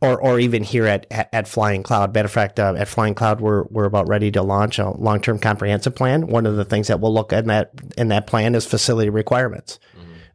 Or, 0.00 0.22
or 0.22 0.38
even 0.38 0.62
here 0.62 0.86
at, 0.86 1.08
at, 1.10 1.28
at 1.32 1.48
Flying 1.48 1.82
Cloud. 1.82 2.14
Matter 2.14 2.26
of 2.26 2.30
fact, 2.32 2.60
uh, 2.60 2.74
at 2.78 2.86
Flying 2.86 3.16
Cloud, 3.16 3.40
we're 3.40 3.64
we're 3.64 3.84
about 3.84 4.06
ready 4.06 4.30
to 4.30 4.42
launch 4.42 4.78
a 4.78 4.90
long 4.90 5.20
term 5.20 5.40
comprehensive 5.40 5.96
plan. 5.96 6.28
One 6.28 6.46
of 6.46 6.54
the 6.54 6.64
things 6.64 6.86
that 6.86 7.00
we'll 7.00 7.12
look 7.12 7.32
at 7.32 7.40
in 7.40 7.48
that 7.48 7.72
in 7.96 8.06
that 8.08 8.28
plan 8.28 8.54
is 8.54 8.64
facility 8.64 9.10
requirements. 9.10 9.80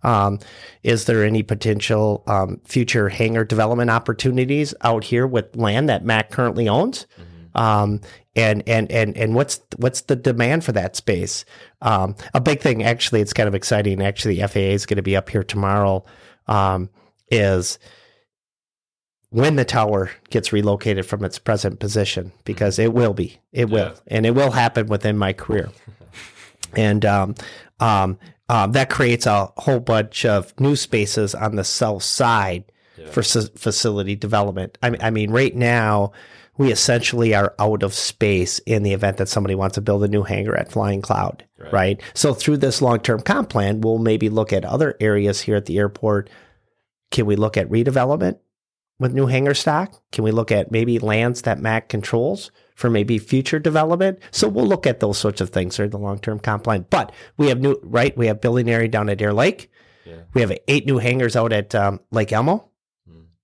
Um, 0.04 0.40
is 0.84 1.06
there 1.06 1.24
any 1.24 1.44
potential 1.44 2.24
um, 2.28 2.60
future 2.66 3.10
hangar 3.10 3.46
development 3.46 3.90
opportunities 3.90 4.74
out 4.82 5.06
here 5.06 5.26
with 5.26 5.56
land 5.56 5.88
that 5.90 6.04
Mac 6.04 6.30
currently 6.30 6.68
owns? 6.68 7.08
Um, 7.56 8.02
and 8.36 8.64
and 8.68 8.92
and 8.92 9.16
and 9.16 9.36
what's 9.36 9.62
what's 9.78 10.02
the 10.02 10.16
demand 10.16 10.66
for 10.66 10.72
that 10.72 10.96
space? 10.96 11.46
Um, 11.82 12.16
a 12.34 12.42
big 12.42 12.62
thing, 12.62 12.84
actually, 12.84 13.22
it's 13.22 13.34
kind 13.34 13.48
of 13.48 13.56
exciting. 13.56 14.02
Actually, 14.02 14.42
the 14.42 14.48
FAA 14.48 14.60
is 14.60 14.86
going 14.86 14.98
to 14.98 15.04
be 15.04 15.16
up 15.16 15.30
here 15.30 15.44
tomorrow. 15.44 16.04
Um, 16.48 16.90
is 17.32 17.80
when 19.34 19.56
the 19.56 19.66
tower 19.66 20.12
gets 20.30 20.54
relocated 20.54 21.08
from 21.08 21.26
its 21.26 21.40
present 21.40 21.80
position, 21.80 22.32
because 22.46 22.78
it 22.78 22.94
will 22.94 23.16
be, 23.16 23.40
it 23.52 23.68
will, 23.70 23.96
and 24.06 24.28
it 24.28 24.32
will 24.36 24.52
happen 24.52 24.86
within 24.86 25.18
my 25.18 25.34
career. 25.34 25.72
and 26.76 27.04
um, 27.04 27.34
um, 27.80 28.20
um, 28.48 28.74
that 28.74 28.92
creates 28.92 29.26
a 29.26 29.52
whole 29.58 29.80
bunch 29.80 30.24
of 30.24 30.54
new 30.60 30.76
spaces 30.76 31.34
on 31.34 31.56
the 31.56 31.64
south 31.64 32.04
side 32.04 32.64
for 33.12 33.22
s- 33.22 33.50
facility 33.58 34.16
development. 34.16 34.78
I, 34.84 34.96
I 35.02 35.10
mean, 35.10 35.32
right 35.32 35.56
now 35.56 36.12
we 36.60 36.72
essentially 36.72 37.34
are 37.34 37.56
out 37.58 37.82
of 37.82 37.96
space 37.96 38.60
in 38.60 38.84
the 38.84 38.94
event 38.94 39.18
that 39.18 39.30
somebody 39.30 39.56
wants 39.56 39.74
to 39.76 39.82
build 39.82 40.04
a 40.04 40.08
new 40.08 40.22
hangar 40.22 40.56
at 40.56 40.72
Flying 40.72 41.02
Cloud, 41.02 41.44
right? 41.72 42.00
So 42.14 42.36
through 42.36 42.58
this 42.58 42.84
long-term 42.84 43.22
comp 43.22 43.50
plan, 43.50 43.82
we'll 43.82 43.98
maybe 43.98 44.30
look 44.30 44.54
at 44.54 44.64
other 44.64 44.96
areas 45.00 45.42
here 45.42 45.56
at 45.56 45.66
the 45.66 45.80
airport. 45.80 46.30
Can 47.10 47.26
we 47.26 47.36
look 47.36 47.58
at 47.58 47.68
redevelopment 47.70 48.38
with 49.04 49.14
new 49.14 49.28
hangar 49.28 49.54
stock? 49.54 50.02
Can 50.14 50.24
we 50.24 50.32
look 50.32 50.50
at 50.50 50.72
maybe 50.72 50.98
lands 50.98 51.42
that 51.42 51.60
Mac 51.60 51.90
controls 51.90 52.52
for 52.74 52.90
maybe 52.90 53.20
future 53.20 53.60
development? 53.60 54.20
So 54.32 54.48
we'll 54.48 54.66
look 54.66 54.88
at 54.88 55.02
those 55.02 55.18
sorts 55.18 55.42
of 55.42 55.50
things 55.50 55.76
during 55.76 55.92
the 55.92 56.00
long 56.00 56.20
term 56.20 56.40
comp 56.40 56.64
plan. 56.64 56.86
But 56.90 57.12
we 57.36 57.50
have 57.50 57.60
new, 57.60 57.78
right? 57.84 58.18
We 58.18 58.28
have 58.28 58.40
building 58.40 58.70
area 58.70 58.88
down 58.88 59.10
at 59.10 59.22
Air 59.22 59.34
Lake. 59.34 59.70
We 60.34 60.42
have 60.42 60.58
eight 60.70 60.86
new 60.86 61.00
hangars 61.00 61.36
out 61.36 61.52
at 61.52 61.76
um, 61.76 62.00
Lake 62.12 62.32
Elmo. 62.32 62.70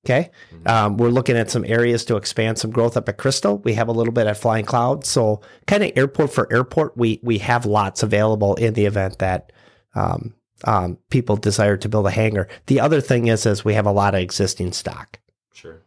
Okay. 0.06 0.32
Um, 0.66 0.96
we're 0.96 1.10
looking 1.10 1.36
at 1.36 1.52
some 1.52 1.66
areas 1.66 2.06
to 2.06 2.16
expand 2.16 2.58
some 2.58 2.72
growth 2.72 2.96
up 2.96 3.10
at 3.10 3.18
Crystal. 3.18 3.58
We 3.58 3.74
have 3.74 3.90
a 3.90 3.92
little 3.92 4.14
bit 4.14 4.28
at 4.28 4.38
Flying 4.38 4.64
Cloud. 4.64 5.06
So 5.06 5.42
kind 5.68 5.84
of 5.84 5.92
airport 5.98 6.32
for 6.32 6.52
airport, 6.54 6.96
we, 6.96 7.20
we 7.22 7.40
have 7.40 7.66
lots 7.66 8.02
available 8.02 8.56
in 8.56 8.76
the 8.76 8.86
event 8.86 9.20
that, 9.20 9.52
um, 9.96 10.36
um, 10.64 10.98
people 11.10 11.36
desire 11.36 11.76
to 11.78 11.90
build 11.90 12.08
a 12.08 12.12
hangar. 12.12 12.48
The 12.68 12.80
other 12.80 13.02
thing 13.02 13.28
is, 13.28 13.46
is 13.46 13.66
we 13.66 13.74
have 13.74 13.86
a 13.86 13.92
lot 13.92 14.16
of 14.16 14.22
existing 14.22 14.72
stock. 14.72 15.20
Sure. 15.60 15.82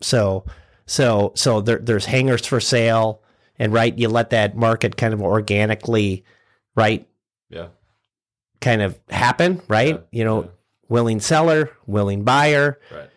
So, 0.00 0.44
so, 0.86 1.32
so 1.34 1.60
there, 1.60 1.78
there's 1.78 2.04
hangers 2.06 2.46
for 2.46 2.60
sale, 2.60 3.20
and 3.58 3.72
right, 3.72 3.96
you 3.96 4.08
let 4.08 4.30
that 4.30 4.56
market 4.56 4.96
kind 4.96 5.12
of 5.14 5.20
organically, 5.22 6.24
right, 6.76 7.06
Yeah. 7.50 7.68
kind 8.60 8.82
of 8.82 8.98
happen, 9.10 9.60
right? 9.68 9.94
Yeah, 9.96 10.18
you 10.18 10.24
know, 10.24 10.42
yeah. 10.44 10.48
willing 10.88 11.20
seller, 11.20 11.70
willing 11.86 12.22
buyer. 12.24 12.78
Right. 12.92 13.10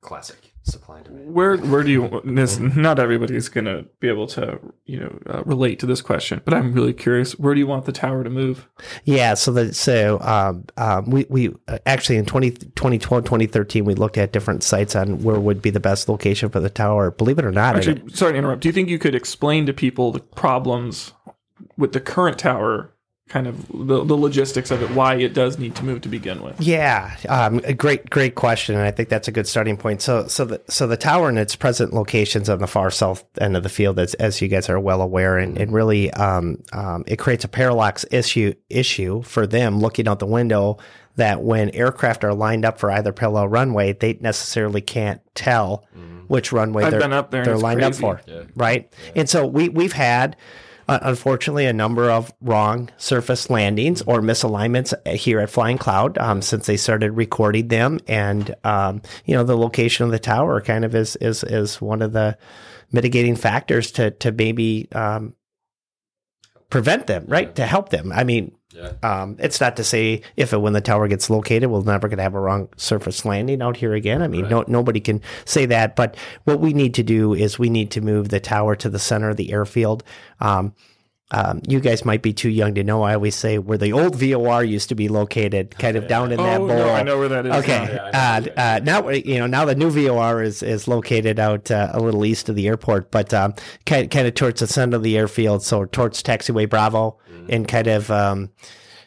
Classic 0.00 0.49
supply 0.70 0.96
and 0.98 1.04
demand. 1.06 1.34
Where 1.34 1.56
Where 1.56 1.82
do 1.82 1.90
you? 1.90 2.20
This 2.24 2.58
not 2.58 2.98
everybody's 2.98 3.48
gonna 3.48 3.84
be 4.00 4.08
able 4.08 4.26
to 4.28 4.58
you 4.86 5.00
know 5.00 5.18
uh, 5.28 5.42
relate 5.44 5.78
to 5.80 5.86
this 5.86 6.00
question, 6.00 6.40
but 6.44 6.54
I'm 6.54 6.72
really 6.72 6.92
curious. 6.92 7.38
Where 7.38 7.54
do 7.54 7.60
you 7.60 7.66
want 7.66 7.84
the 7.84 7.92
tower 7.92 8.24
to 8.24 8.30
move? 8.30 8.68
Yeah, 9.04 9.34
so 9.34 9.52
that 9.52 9.74
so 9.74 10.18
um, 10.20 10.64
um, 10.76 11.10
we 11.10 11.26
we 11.28 11.54
uh, 11.68 11.78
actually 11.86 12.16
in 12.16 12.26
20, 12.26 12.50
2012, 12.50 13.24
2013 13.24 13.84
we 13.84 13.94
looked 13.94 14.18
at 14.18 14.32
different 14.32 14.62
sites 14.62 14.94
on 14.96 15.22
where 15.22 15.38
would 15.40 15.60
be 15.62 15.70
the 15.70 15.80
best 15.80 16.08
location 16.08 16.48
for 16.48 16.60
the 16.60 16.70
tower. 16.70 17.10
Believe 17.10 17.38
it 17.38 17.44
or 17.44 17.52
not, 17.52 17.74
I- 17.74 17.78
Actually, 17.78 18.10
sorry 18.12 18.32
to 18.32 18.38
interrupt. 18.38 18.62
Do 18.62 18.68
you 18.68 18.72
think 18.72 18.88
you 18.88 18.98
could 18.98 19.14
explain 19.14 19.66
to 19.66 19.72
people 19.72 20.12
the 20.12 20.20
problems 20.20 21.12
with 21.76 21.92
the 21.92 22.00
current 22.00 22.38
tower, 22.38 22.92
kind 23.30 23.46
of 23.46 23.66
the, 23.68 24.04
the 24.04 24.16
logistics 24.16 24.70
of 24.70 24.82
it, 24.82 24.90
why 24.90 25.14
it 25.14 25.32
does 25.32 25.58
need 25.58 25.74
to 25.76 25.84
move 25.84 26.02
to 26.02 26.08
begin 26.08 26.42
with? 26.42 26.60
Yeah, 26.60 27.16
um, 27.28 27.60
a 27.64 27.72
great, 27.72 28.10
great 28.10 28.34
question, 28.34 28.74
and 28.74 28.84
I 28.84 28.90
think 28.90 29.08
that's 29.08 29.28
a 29.28 29.32
good 29.32 29.46
starting 29.46 29.76
point. 29.76 30.02
So, 30.02 30.26
so 30.26 30.44
the 30.44 30.60
so 30.68 30.86
the 30.86 30.96
tower 30.96 31.30
in 31.30 31.38
its 31.38 31.56
present 31.56 31.94
locations 31.94 32.50
on 32.50 32.58
the 32.58 32.66
far 32.66 32.90
south 32.90 33.24
end 33.40 33.56
of 33.56 33.62
the 33.62 33.68
field, 33.68 33.98
as 33.98 34.14
as 34.14 34.42
you 34.42 34.48
guys 34.48 34.68
are 34.68 34.78
well 34.78 35.00
aware, 35.00 35.38
and, 35.38 35.56
and 35.56 35.72
really, 35.72 36.12
um, 36.12 36.62
um, 36.72 37.04
it 37.06 37.16
creates 37.16 37.44
a 37.44 37.48
parallax 37.48 38.04
issue 38.10 38.52
issue 38.68 39.22
for 39.22 39.46
them 39.46 39.80
looking 39.80 40.06
out 40.08 40.18
the 40.18 40.26
window. 40.26 40.76
That 41.16 41.42
when 41.42 41.70
aircraft 41.70 42.24
are 42.24 42.32
lined 42.32 42.64
up 42.64 42.78
for 42.78 42.90
either 42.90 43.12
parallel 43.12 43.48
runway, 43.48 43.92
they 43.92 44.14
necessarily 44.20 44.80
can't 44.80 45.20
tell 45.34 45.86
which 46.28 46.52
runway 46.52 46.84
I've 46.84 46.92
they're, 46.92 47.00
been 47.00 47.12
up 47.12 47.30
there 47.32 47.44
they're 47.44 47.58
lined 47.58 47.80
crazy. 47.80 48.04
up 48.06 48.24
for, 48.24 48.46
right? 48.54 48.90
And 49.16 49.28
so 49.28 49.44
we 49.46 49.68
we've 49.68 49.92
had 49.92 50.36
unfortunately, 51.02 51.66
a 51.66 51.72
number 51.72 52.10
of 52.10 52.32
wrong 52.40 52.90
surface 52.96 53.50
landings 53.50 54.02
or 54.02 54.20
misalignments 54.20 54.94
here 55.06 55.40
at 55.40 55.50
Flying 55.50 55.78
Cloud 55.78 56.18
um, 56.18 56.42
since 56.42 56.66
they 56.66 56.76
started 56.76 57.12
recording 57.12 57.68
them, 57.68 58.00
and 58.08 58.54
um, 58.64 59.02
you 59.24 59.34
know 59.34 59.44
the 59.44 59.56
location 59.56 60.04
of 60.04 60.12
the 60.12 60.18
tower 60.18 60.60
kind 60.60 60.84
of 60.84 60.94
is 60.94 61.16
is 61.16 61.44
is 61.44 61.80
one 61.80 62.02
of 62.02 62.12
the 62.12 62.36
mitigating 62.92 63.36
factors 63.36 63.90
to 63.92 64.10
to 64.10 64.32
maybe 64.32 64.88
um, 64.92 65.34
prevent 66.70 67.06
them, 67.06 67.24
right? 67.28 67.54
To 67.56 67.66
help 67.66 67.90
them. 67.90 68.12
I 68.12 68.24
mean. 68.24 68.52
Yeah. 68.72 68.92
Um, 69.02 69.36
it's 69.40 69.60
not 69.60 69.76
to 69.78 69.84
say 69.84 70.22
if 70.36 70.52
and 70.52 70.62
when 70.62 70.74
the 70.74 70.80
tower 70.80 71.08
gets 71.08 71.28
located, 71.28 71.68
we're 71.68 71.82
never 71.82 72.06
going 72.06 72.18
to 72.18 72.22
have 72.22 72.36
a 72.36 72.40
wrong 72.40 72.68
surface 72.76 73.24
landing 73.24 73.62
out 73.62 73.76
here 73.76 73.94
again. 73.94 74.22
I 74.22 74.28
mean, 74.28 74.48
no, 74.48 74.64
nobody 74.68 75.00
can 75.00 75.22
say 75.44 75.66
that. 75.66 75.96
But 75.96 76.16
what 76.44 76.60
we 76.60 76.72
need 76.72 76.94
to 76.94 77.02
do 77.02 77.34
is 77.34 77.58
we 77.58 77.68
need 77.68 77.90
to 77.90 78.00
move 78.00 78.28
the 78.28 78.38
tower 78.38 78.76
to 78.76 78.88
the 78.88 79.00
center 79.00 79.30
of 79.30 79.36
the 79.36 79.52
airfield. 79.52 80.04
Um, 80.38 80.72
um, 81.32 81.60
you 81.68 81.78
guys 81.80 82.04
might 82.04 82.22
be 82.22 82.32
too 82.32 82.48
young 82.50 82.74
to 82.74 82.82
know. 82.82 83.02
I 83.02 83.14
always 83.14 83.36
say 83.36 83.58
where 83.58 83.78
the 83.78 83.92
old 83.92 84.16
VOR 84.16 84.64
used 84.64 84.88
to 84.88 84.94
be 84.94 85.08
located, 85.08 85.78
kind 85.78 85.96
of 85.96 86.08
down 86.08 86.32
in 86.32 86.38
that 86.38 86.60
Oh, 86.60 86.66
bowl. 86.66 86.76
no, 86.76 86.90
I 86.90 87.02
know 87.02 87.18
where 87.18 87.28
that 87.28 87.46
is. 87.46 87.52
Okay. 87.54 87.98
now. 88.12 88.36
uh, 88.36 88.42
uh, 88.56 88.80
now 88.82 89.08
you 89.10 89.38
know 89.38 89.46
now 89.46 89.64
the 89.64 89.74
new 89.74 89.90
VOR 89.90 90.42
is 90.42 90.62
is 90.62 90.88
located 90.88 91.38
out 91.38 91.70
uh, 91.70 91.90
a 91.92 92.00
little 92.00 92.24
east 92.24 92.48
of 92.48 92.56
the 92.56 92.66
airport, 92.66 93.10
but 93.10 93.32
um, 93.32 93.54
kind 93.86 94.10
kind 94.10 94.26
of 94.26 94.34
towards 94.34 94.60
the 94.60 94.66
center 94.66 94.96
of 94.96 95.02
the 95.02 95.16
airfield, 95.16 95.62
so 95.62 95.84
towards 95.84 96.22
Taxiway 96.22 96.68
Bravo 96.68 97.18
and 97.48 97.66
kind 97.68 97.86
of 97.86 98.10
um, 98.10 98.50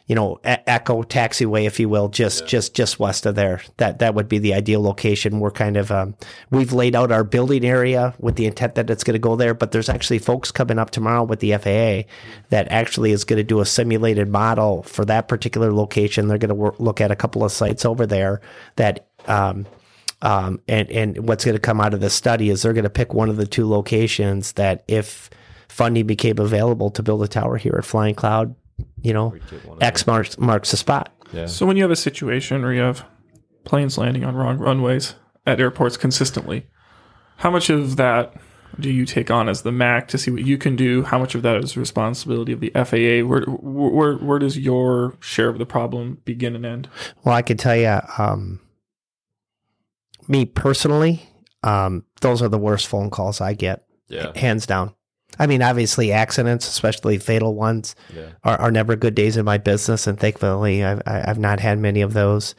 you 0.06 0.14
know 0.14 0.38
e- 0.46 0.56
Echo 0.66 1.02
Taxiway, 1.02 1.66
if 1.66 1.80
you 1.80 1.88
will, 1.88 2.08
just 2.08 2.46
just 2.46 2.74
just 2.74 2.98
west 2.98 3.26
of 3.26 3.34
there. 3.34 3.62
That 3.78 4.00
that 4.00 4.14
would 4.14 4.28
be 4.28 4.38
the 4.38 4.54
ideal 4.54 4.82
location. 4.82 5.40
We're 5.40 5.50
kind 5.50 5.76
of 5.76 5.90
um, 5.90 6.14
we've 6.50 6.72
laid 6.72 6.94
out 6.94 7.10
our 7.10 7.24
building 7.24 7.64
area 7.64 8.14
with 8.18 8.36
the 8.36 8.46
intent 8.46 8.74
that 8.74 8.90
it's 8.90 9.04
going 9.04 9.14
to 9.14 9.18
go 9.18 9.36
there, 9.36 9.54
but 9.54 9.72
there's 9.72 9.88
actually 9.88 10.18
folks 10.18 10.50
coming 10.50 10.78
up 10.78 10.90
tomorrow 10.90 11.24
with 11.24 11.40
the 11.40 11.52
FAA 11.52 12.08
that 12.50 12.68
actually 12.70 13.12
is 13.12 13.24
going 13.24 13.38
to 13.38 13.44
do 13.44 13.60
a 13.60 13.66
simulated 13.66 14.28
model 14.28 14.82
for 14.82 15.04
that 15.04 15.28
particular 15.28 15.72
location. 15.72 16.28
They're 16.28 16.38
going 16.38 16.48
to 16.48 16.54
work, 16.54 16.78
look 16.78 17.00
at 17.00 17.10
a 17.10 17.16
couple 17.16 17.44
of 17.44 17.52
sites 17.52 17.84
over 17.84 18.06
there 18.06 18.40
that. 18.76 19.06
Um, 19.26 19.66
um, 20.22 20.60
and 20.68 20.90
and 20.90 21.28
what's 21.28 21.44
going 21.44 21.56
to 21.56 21.60
come 21.60 21.82
out 21.82 21.92
of 21.92 22.00
the 22.00 22.08
study 22.08 22.48
is 22.48 22.62
they're 22.62 22.72
going 22.72 22.84
to 22.84 22.90
pick 22.90 23.12
one 23.12 23.28
of 23.28 23.36
the 23.36 23.46
two 23.46 23.68
locations 23.68 24.52
that 24.52 24.82
if 24.88 25.28
funding 25.68 26.06
became 26.06 26.38
available 26.38 26.90
to 26.92 27.02
build 27.02 27.22
a 27.22 27.28
tower 27.28 27.58
here 27.58 27.74
at 27.76 27.84
Flying 27.84 28.14
Cloud, 28.14 28.54
you 29.02 29.12
know, 29.12 29.34
X 29.80 30.06
marks 30.06 30.38
marks 30.38 30.70
the 30.70 30.76
spot. 30.76 31.12
Yeah. 31.32 31.46
So 31.46 31.66
when 31.66 31.76
you 31.76 31.82
have 31.82 31.90
a 31.90 31.96
situation 31.96 32.62
where 32.62 32.72
you 32.72 32.80
have 32.80 33.04
planes 33.64 33.96
landing 33.98 34.24
on 34.24 34.34
wrong 34.34 34.58
runways 34.58 35.14
at 35.46 35.60
airports 35.60 35.96
consistently, 35.96 36.66
how 37.38 37.50
much 37.50 37.70
of 37.70 37.96
that 37.96 38.34
do 38.80 38.90
you 38.90 39.04
take 39.06 39.30
on 39.30 39.48
as 39.48 39.62
the 39.62 39.70
MAC 39.72 40.08
to 40.08 40.18
see 40.18 40.30
what 40.30 40.44
you 40.44 40.58
can 40.58 40.74
do? 40.74 41.02
How 41.04 41.18
much 41.18 41.34
of 41.34 41.42
that 41.42 41.56
is 41.62 41.76
responsibility 41.76 42.52
of 42.52 42.60
the 42.60 42.70
FAA? 42.74 43.26
Where 43.26 43.42
where 43.46 44.14
where 44.16 44.38
does 44.38 44.58
your 44.58 45.16
share 45.20 45.48
of 45.48 45.58
the 45.58 45.66
problem 45.66 46.18
begin 46.24 46.56
and 46.56 46.66
end? 46.66 46.88
Well, 47.24 47.34
I 47.34 47.42
can 47.42 47.56
tell 47.56 47.76
you, 47.76 48.00
um, 48.18 48.60
me 50.28 50.44
personally, 50.44 51.22
um, 51.62 52.04
those 52.20 52.42
are 52.42 52.48
the 52.48 52.58
worst 52.58 52.86
phone 52.86 53.10
calls 53.10 53.40
I 53.40 53.54
get, 53.54 53.84
Yeah. 54.08 54.32
hands 54.36 54.66
down. 54.66 54.94
I 55.38 55.46
mean, 55.46 55.62
obviously, 55.62 56.12
accidents, 56.12 56.68
especially 56.68 57.18
fatal 57.18 57.54
ones, 57.54 57.94
Yeah. 58.14 58.28
are, 58.44 58.58
are 58.60 58.70
never 58.70 58.96
good 58.96 59.14
days 59.14 59.36
in 59.36 59.44
my 59.44 59.58
business, 59.58 60.06
and 60.06 60.18
thankfully, 60.18 60.84
I've, 60.84 61.02
I- 61.06 61.24
I've 61.26 61.38
not 61.38 61.60
had 61.60 61.78
many 61.78 62.00
of 62.02 62.12
those. 62.14 62.54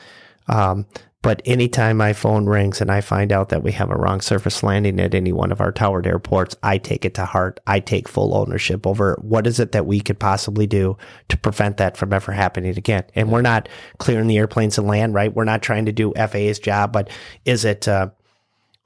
Um, 0.48 0.86
But 1.22 1.42
anytime 1.46 1.98
my 1.98 2.14
phone 2.14 2.46
rings 2.46 2.82
and 2.82 2.92
I 2.92 3.02
find 3.02 3.32
out 3.32 3.50
that 3.50 3.64
we 3.64 3.72
have 3.72 3.90
a 3.90 3.96
wrong 3.96 4.22
surface 4.22 4.62
landing 4.62 5.00
at 5.00 5.16
any 5.16 5.32
one 5.32 5.52
of 5.52 5.60
our 5.60 5.72
towered 5.72 6.06
airports, 6.06 6.56
I 6.62 6.78
take 6.78 7.04
it 7.04 7.16
to 7.16 7.26
heart. 7.26 7.60
I 7.66 7.80
take 7.80 8.08
full 8.08 8.36
ownership 8.38 8.86
over 8.86 9.18
what 9.24 9.48
is 9.48 9.60
it 9.60 9.72
that 9.72 9.88
we 9.88 10.00
could 10.02 10.20
possibly 10.20 10.68
do 10.68 10.98
to 11.30 11.38
prevent 11.38 11.78
that 11.78 11.98
from 11.98 12.14
ever 12.14 12.32
happening 12.32 12.78
again. 12.78 13.06
And 13.16 13.32
we're 13.32 13.42
not 13.42 13.68
clearing 13.98 14.28
the 14.28 14.38
airplanes 14.38 14.78
and 14.78 14.86
land, 14.88 15.16
right? 15.16 15.34
We're 15.34 15.46
not 15.46 15.64
trying 15.64 15.86
to 15.88 15.92
do 15.92 16.14
FAA's 16.16 16.60
job, 16.60 16.94
but 16.94 17.10
is 17.44 17.66
it 17.66 17.88
uh, 17.88 18.10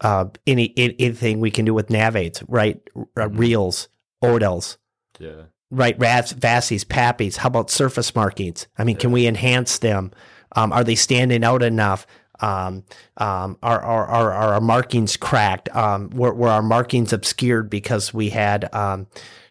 uh, 0.01 0.25
any 0.47 0.73
anything 0.77 1.39
we 1.39 1.51
can 1.51 1.65
do 1.65 1.73
with 1.73 1.89
nav 1.89 2.15
aids, 2.15 2.43
right? 2.47 2.79
Uh, 3.17 3.29
REILs, 3.29 3.87
ODALS, 4.23 4.77
Yeah. 5.19 5.43
right? 5.71 5.97
RAS, 5.99 6.33
VASIs, 6.33 6.85
PAPIs. 6.85 7.37
How 7.37 7.47
about 7.47 7.69
surface 7.69 8.15
markings? 8.15 8.67
I 8.77 8.83
mean, 8.83 8.95
can 8.97 9.11
we 9.11 9.27
enhance 9.27 9.77
them? 9.79 10.11
Um, 10.55 10.71
are 10.71 10.83
they 10.83 10.95
standing 10.95 11.43
out 11.43 11.61
enough? 11.61 12.07
Um, 12.41 12.85
um, 13.17 13.57
are, 13.61 13.81
are, 13.81 14.05
are, 14.07 14.31
are 14.31 14.53
our 14.53 14.61
markings 14.61 15.17
cracked? 15.17 15.73
Um, 15.75 16.09
were, 16.11 16.33
were 16.33 16.47
our 16.49 16.61
markings 16.63 17.11
obscured 17.11 17.69
because 17.69 18.13
we 18.13 18.29
had 18.29 18.73
um, 18.73 19.07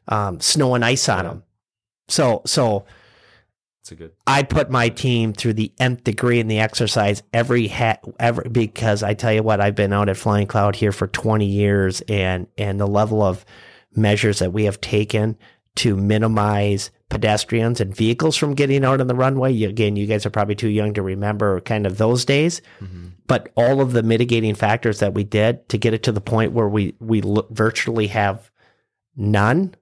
um, 0.08 0.40
snow 0.40 0.74
and 0.74 0.84
ice 0.84 1.08
on 1.08 1.24
them? 1.24 1.42
So, 2.08 2.40
so 2.46 2.86
It's 3.88 3.92
a 3.92 3.96
good. 3.96 4.12
I 4.26 4.42
put 4.42 4.70
my 4.70 4.90
team 4.90 5.32
through 5.32 5.54
the 5.54 5.72
nth 5.78 6.04
degree 6.04 6.40
in 6.40 6.48
the 6.48 6.58
exercise 6.58 7.22
every 7.32 7.68
ha- 7.68 8.00
every 8.20 8.50
because 8.50 9.02
I 9.02 9.14
tell 9.14 9.32
you 9.32 9.42
what 9.42 9.62
I've 9.62 9.74
been 9.74 9.94
out 9.94 10.10
at 10.10 10.18
Flying 10.18 10.46
Cloud 10.46 10.76
here 10.76 10.92
for 10.92 11.06
20 11.06 11.46
years 11.46 12.02
and 12.02 12.48
and 12.58 12.78
the 12.78 12.86
level 12.86 13.22
of 13.22 13.46
measures 13.96 14.40
that 14.40 14.52
we 14.52 14.64
have 14.64 14.78
taken 14.82 15.38
to 15.76 15.96
minimize 15.96 16.90
pedestrians 17.08 17.80
and 17.80 17.96
vehicles 17.96 18.36
from 18.36 18.54
getting 18.54 18.84
out 18.84 19.00
on 19.00 19.06
the 19.06 19.14
runway. 19.14 19.52
You, 19.52 19.70
again, 19.70 19.96
you 19.96 20.06
guys 20.06 20.26
are 20.26 20.30
probably 20.30 20.54
too 20.54 20.68
young 20.68 20.92
to 20.92 21.02
remember 21.02 21.62
kind 21.62 21.86
of 21.86 21.96
those 21.96 22.26
days, 22.26 22.60
mm-hmm. 22.80 23.06
but 23.26 23.50
all 23.54 23.80
of 23.80 23.92
the 23.92 24.02
mitigating 24.02 24.54
factors 24.54 24.98
that 24.98 25.14
we 25.14 25.24
did 25.24 25.66
to 25.70 25.78
get 25.78 25.94
it 25.94 26.02
to 26.02 26.12
the 26.12 26.20
point 26.20 26.52
where 26.52 26.68
we 26.68 26.94
we 27.00 27.22
virtually 27.50 28.08
have 28.08 28.50
none 29.16 29.74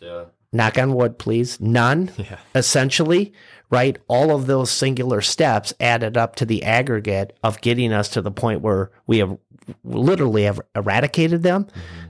Yeah. 0.00 0.26
Knock 0.56 0.78
on 0.78 0.94
wood, 0.94 1.18
please, 1.18 1.60
none, 1.60 2.10
Yeah. 2.18 2.38
essentially, 2.54 3.32
right? 3.70 3.98
All 4.08 4.34
of 4.34 4.46
those 4.46 4.70
singular 4.70 5.20
steps 5.20 5.72
added 5.80 6.16
up 6.16 6.36
to 6.36 6.44
the 6.46 6.62
aggregate 6.64 7.36
of 7.42 7.60
getting 7.60 7.92
us 7.92 8.08
to 8.10 8.22
the 8.22 8.30
point 8.30 8.60
where 8.62 8.90
we 9.06 9.18
have 9.18 9.36
literally 9.82 10.44
have 10.44 10.60
eradicated 10.76 11.42
them. 11.42 11.66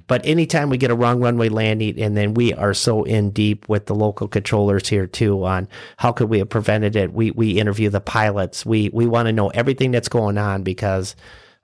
But 0.08 0.24
anytime 0.26 0.68
we 0.68 0.76
get 0.76 0.90
a 0.90 0.94
wrong 0.94 1.20
runway 1.20 1.48
landing, 1.48 1.98
and 2.00 2.14
then 2.16 2.34
we 2.34 2.52
are 2.52 2.74
so 2.74 3.02
in 3.04 3.30
deep 3.30 3.66
with 3.68 3.86
the 3.86 3.94
local 3.94 4.28
controllers 4.28 4.88
here 4.88 5.06
too 5.06 5.42
on 5.44 5.66
how 5.96 6.12
could 6.12 6.28
we 6.28 6.38
have 6.38 6.50
prevented 6.50 6.94
it. 6.96 7.12
We 7.14 7.30
we 7.30 7.58
interview 7.58 7.88
the 7.88 8.00
pilots. 8.00 8.66
We 8.66 8.90
we 8.92 9.06
want 9.06 9.26
to 9.26 9.32
know 9.32 9.48
everything 9.48 9.90
that's 9.90 10.08
going 10.08 10.36
on 10.38 10.62
because 10.64 11.16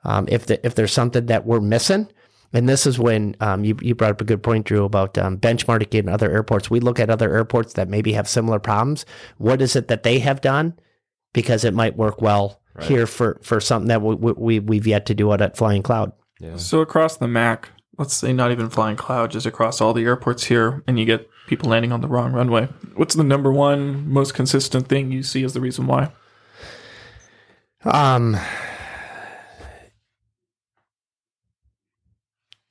um, 0.05 0.25
if 0.29 0.47
the, 0.47 0.65
if 0.67 0.75
there's 0.75 0.93
something 0.93 1.27
that 1.27 1.45
we're 1.47 1.61
missing, 1.61 2.09
and 2.53 2.69
this 2.69 2.87
is 2.87 2.99
when 2.99 3.37
um, 3.41 3.65
you, 3.65 3.77
you 3.81 3.95
brought 3.95 4.11
up 4.11 4.21
a 4.21 4.25
good 4.25 4.43
point, 4.43 4.67
Drew, 4.67 4.85
about 4.85 5.17
um, 5.19 5.39
benchmarking 5.39 5.95
in 5.95 6.09
other 6.09 6.31
airports. 6.31 6.71
We 6.71 6.81
look 6.81 7.01
at 7.01 7.11
other 7.11 7.35
airports 7.35 7.75
that 7.75 7.89
maybe 7.89 8.13
have 8.13 8.29
similar 8.29 8.59
problems. 8.59 9.07
What 9.39 9.63
is 9.63 9.77
it 9.77 9.89
that 9.89 10.03
they 10.03 10.19
have 10.19 10.41
done? 10.41 10.75
Because 11.33 11.65
it 11.65 11.75
might 11.75 11.97
work 11.97 12.21
well 12.21 12.61
here 12.81 13.07
for, 13.07 13.39
for 13.43 13.61
something 13.61 13.89
that 13.89 14.03
we, 14.03 14.15
we, 14.15 14.59
we've 14.59 14.87
yet 14.87 15.07
to 15.07 15.15
do 15.15 15.33
out 15.33 15.41
at 15.41 15.57
Flying 15.57 15.83
Cloud. 15.83 16.13
Yeah. 16.41 16.57
So 16.57 16.81
across 16.81 17.17
the 17.17 17.29
MAC, 17.29 17.69
let's 17.99 18.15
say 18.15 18.33
not 18.33 18.51
even 18.51 18.69
flying 18.69 18.97
cloud, 18.97 19.31
just 19.31 19.47
across 19.47 19.81
all 19.81 19.93
the 19.93 20.05
airports 20.05 20.45
here, 20.45 20.83
and 20.87 20.99
you 20.99 21.05
get 21.05 21.29
people 21.47 21.71
landing 21.71 21.93
on 21.93 22.01
the 22.01 22.09
wrong 22.09 22.33
runway. 22.33 22.69
What's 22.95 23.15
the 23.15 23.25
number 23.25 23.53
one 23.53 24.11
most 24.11 24.35
consistent 24.35 24.89
thing 24.89 25.13
you 25.13 25.23
see 25.23 25.45
as 25.45 25.53
the 25.53 25.61
reason 25.61 25.87
why? 25.87 26.11
Um, 27.85 28.37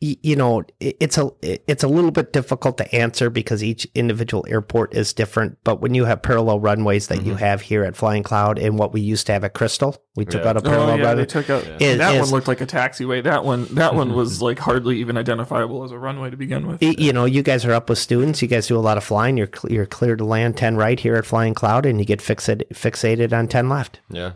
you 0.04 0.36
know, 0.36 0.64
it's 0.80 1.20
a 1.20 1.30
it's 1.44 1.84
a 1.84 1.88
little 1.88 2.10
bit 2.10 2.34
difficult 2.34 2.80
to 2.80 2.96
answer 2.96 3.30
because 3.30 3.64
each 3.64 3.88
individual 3.94 4.44
airport 4.50 4.96
is 4.96 5.14
different. 5.14 5.60
But 5.64 5.80
when 5.80 5.94
you 5.94 6.06
have 6.06 6.24
parallel 6.24 6.60
runways 6.60 7.08
that 7.10 7.22
you 7.22 7.34
mm-hmm. 7.34 7.44
have 7.44 7.62
here 7.62 7.84
at 7.84 7.96
Flying 7.96 8.24
Cloud 8.24 8.58
and 8.58 8.80
what 8.80 8.94
we 8.94 9.02
used 9.02 9.28
to 9.28 9.34
have 9.34 9.44
at 9.44 9.54
Crystal, 9.54 9.96
we 10.16 10.26
took 10.26 10.44
Yeah. 10.44 10.50
out 10.50 10.58
a 10.58 10.62
parallel 10.62 10.90
oh 10.90 10.96
yeah, 10.96 11.04
runway. 11.04 11.22
they 11.22 11.26
took 11.28 11.52
out 11.52 11.68
Is- 11.80 12.00
that 12.00 12.16
is- 12.16 12.22
one 12.22 12.30
looked 12.32 12.48
like 12.48 12.62
a 12.62 12.66
taxiway. 12.66 13.24
That 13.24 13.46
one, 13.46 13.66
that 13.76 13.94
one 13.94 14.16
was 14.16 14.42
like 14.48 14.58
hardly 14.58 14.98
even 14.98 15.18
identifiable 15.18 15.84
as 15.84 15.92
a 15.92 16.00
runway 16.00 16.32
to 16.32 16.38
begin 16.38 16.66
with. 16.66 16.82
Y- 16.82 16.96
you 16.98 17.14
know, 17.14 17.26
you 17.26 17.44
guys 17.44 17.64
are 17.64 17.74
up 17.74 17.88
with 17.88 18.00
students. 18.00 18.42
You 18.42 18.48
guys 18.48 18.66
do 18.66 18.78
a 18.78 18.80
lot 18.80 18.98
of 18.98 19.04
flying. 19.04 19.38
You're 19.38 19.50
you're 19.70 19.86
clear 19.86 20.16
to 20.16 20.26
land 20.26 20.58
ten 20.58 20.78
right 20.78 21.00
here 21.00 21.16
at 21.16 21.28
Flying 21.28 21.54
Cloud, 21.54 21.86
and 21.86 22.00
you 22.00 22.06
get 22.06 22.22
fixated 22.22 22.68
fixated 22.70 23.38
on 23.38 23.48
ten 23.48 23.70
left, 23.70 24.00
Yeah. 24.10 24.32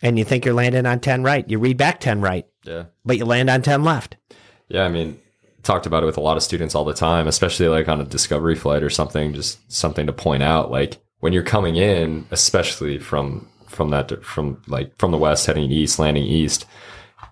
and 0.00 0.18
you 0.18 0.24
think 0.24 0.46
you're 0.46 0.54
landing 0.54 0.86
on 0.86 1.00
ten 1.00 1.22
right. 1.22 1.46
You 1.46 1.58
read 1.58 1.76
back 1.76 2.00
ten 2.00 2.22
right, 2.22 2.46
Yeah. 2.64 2.84
but 3.04 3.18
you 3.18 3.26
land 3.26 3.50
on 3.50 3.60
ten 3.60 3.84
left. 3.84 4.16
Yeah, 4.74 4.82
I 4.84 4.88
mean, 4.88 5.20
talked 5.62 5.86
about 5.86 6.02
it 6.02 6.06
with 6.06 6.16
a 6.16 6.20
lot 6.20 6.36
of 6.36 6.42
students 6.42 6.74
all 6.74 6.84
the 6.84 6.94
time, 6.94 7.28
especially 7.28 7.68
like 7.68 7.88
on 7.88 8.00
a 8.00 8.04
discovery 8.04 8.56
flight 8.56 8.82
or 8.82 8.90
something. 8.90 9.32
Just 9.32 9.70
something 9.72 10.06
to 10.06 10.12
point 10.12 10.42
out, 10.42 10.70
like 10.72 10.98
when 11.20 11.32
you're 11.32 11.44
coming 11.44 11.76
in, 11.76 12.26
especially 12.32 12.98
from 12.98 13.48
from 13.68 13.90
that 13.90 14.24
from 14.24 14.60
like 14.66 14.96
from 14.98 15.12
the 15.12 15.16
west 15.18 15.46
heading 15.46 15.70
east, 15.70 15.98
landing 16.00 16.24
east. 16.24 16.66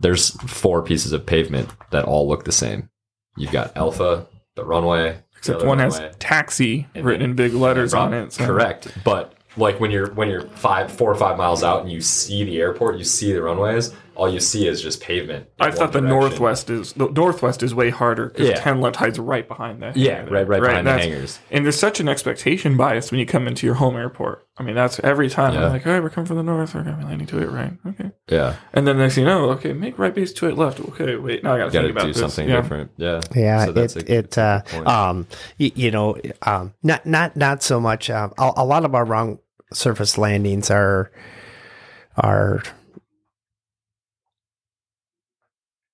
There's 0.00 0.30
four 0.50 0.82
pieces 0.82 1.12
of 1.12 1.26
pavement 1.26 1.68
that 1.90 2.04
all 2.04 2.28
look 2.28 2.44
the 2.44 2.52
same. 2.52 2.88
You've 3.36 3.52
got 3.52 3.76
Alpha, 3.76 4.26
the 4.56 4.64
runway, 4.64 5.18
Except 5.36 5.58
other 5.58 5.68
one 5.68 5.78
has 5.78 6.00
taxi 6.20 6.86
written 6.94 7.20
then- 7.20 7.30
in 7.30 7.34
big 7.36 7.54
letters 7.54 7.92
on 7.94 8.14
it. 8.14 8.32
so- 8.32 8.46
Correct, 8.46 8.88
but 9.04 9.34
like 9.56 9.80
when 9.80 9.90
you're 9.90 10.12
when 10.12 10.28
you're 10.30 10.46
five, 10.48 10.92
four 10.92 11.10
or 11.10 11.14
five 11.16 11.36
miles 11.36 11.64
out 11.64 11.82
and 11.82 11.90
you 11.90 12.00
see 12.00 12.44
the 12.44 12.60
airport, 12.60 12.98
you 12.98 13.04
see 13.04 13.32
the 13.32 13.42
runways. 13.42 13.92
All 14.14 14.32
you 14.32 14.40
see 14.40 14.66
is 14.66 14.82
just 14.82 15.00
pavement. 15.00 15.46
I 15.58 15.70
thought 15.70 15.92
the 15.92 16.00
direction. 16.00 16.08
northwest 16.20 16.70
is 16.70 16.92
the 16.92 17.08
northwest 17.08 17.62
is 17.62 17.74
way 17.74 17.90
harder 17.90 18.26
because 18.28 18.48
Yeah. 18.48 18.60
ten 18.60 18.80
left 18.80 18.96
hides 18.96 19.18
right 19.18 19.46
behind 19.48 19.82
that. 19.82 19.96
Yeah, 19.96 20.16
hangar 20.16 20.30
right- 20.32 20.48
right 20.48 20.60
behind 20.60 20.86
the 20.86 20.90
that's- 20.90 21.06
hangars. 21.08 21.38
And 21.50 21.64
there's 21.64 21.78
such 21.78 21.98
an 22.00 22.08
expectation 22.08 22.76
bias 22.76 23.10
when 23.10 23.20
you 23.20 23.26
come 23.26 23.46
into 23.48 23.66
your 23.66 23.76
home 23.76 23.96
airport. 23.96 24.46
I 24.58 24.62
mean, 24.64 24.74
that's 24.74 25.00
every 25.00 25.30
time. 25.30 25.54
Yeah. 25.54 25.64
I'm 25.66 25.72
like, 25.72 25.86
all 25.86 25.92
right, 25.94 26.02
we're 26.02 26.10
coming 26.10 26.26
from 26.26 26.36
the 26.36 26.42
north. 26.42 26.74
We're 26.74 26.82
gonna 26.82 26.98
be 26.98 27.04
landing 27.04 27.26
to 27.28 27.38
it 27.42 27.50
right. 27.50 27.72
Okay. 27.86 28.10
Yeah, 28.28 28.54
And 28.74 28.86
then 28.86 28.98
next 28.98 29.14
thing 29.14 29.24
you 29.24 29.30
know, 29.30 29.48
okay, 29.52 29.72
make 29.72 29.98
right 29.98 30.14
base 30.14 30.32
to 30.34 30.46
it 30.48 30.56
left. 30.58 30.78
Okay, 30.80 31.16
wait, 31.16 31.42
now 31.42 31.54
I 31.54 31.58
got 31.58 31.64
to 31.66 31.70
got 31.70 31.72
think 31.72 31.84
to 31.86 31.90
about 31.92 32.02
do 32.06 32.12
this. 32.12 32.20
something 32.20 32.48
Yeah. 32.48 32.60
different. 32.60 32.90
Yeah, 32.98 33.20
Yeah, 33.34 33.64
So 33.64 33.72
that's 33.72 33.96
it 33.96 34.08
a- 34.10 34.14
it 34.18 34.38
uh, 34.38 34.60
point. 34.62 34.86
um 34.86 35.26
you, 35.56 35.70
you 35.74 35.90
know 35.90 36.16
um 36.42 36.74
not 36.82 37.06
not 37.06 37.34
not 37.36 37.62
so 37.62 37.80
much 37.80 38.10
um, 38.10 38.32
a, 38.38 38.52
a 38.58 38.64
lot 38.64 38.84
of 38.84 38.94
our 38.94 39.04
wrong 39.06 39.38
surface 39.72 40.18
landings 40.18 40.70
are 40.70 41.10
are 42.16 42.62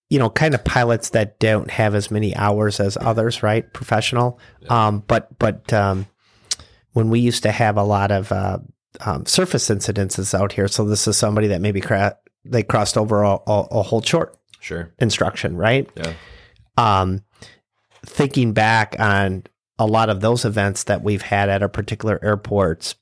you 0.08 0.18
know 0.18 0.30
kind 0.30 0.54
of 0.54 0.64
pilots 0.64 1.10
that 1.10 1.38
don't 1.38 1.70
have 1.70 1.94
as 1.94 2.10
many 2.10 2.34
hours 2.36 2.80
as 2.80 2.96
others 3.00 3.42
right? 3.42 3.72
Professional. 3.72 4.38
Um 4.68 5.04
but 5.06 5.38
but 5.38 5.72
um 5.72 6.06
when 6.92 7.10
we 7.10 7.20
used 7.20 7.42
to 7.44 7.52
have 7.52 7.76
a 7.76 7.82
lot 7.84 8.10
of 8.10 8.32
uh 8.32 8.58
um, 9.00 9.26
surface 9.26 9.68
incidences 9.68 10.34
out 10.34 10.52
here 10.52 10.66
so 10.66 10.84
this 10.84 11.06
is 11.06 11.16
somebody 11.16 11.48
that 11.48 11.60
maybe 11.60 11.80
cra- 11.80 12.16
they 12.44 12.62
crossed 12.62 12.96
over 12.96 13.22
a, 13.22 13.38
a, 13.46 13.66
a 13.70 13.82
whole 13.82 14.02
short 14.02 14.38
sure. 14.60 14.92
instruction 14.98 15.56
right? 15.56 15.88
Yeah, 15.94 16.14
um, 16.78 17.22
thinking 18.04 18.52
back 18.54 18.96
on 18.98 19.44
a 19.78 19.86
lot 19.86 20.08
of 20.10 20.20
those 20.20 20.44
events 20.44 20.84
that 20.84 21.02
we've 21.02 21.22
had 21.22 21.48
at 21.48 21.62
our 21.62 21.68
particular 21.68 22.18
airports, 22.22 22.96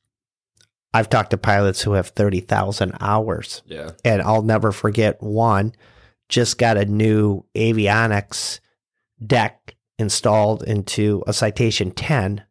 I've 0.92 1.08
talked 1.08 1.30
to 1.30 1.38
pilots 1.38 1.82
who 1.82 1.92
have 1.92 2.08
30,000 2.08 2.92
hours. 3.00 3.62
yeah, 3.66 3.90
And 4.04 4.22
I'll 4.22 4.42
never 4.42 4.72
forget 4.72 5.22
one 5.22 5.72
just 6.28 6.58
got 6.58 6.76
a 6.76 6.84
new 6.84 7.44
avionics 7.54 8.60
deck 9.24 9.76
installed 9.98 10.62
into 10.62 11.22
a 11.26 11.32
Citation 11.32 11.90
10, 11.90 12.42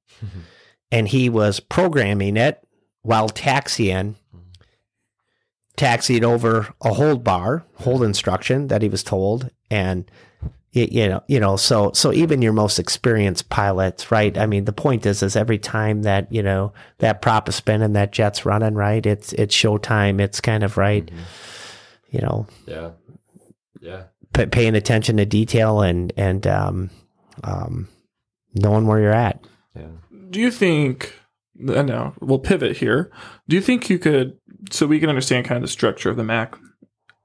and 0.92 1.08
he 1.08 1.30
was 1.30 1.60
programming 1.60 2.38
it 2.38 2.66
while 3.02 3.30
taxiing. 3.30 4.16
Taxied 5.78 6.24
over 6.24 6.74
a 6.82 6.94
hold 6.94 7.22
bar, 7.26 7.66
hold 7.80 8.00
hmm. 8.00 8.06
instruction 8.06 8.68
that 8.68 8.82
he 8.82 8.88
was 8.88 9.04
told, 9.04 9.50
and 9.70 10.10
you 10.76 11.08
know, 11.08 11.24
you 11.28 11.40
know, 11.40 11.56
so 11.56 11.92
so 11.94 12.12
even 12.12 12.42
your 12.42 12.52
most 12.52 12.80
experienced 12.80 13.50
pilots, 13.50 14.12
right? 14.12 14.38
I 14.38 14.46
mean, 14.46 14.66
the 14.66 14.74
point 14.74 15.06
is, 15.06 15.24
is 15.24 15.38
every 15.38 15.58
time 15.58 16.02
that 16.02 16.32
you 16.32 16.44
know 16.44 16.74
that 16.98 17.22
prop 17.22 17.48
is 17.48 17.56
spinning, 17.56 17.94
that 17.94 18.12
jet's 18.12 18.46
running, 18.46 18.76
right? 18.76 19.06
It's 19.06 19.32
it's 19.34 19.56
showtime. 19.56 20.20
It's 20.20 20.42
kind 20.42 20.64
of 20.64 20.76
right, 20.76 21.06
mm-hmm. 21.06 21.22
you 22.12 22.22
know, 22.22 22.48
yeah, 22.66 22.92
yeah. 23.86 24.04
p- 24.34 24.46
paying 24.48 24.76
attention 24.76 25.18
to 25.18 25.26
detail 25.26 25.82
and 25.82 26.12
and 26.18 26.46
um, 26.48 26.90
um, 27.44 27.88
knowing 28.54 28.88
where 28.88 29.00
you're 29.00 29.14
at. 29.14 29.40
Yeah. 29.76 29.88
Do 30.30 30.40
you 30.40 30.52
think? 30.52 31.14
uh, 31.68 31.82
No, 31.84 32.14
we'll 32.20 32.40
pivot 32.40 32.78
here. 32.78 33.12
Do 33.48 33.56
you 33.56 33.62
think 33.62 33.90
you 33.90 34.00
could, 34.00 34.38
so 34.72 34.88
we 34.88 35.00
can 35.00 35.10
understand 35.10 35.46
kind 35.46 35.58
of 35.58 35.62
the 35.62 35.68
structure 35.68 36.10
of 36.10 36.18
the 36.18 36.24
Mac? 36.24 36.56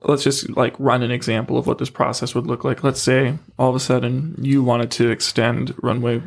Let's 0.03 0.25
just 0.25 0.49
like 0.57 0.75
run 0.79 1.03
an 1.03 1.11
example 1.11 1.59
of 1.59 1.67
what 1.67 1.79
this 1.79 1.91
process 1.91 2.35
would 2.35 2.47
look 2.47 2.65
like. 2.65 2.83
Let's 2.83 3.03
say 3.03 3.39
all 3.59 3.69
of 3.71 3.77
a 3.77 3.81
sudden 3.81 4.35
you 4.41 4.63
wanted 4.63 4.91
to 4.93 5.11
extend 5.11 5.75
runway 5.83 6.23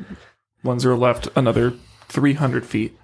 one 0.61 0.79
zero 0.79 0.95
left 0.95 1.27
another 1.35 1.73
three 2.07 2.33
hundred 2.33 2.65
feet. 2.65 2.95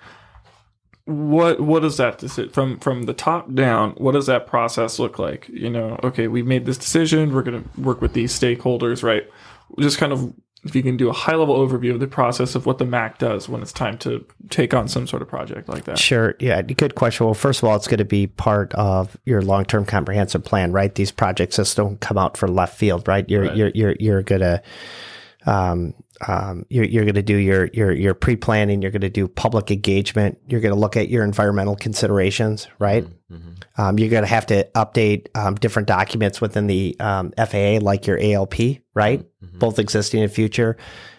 What 1.10 1.60
what 1.60 1.82
does 1.82 1.98
that 1.98 2.20
deci- 2.20 2.52
from 2.52 2.78
from 2.80 3.04
the 3.04 3.14
top 3.14 3.54
down? 3.54 3.92
What 3.92 4.12
does 4.12 4.28
that 4.28 4.46
process 4.48 5.00
look 5.00 5.18
like? 5.18 5.50
You 5.50 5.70
know, 5.70 6.00
okay, 6.04 6.28
we've 6.28 6.46
made 6.46 6.66
this 6.66 6.78
decision. 6.78 7.34
We're 7.34 7.42
going 7.42 7.64
to 7.64 7.82
work 7.82 8.02
with 8.02 8.14
these 8.14 8.38
stakeholders, 8.38 9.02
right? 9.04 9.28
Just 9.80 9.98
kind 9.98 10.14
of 10.14 10.34
if 10.66 10.76
you 10.76 10.84
can 10.84 10.98
do 10.98 11.10
a 11.10 11.14
high 11.14 11.36
level 11.36 11.56
overview 11.56 11.94
of 11.94 12.00
the 12.02 12.08
process 12.08 12.54
of 12.54 12.66
what 12.66 12.80
the 12.80 12.86
MAC 12.86 13.18
does 13.18 13.48
when 13.48 13.62
it's 13.62 13.72
time 13.72 13.98
to 14.00 14.26
take 14.50 14.74
on 14.74 14.90
some 14.90 15.08
sort 15.08 15.22
of 15.22 15.28
project 15.30 15.70
like 15.70 15.86
that. 15.86 15.98
Sure. 15.98 16.36
Yeah. 16.40 16.62
Good 16.62 16.96
question. 16.96 17.26
Well, 17.26 17.34
first 17.34 17.64
of 17.64 17.70
all, 17.70 17.78
it's 17.78 17.88
going 17.88 18.00
to 18.00 18.06
be 18.06 18.28
part 18.28 18.74
of 18.76 19.16
your 19.26 19.42
long 19.42 19.64
term 19.66 19.86
comprehensive 19.86 20.44
plan, 20.44 20.74
right? 20.74 20.94
These 20.94 21.12
projects 21.12 21.56
just 21.56 21.78
don't 21.78 22.00
come 22.02 22.18
out 22.18 22.36
for 22.36 22.48
left 22.48 22.78
field, 22.78 23.08
right? 23.08 23.28
You're 23.30 23.44
Right. 23.46 23.56
you're 23.56 23.72
you're 23.74 23.96
you're 24.00 24.22
gonna 24.22 24.62
um, 25.46 25.94
um, 26.28 26.66
you're, 26.70 26.84
you're 26.86 27.06
going 27.06 27.16
to 27.16 27.22
do 27.22 27.38
your 27.38 27.70
your 27.74 27.92
your 27.94 28.14
pre 28.14 28.36
planning. 28.36 28.82
You're 28.82 28.92
going 28.92 29.02
to 29.02 29.10
do 29.10 29.28
public 29.28 29.72
engagement. 29.72 30.38
You're 30.48 30.60
going 30.60 30.74
to 30.74 30.80
look 30.80 30.98
at 30.98 31.08
your 31.10 31.24
environmental 31.24 31.76
considerations, 31.78 32.68
right? 32.78 33.06
Um, 33.78 33.98
you're 33.98 34.10
going 34.10 34.24
to 34.24 34.28
have 34.30 34.46
to 34.48 34.68
update 34.76 35.28
um, 35.36 35.56
different 35.56 35.88
documents 35.88 36.42
within 36.42 36.68
the 36.68 36.96
um, 37.00 37.32
FAA, 37.38 37.78
like 37.80 38.06
your 38.06 38.20
ALP, 38.22 38.56
right? 38.94 39.26
Both 39.60 39.80
existing 39.80 40.22
and 40.24 40.32
future. 40.32 40.76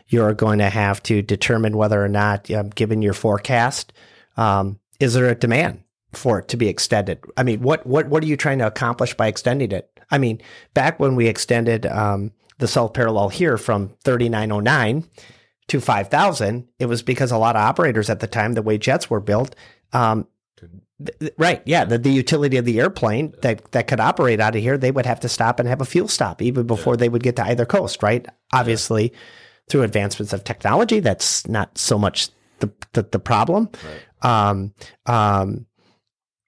You're 0.08 0.34
going 0.34 0.58
to 0.58 0.68
have 0.68 1.02
to 1.04 1.22
determine 1.22 1.76
whether 1.76 2.04
or 2.04 2.08
not, 2.08 2.50
um, 2.50 2.68
given 2.70 3.00
your 3.00 3.14
forecast, 3.14 3.92
um, 4.36 4.80
is 4.98 5.14
there 5.14 5.28
a 5.28 5.34
demand 5.34 5.82
for 6.12 6.40
it 6.40 6.48
to 6.48 6.56
be 6.56 6.68
extended? 6.68 7.20
I 7.36 7.42
mean, 7.44 7.62
what 7.62 7.86
what 7.86 8.08
what 8.08 8.22
are 8.22 8.26
you 8.26 8.36
trying 8.36 8.58
to 8.58 8.66
accomplish 8.66 9.14
by 9.14 9.28
extending 9.28 9.72
it? 9.72 9.88
I 10.10 10.18
mean, 10.18 10.42
back 10.74 10.98
when 11.00 11.14
we 11.16 11.28
extended 11.28 11.86
um, 11.86 12.32
the 12.61 12.68
south 12.68 12.94
parallel 12.94 13.28
here 13.28 13.58
from 13.58 13.90
3909 14.04 15.04
to 15.68 15.80
5000, 15.80 16.68
it 16.78 16.86
was 16.86 17.02
because 17.02 17.32
a 17.32 17.38
lot 17.38 17.56
of 17.56 17.62
operators 17.62 18.11
at 18.11 18.20
the 18.20 18.26
time, 18.26 18.54
the 18.54 18.62
way 18.62 18.78
jets 18.78 19.11
were 19.11 19.20
built, 19.20 19.54
um, 19.92 20.26
th- 21.04 21.32
right, 21.38 21.62
yeah, 21.64 21.84
the, 21.84 21.98
the 21.98 22.11
utility 22.11 22.56
of 22.56 22.64
the 22.64 22.80
airplane 22.80 23.34
that 23.42 23.70
that 23.72 23.86
could 23.86 24.00
operate 24.00 24.40
out 24.40 24.56
of 24.56 24.62
here, 24.62 24.76
they 24.76 24.90
would 24.90 25.06
have 25.06 25.20
to 25.20 25.28
stop 25.28 25.61
and 25.61 25.68
have 25.68 25.80
a 25.80 25.84
fuel 25.84 26.08
stop 26.08 26.42
even 26.42 26.66
before 26.66 26.96
they 26.96 27.08
would 27.08 27.22
get 27.22 27.36
to 27.36 27.44
either 27.44 27.66
coast, 27.66 28.02
right? 28.02 28.26
Obviously, 28.52 29.12
through 29.68 29.82
advancements 29.82 30.32
of 30.32 30.44
technology, 30.44 31.00
that's 31.00 31.46
not 31.46 31.76
so 31.78 31.98
much 31.98 32.30
the 32.58 32.70
the, 32.92 33.02
the 33.02 33.18
problem. 33.18 33.70
Um, 34.22 34.74
um, 35.06 35.66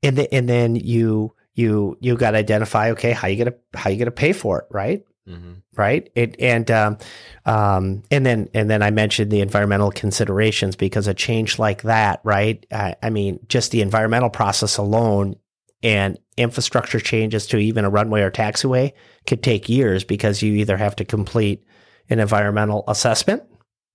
and 0.03 0.19
then 0.19 0.27
and 0.33 0.49
then 0.49 0.77
you 0.77 1.35
you 1.55 1.97
you 2.01 2.17
got 2.17 2.33
to 2.33 2.39
identify 2.39 2.91
okay 2.93 3.13
how 3.13 3.29
you 3.29 3.45
gonna 3.45 3.57
how 3.75 3.91
you 3.91 3.99
gonna 3.99 4.11
pay 4.11 4.33
for 4.33 4.61
it, 4.61 4.67
right? 4.71 5.05
Mm-hmm. 5.29 5.53
right? 5.77 6.11
It, 6.17 6.35
and 6.41 6.69
um, 6.71 6.99
um, 7.47 8.03
and 8.11 8.27
then 8.27 8.49
and 8.55 8.69
then 8.69 8.83
I 8.83 8.91
mentioned 8.91 9.31
the 9.31 9.41
environmental 9.41 9.93
considerations 9.93 10.75
because 10.75 11.07
a 11.07 11.15
change 11.15 11.61
like 11.61 11.83
that, 11.83 12.21
right? 12.25 12.67
I, 12.73 12.97
I 13.03 13.11
mean, 13.11 13.39
just 13.49 13.71
the 13.71 13.83
environmental 13.83 14.31
process 14.31 14.79
alone 14.79 15.37
and 15.85 16.19
infrastructure 16.37 16.99
changes 16.99 17.47
to 17.49 17.59
even 17.59 17.85
a 17.85 17.91
runway 17.91 18.23
or 18.23 18.31
taxiway 18.33 18.93
could 19.27 19.43
take 19.45 19.69
years 19.69 20.03
because 20.03 20.43
you 20.43 20.55
either 20.55 20.77
have 20.77 20.97
to 20.97 21.05
complete 21.05 21.63
an 22.11 22.19
environmental 22.19 22.83
assessment, 22.89 23.45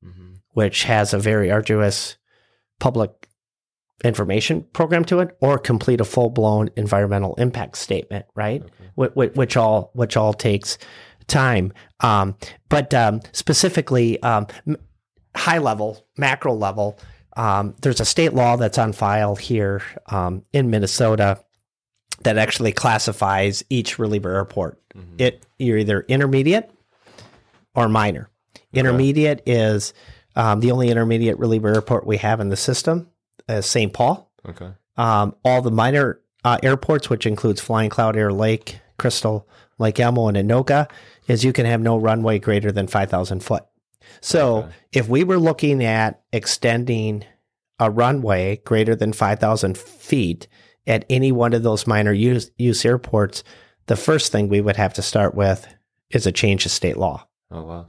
Mm-hmm. 0.05 0.35
which 0.53 0.83
has 0.83 1.13
a 1.13 1.19
very 1.19 1.51
arduous 1.51 2.15
public 2.79 3.27
information 4.03 4.63
program 4.73 5.03
to 5.05 5.19
it, 5.19 5.35
or 5.41 5.57
complete 5.57 5.99
a 5.99 6.05
full 6.05 6.29
blown 6.29 6.69
environmental 6.77 7.33
impact 7.35 7.77
statement, 7.77 8.25
right? 8.35 8.63
Wh- 8.97 9.11
wh- 9.13 9.35
Which 9.35 9.57
all 9.57 9.89
which 9.93 10.15
all 10.15 10.33
takes 10.33 10.77
time. 11.27 11.73
Um, 11.99 12.35
but 12.69 12.93
um, 12.93 13.21
specifically, 13.31 14.21
um, 14.23 14.47
high 15.35 15.57
level, 15.59 16.05
macro 16.17 16.53
level, 16.53 16.99
um, 17.35 17.75
there's 17.81 17.99
a 17.99 18.05
state 18.05 18.33
law 18.33 18.57
that's 18.57 18.77
on 18.77 18.93
file 18.93 19.35
here 19.35 19.81
um, 20.07 20.43
in 20.53 20.69
Minnesota 20.69 21.39
that 22.23 22.37
actually 22.37 22.71
classifies 22.71 23.63
each 23.69 23.99
reliever 23.99 24.35
airport. 24.35 24.81
It 25.19 25.45
you're 25.59 25.77
either 25.77 26.01
intermediate 26.07 26.71
or 27.75 27.87
minor. 27.87 28.29
Intermediate 28.73 29.41
is 29.45 29.93
um, 30.35 30.59
the 30.59 30.71
only 30.71 30.89
intermediate 30.89 31.37
reliever 31.39 31.73
airport 31.73 32.05
we 32.05 32.17
have 32.17 32.39
in 32.39 32.49
the 32.49 32.57
system, 32.57 33.09
is 33.47 33.65
St. 33.65 33.93
Paul. 33.93 34.31
Okay. 34.47 34.71
Um, 34.97 35.35
all 35.43 35.61
the 35.61 35.71
minor 35.71 36.19
uh, 36.43 36.57
airports, 36.63 37.09
which 37.09 37.25
includes 37.25 37.61
Flying 37.61 37.89
Cloud 37.89 38.15
Air 38.15 38.33
Lake, 38.33 38.79
Crystal, 38.97 39.47
Lake 39.77 39.99
Elmo, 39.99 40.27
and 40.27 40.37
Anoka, 40.37 40.89
is 41.27 41.43
you 41.43 41.53
can 41.53 41.65
have 41.65 41.81
no 41.81 41.97
runway 41.97 42.39
greater 42.39 42.71
than 42.71 42.87
5,000 42.87 43.41
foot. 43.43 43.63
So 44.21 44.57
Okay. 44.57 44.69
if 44.93 45.09
we 45.09 45.23
were 45.23 45.37
looking 45.39 45.83
at 45.83 46.21
extending 46.31 47.25
a 47.79 47.91
runway 47.91 48.57
greater 48.65 48.95
than 48.95 49.13
5,000 49.13 49.77
feet 49.77 50.47
at 50.87 51.05
any 51.09 51.31
one 51.31 51.53
of 51.53 51.63
those 51.63 51.85
minor 51.85 52.13
use, 52.13 52.49
use 52.57 52.83
airports, 52.85 53.43
the 53.87 53.95
first 53.97 54.31
thing 54.31 54.47
we 54.47 54.61
would 54.61 54.77
have 54.77 54.93
to 54.95 55.01
start 55.01 55.35
with 55.35 55.67
is 56.09 56.25
a 56.25 56.31
change 56.31 56.65
of 56.65 56.71
state 56.71 56.97
law. 56.97 57.27
Oh 57.51 57.63
wow. 57.63 57.85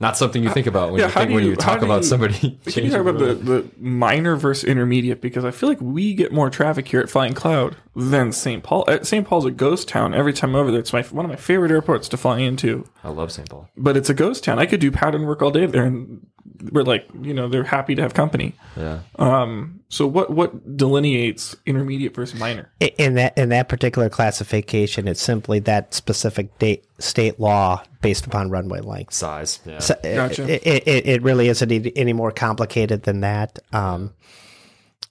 Not 0.00 0.16
something 0.16 0.42
you 0.42 0.50
think 0.50 0.66
about 0.66 0.90
when 0.90 0.98
yeah, 1.00 1.06
you 1.06 1.12
how 1.12 1.20
think 1.20 1.28
do 1.30 1.34
when 1.36 1.44
you- 1.44 1.50
you 1.50 1.56
talk 1.56 1.78
do 1.80 1.84
about 1.86 1.98
you- 2.02 2.08
somebody 2.08 2.58
Can 2.66 2.84
you 2.84 2.90
talk 2.90 3.00
about 3.02 3.18
the, 3.18 3.34
the 3.34 3.34
the 3.34 3.70
minor 3.78 4.34
versus 4.36 4.64
intermediate? 4.64 5.20
Because 5.20 5.44
I 5.44 5.50
feel 5.52 5.68
like 5.68 5.80
we 5.80 6.14
get 6.14 6.32
more 6.32 6.50
traffic 6.50 6.88
here 6.88 7.00
at 7.00 7.08
Flying 7.10 7.34
Cloud 7.34 7.76
than 7.94 8.32
St. 8.32 8.62
Paul. 8.62 8.84
Uh, 8.88 9.02
St. 9.02 9.26
Paul's 9.26 9.44
a 9.44 9.50
ghost 9.50 9.88
town. 9.88 10.14
Every 10.14 10.32
time 10.32 10.50
I'm 10.50 10.56
over 10.56 10.70
there, 10.70 10.80
it's 10.80 10.92
my 10.92 11.02
one 11.02 11.24
of 11.24 11.30
my 11.30 11.36
favorite 11.36 11.70
airports 11.70 12.08
to 12.08 12.16
fly 12.16 12.38
into. 12.38 12.88
I 13.04 13.10
love 13.10 13.30
St. 13.32 13.48
Paul. 13.48 13.68
But 13.76 13.96
it's 13.96 14.08
a 14.10 14.14
ghost 14.14 14.44
town. 14.44 14.58
I 14.58 14.66
could 14.66 14.80
do 14.80 14.90
pattern 14.90 15.26
work 15.26 15.42
all 15.42 15.50
day 15.50 15.66
there, 15.66 15.84
and 15.84 16.26
we're 16.70 16.82
like, 16.84 17.06
you 17.20 17.34
know, 17.34 17.48
they're 17.48 17.64
happy 17.64 17.94
to 17.94 18.02
have 18.02 18.14
company. 18.14 18.54
Yeah. 18.76 19.00
Um, 19.18 19.80
so 19.88 20.06
what 20.06 20.30
what 20.30 20.76
delineates 20.76 21.54
intermediate 21.66 22.14
versus 22.14 22.38
minor? 22.40 22.72
In 22.80 23.14
that 23.16 23.36
in 23.36 23.50
that 23.50 23.68
particular 23.68 24.08
classification, 24.08 25.06
it's 25.06 25.20
simply 25.20 25.58
that 25.60 25.92
specific 25.92 26.58
date, 26.58 26.86
state 26.98 27.38
law 27.38 27.82
based 28.00 28.26
upon 28.26 28.48
runway 28.50 28.80
length. 28.80 29.12
Size. 29.12 29.60
Yeah. 29.66 29.80
So 29.80 29.94
Gotcha. 30.02 30.44
it, 30.48 30.66
it, 30.66 30.88
it, 30.88 31.06
it 31.08 31.22
really 31.22 31.48
isn't 31.48 31.70
any- 31.70 31.96
any 31.96 32.12
more 32.14 32.30
complicated 32.32 33.02
than 33.02 33.20
that. 33.20 33.58
Um, 33.72 34.14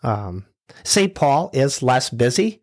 um, 0.04 0.46
St. 0.84 1.14
Paul 1.14 1.52
is 1.54 1.84
less 1.84 2.10
busy, 2.10 2.62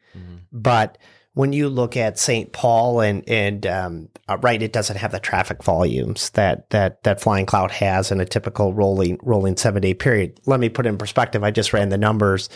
but 0.52 0.98
when 1.34 1.52
you 1.52 1.68
look 1.68 1.96
at 1.96 2.18
St. 2.18 2.52
Paul 2.52 3.00
and 3.00 3.22
and 3.28 3.64
um, 3.64 4.08
uh, 4.28 4.38
right, 4.38 4.60
it 4.60 4.72
doesn't 4.72 4.96
have 4.96 5.12
the 5.12 5.20
traffic 5.20 5.62
volumes 5.62 6.30
that 6.30 6.68
that 6.70 7.04
that 7.04 7.20
Flying 7.20 7.46
Cloud 7.46 7.70
has 7.70 8.10
in 8.10 8.20
a 8.20 8.24
typical 8.24 8.74
rolling 8.74 9.20
rolling 9.22 9.56
seven 9.56 9.80
day 9.80 9.94
period. 9.94 10.40
Let 10.46 10.58
me 10.58 10.68
put 10.68 10.84
it 10.84 10.88
in 10.88 10.98
perspective. 10.98 11.44
I 11.44 11.52
just 11.52 11.72
ran 11.72 11.90
the 11.90 11.98
numbers. 11.98 12.48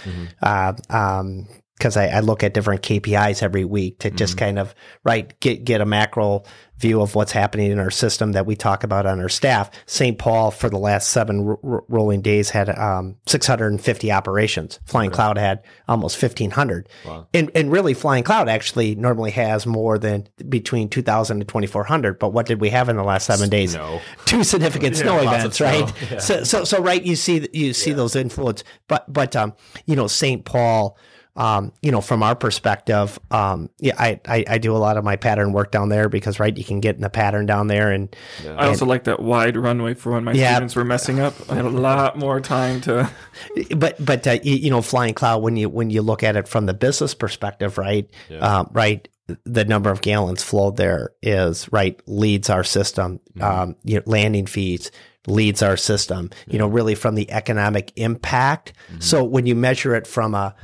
Uh, 0.43 0.73
um, 0.91 1.47
because 1.83 1.97
I, 1.97 2.07
I 2.07 2.21
look 2.21 2.45
at 2.45 2.55
different 2.55 2.83
KPIs 2.83 3.43
every 3.43 3.65
week 3.65 3.99
to 4.01 4.11
just 4.13 4.37
kind 4.37 4.57
of 4.57 4.73
right 5.03 5.39
get 5.41 5.65
get 5.65 5.81
a 5.81 5.85
macro 5.85 6.45
view 6.79 7.01
of 7.01 7.17
what's 7.17 7.33
happening 7.33 7.73
in 7.73 7.79
our 7.81 7.91
system 7.91 8.33
that 8.33 8.47
we 8.47 8.55
talk 8.55 8.85
about 8.85 9.05
on 9.05 9.21
our 9.21 9.29
staff. 9.29 9.69
St. 9.87 10.17
Paul 10.17 10.53
for 10.53 10.69
the 10.69 10.79
last 10.79 11.11
seven 11.11 11.49
r- 11.49 11.59
r- 11.65 11.85
rolling 11.89 12.23
days 12.23 12.51
had 12.51 12.69
um, 12.77 13.17
650 13.27 14.13
operations. 14.13 14.79
Flying 14.85 15.11
Cloud 15.11 15.39
had 15.39 15.65
almost 15.89 16.23
1,500, 16.23 16.89
and 17.35 17.51
and 17.55 17.73
really 17.73 17.95
Flying 17.95 18.23
Cloud 18.23 18.49
actually 18.49 18.95
normally 18.95 19.33
has 19.33 19.67
more 19.67 19.99
than 19.99 20.29
between 20.49 20.89
2,000 20.89 21.41
and 21.41 21.49
2,400. 21.49 22.19
But 22.21 22.33
what 22.33 22.47
did 22.47 22.61
we 22.61 22.71
have 22.71 22.89
in 22.89 22.97
the 22.97 23.05
last 23.05 23.27
seven 23.27 23.49
days? 23.49 23.77
Two 24.25 24.45
significant 24.45 24.97
snow 24.97 25.19
events, 25.19 25.57
snow. 25.57 25.67
right? 25.67 25.93
Yeah. 26.13 26.19
So, 26.19 26.45
so, 26.45 26.65
so, 26.65 26.81
right, 26.81 27.03
you 27.03 27.17
see, 27.17 27.49
you 27.53 27.73
see 27.73 27.93
those 27.93 28.17
influence, 28.17 28.65
but, 28.87 29.11
but, 29.11 29.35
um, 29.35 29.55
you 29.87 29.97
know, 29.97 30.09
St. 30.09 30.45
Paul, 30.45 30.99
um, 31.35 31.73
you 31.81 31.91
know, 31.91 32.03
from 32.03 32.23
our 32.23 32.35
perspective, 32.35 33.19
um, 33.31 33.71
yeah, 33.79 33.95
I, 33.99 34.21
I, 34.27 34.45
I 34.47 34.59
do 34.59 34.77
a 34.77 34.79
lot 34.79 34.99
of 34.99 35.05
my 35.05 35.17
pattern 35.17 35.53
work 35.53 35.71
down 35.71 35.89
there 35.89 36.11
because, 36.11 36.39
right, 36.39 36.55
you 36.55 36.65
can 36.65 36.81
get 36.81 36.95
in 36.97 37.01
the 37.01 37.09
pattern 37.09 37.47
down 37.47 37.69
there 37.69 37.91
and, 37.91 38.15
I 38.47 38.67
also 38.67 38.85
like 38.85 39.05
that 39.05 39.21
wide 39.21 39.57
runway 39.57 39.95
for 39.95 40.13
when 40.13 40.25
my 40.25 40.33
Yeah. 40.33 40.55
students 40.55 40.77
were 40.77 40.85
messing 40.85 41.21
up. 41.21 41.35
I 41.51 41.55
had 41.55 41.65
a 41.65 41.71
lot 41.71 42.19
more 42.19 42.41
time 42.41 42.81
to. 42.83 43.11
but 43.77 44.05
but 44.05 44.27
uh, 44.27 44.39
you, 44.43 44.57
you 44.57 44.71
know 44.71 44.83
flying 44.83 45.15
cloud 45.15 45.43
when 45.43 45.57
you 45.57 45.69
when 45.69 45.89
you 45.91 46.03
look 46.03 46.23
at 46.23 46.37
it 46.37 46.47
from 46.49 46.67
the 46.67 46.75
business 46.75 47.15
perspective 47.15 47.79
right 47.79 48.09
um, 48.41 48.69
right 48.73 49.09
the 49.45 49.65
number 49.65 49.91
of 49.91 50.03
gallons 50.03 50.43
flowed 50.43 50.77
there 50.77 51.11
is 51.23 51.71
right 51.73 52.01
leads 52.07 52.51
our 52.51 52.65
system 52.65 53.21
um, 53.41 53.75
you 53.85 53.97
know, 53.97 54.03
landing 54.07 54.47
fees 54.47 54.91
leads 55.27 55.63
our 55.63 55.77
system 55.77 56.31
you 56.47 56.59
know 56.59 56.67
really 56.67 56.95
from 56.95 57.15
the 57.15 57.31
economic 57.31 57.93
impact 57.97 58.73
so 58.99 59.25
when 59.25 59.47
you 59.47 59.55
measure 59.55 59.95
it 59.95 60.07
from 60.07 60.35
a 60.35 60.55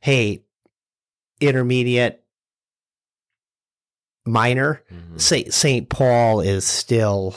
hey 0.00 0.44
intermediate 1.40 2.22
minor 4.26 4.82
Saint 5.16 5.52
Saint 5.52 5.88
Paul 5.88 6.40
is 6.40 6.64
still 6.64 7.34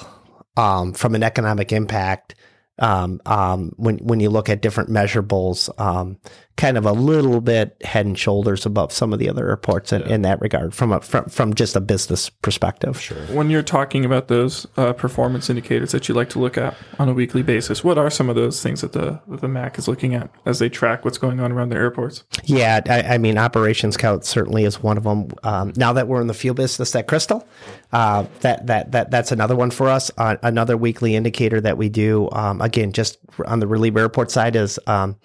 um, 0.58 0.94
from 0.94 1.16
an 1.16 1.24
economic 1.24 1.72
impact. 1.72 2.36
Um, 2.80 3.22
um, 3.26 3.74
when 3.78 3.98
when 4.00 4.20
you 4.20 4.30
look 4.30 4.50
at 4.50 4.62
different 4.62 4.90
measurables, 4.90 5.70
um, 5.80 6.18
kind 6.58 6.78
of 6.78 6.86
a 6.86 6.92
little 6.92 7.42
bit 7.42 7.76
head 7.84 8.06
and 8.06 8.18
shoulders 8.18 8.66
above 8.66 8.92
some 8.92 9.14
of 9.14 9.20
the 9.20 9.30
other 9.30 9.50
airports 9.50 9.92
in, 9.92 10.02
in 10.04 10.22
that 10.22 10.40
regard 10.42 10.74
from 10.74 10.92
a 10.92 11.02
from, 11.02 11.26
from 11.26 11.54
just 11.54 11.76
a 11.76 11.82
business 11.82 12.30
perspective. 12.30 13.00
Sure. 13.00 13.18
When 13.28 13.50
you're 13.50 13.64
talking 13.64 14.06
about 14.06 14.28
those 14.28 14.68
uh, 14.78 14.94
performance 14.94 15.50
indicators 15.50 15.92
that 15.92 16.08
you 16.08 16.16
like 16.16 16.30
to 16.30 16.40
look 16.40 16.58
at 16.58 16.76
on 17.00 17.10
a 17.10 17.14
weekly 17.14 17.42
basis, 17.42 17.84
what 17.84 17.98
are 17.98 18.10
some 18.10 18.30
of 18.30 18.36
those 18.36 18.62
things 18.62 18.82
that 18.82 18.94
the 18.94 19.20
that 19.28 19.42
the 19.42 19.48
MAC 19.48 19.78
is 19.78 19.88
looking 19.88 20.14
at 20.14 20.30
as 20.46 20.60
they 20.60 20.70
track 20.70 21.06
what's 21.06 21.18
going 21.18 21.40
on 21.40 21.52
around 21.52 21.70
the 21.70 21.76
airports? 21.76 22.24
Yeah, 22.44 22.82
I, 22.88 23.16
I 23.16 23.18
mean, 23.18 23.38
operations 23.38 23.98
count 23.98 24.26
certainly 24.26 24.66
is 24.66 24.82
one 24.82 24.98
of 24.98 25.04
them. 25.04 25.30
Um, 25.44 25.74
now 25.76 25.94
that 25.94 26.08
we're 26.08 26.22
in 26.22 26.28
the 26.28 26.34
fuel 26.34 26.54
business 26.54 26.96
at 26.96 27.08
Crystal, 27.08 27.48
uh, 27.92 28.26
that 28.42 28.68
that 28.68 28.92
that 28.92 29.12
that's 29.12 29.32
another 29.32 29.56
one 29.56 29.72
for 29.72 29.88
us. 29.88 30.12
Uh, 30.18 30.38
another 30.44 30.78
weekly 30.78 31.16
indicator 31.16 31.60
that 31.62 31.78
we 31.78 31.90
do, 31.90 32.30
um, 32.32 32.62
again, 32.62 32.92
just 32.92 33.18
on 33.46 33.60
the 33.60 33.68
Relief 33.68 33.96
Airport 33.96 34.32
side, 34.32 34.56
is 34.56 34.80
um, 34.88 35.16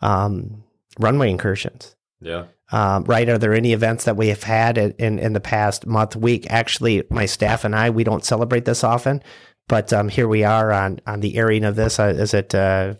um, 0.00 0.64
runway 0.98 1.30
incursions. 1.30 1.96
Yeah. 2.20 2.46
Um, 2.72 3.04
right? 3.04 3.28
Are 3.28 3.38
there 3.38 3.54
any 3.54 3.72
events 3.72 4.04
that 4.04 4.16
we 4.16 4.28
have 4.28 4.44
had 4.44 4.78
in, 4.78 5.18
in 5.18 5.32
the 5.32 5.40
past 5.40 5.86
month, 5.86 6.14
week? 6.14 6.46
Actually, 6.50 7.02
my 7.10 7.26
staff 7.26 7.64
and 7.64 7.74
I, 7.74 7.90
we 7.90 8.04
don't 8.04 8.24
celebrate 8.24 8.64
this 8.64 8.84
often, 8.84 9.22
but 9.66 9.92
um, 9.92 10.08
here 10.08 10.28
we 10.28 10.44
are 10.44 10.72
on 10.72 11.00
on 11.06 11.20
the 11.20 11.36
airing 11.36 11.64
of 11.64 11.74
this. 11.74 11.98
Uh, 11.98 12.14
is 12.16 12.32
it 12.32 12.54
uh, 12.54 12.94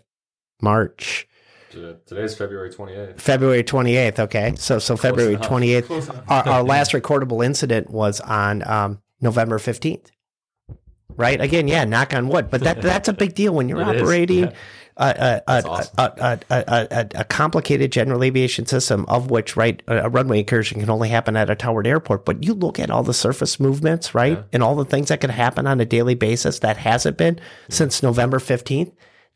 March? 0.61 1.27
Today's 1.71 2.35
February 2.35 2.69
28th. 2.69 3.21
February 3.21 3.63
28th. 3.63 4.19
Okay. 4.19 4.53
So, 4.57 4.77
so 4.79 4.97
February 4.97 5.37
28th. 5.37 6.23
Our, 6.27 6.47
our, 6.47 6.63
last 6.63 6.91
recordable 6.91 7.45
incident 7.45 7.89
was 7.89 8.19
on 8.19 8.67
um, 8.67 9.01
November 9.21 9.57
15th. 9.57 10.07
Right. 11.15 11.39
Again, 11.39 11.69
yeah, 11.69 11.85
knock 11.85 12.13
on 12.13 12.27
wood. 12.27 12.49
But 12.49 12.61
that 12.61 12.81
that's 12.81 13.07
a 13.07 13.13
big 13.13 13.35
deal 13.35 13.53
when 13.53 13.69
you're 13.69 13.81
It 13.81 13.95
is, 13.95 14.01
operating 14.01 14.43
yeah. 14.45 14.53
A, 15.01 15.41
a, 15.47 15.53
a, 15.53 15.67
awesome. 15.67 17.09
a, 17.15 17.25
complicated 17.25 17.91
general 17.91 18.23
aviation 18.23 18.65
system, 18.65 19.05
of 19.07 19.31
which, 19.31 19.57
right, 19.57 19.81
a, 19.87 20.09
runway 20.09 20.39
incursion 20.39 20.79
can 20.79 20.89
only 20.89 21.09
happen 21.09 21.35
at 21.35 21.49
a 21.49 21.55
towered 21.55 21.87
airport. 21.87 22.25
But 22.25 22.43
you 22.43 22.53
look 22.53 22.79
at 22.79 22.91
all 22.91 23.03
the 23.03 23.13
surface 23.13 23.59
movements, 23.59 24.13
right, 24.13 24.43
and 24.53 24.61
all 24.61 24.75
the 24.75 24.85
things 24.85 25.09
that 25.09 25.21
can 25.21 25.31
happen 25.31 25.65
on 25.65 25.81
a 25.81 25.85
daily 25.85 26.15
basis 26.15 26.59
that 26.59 26.77
hasn't 26.77 27.17
been 27.17 27.39
since 27.69 28.03
November 28.03 28.39
15th. 28.39 28.91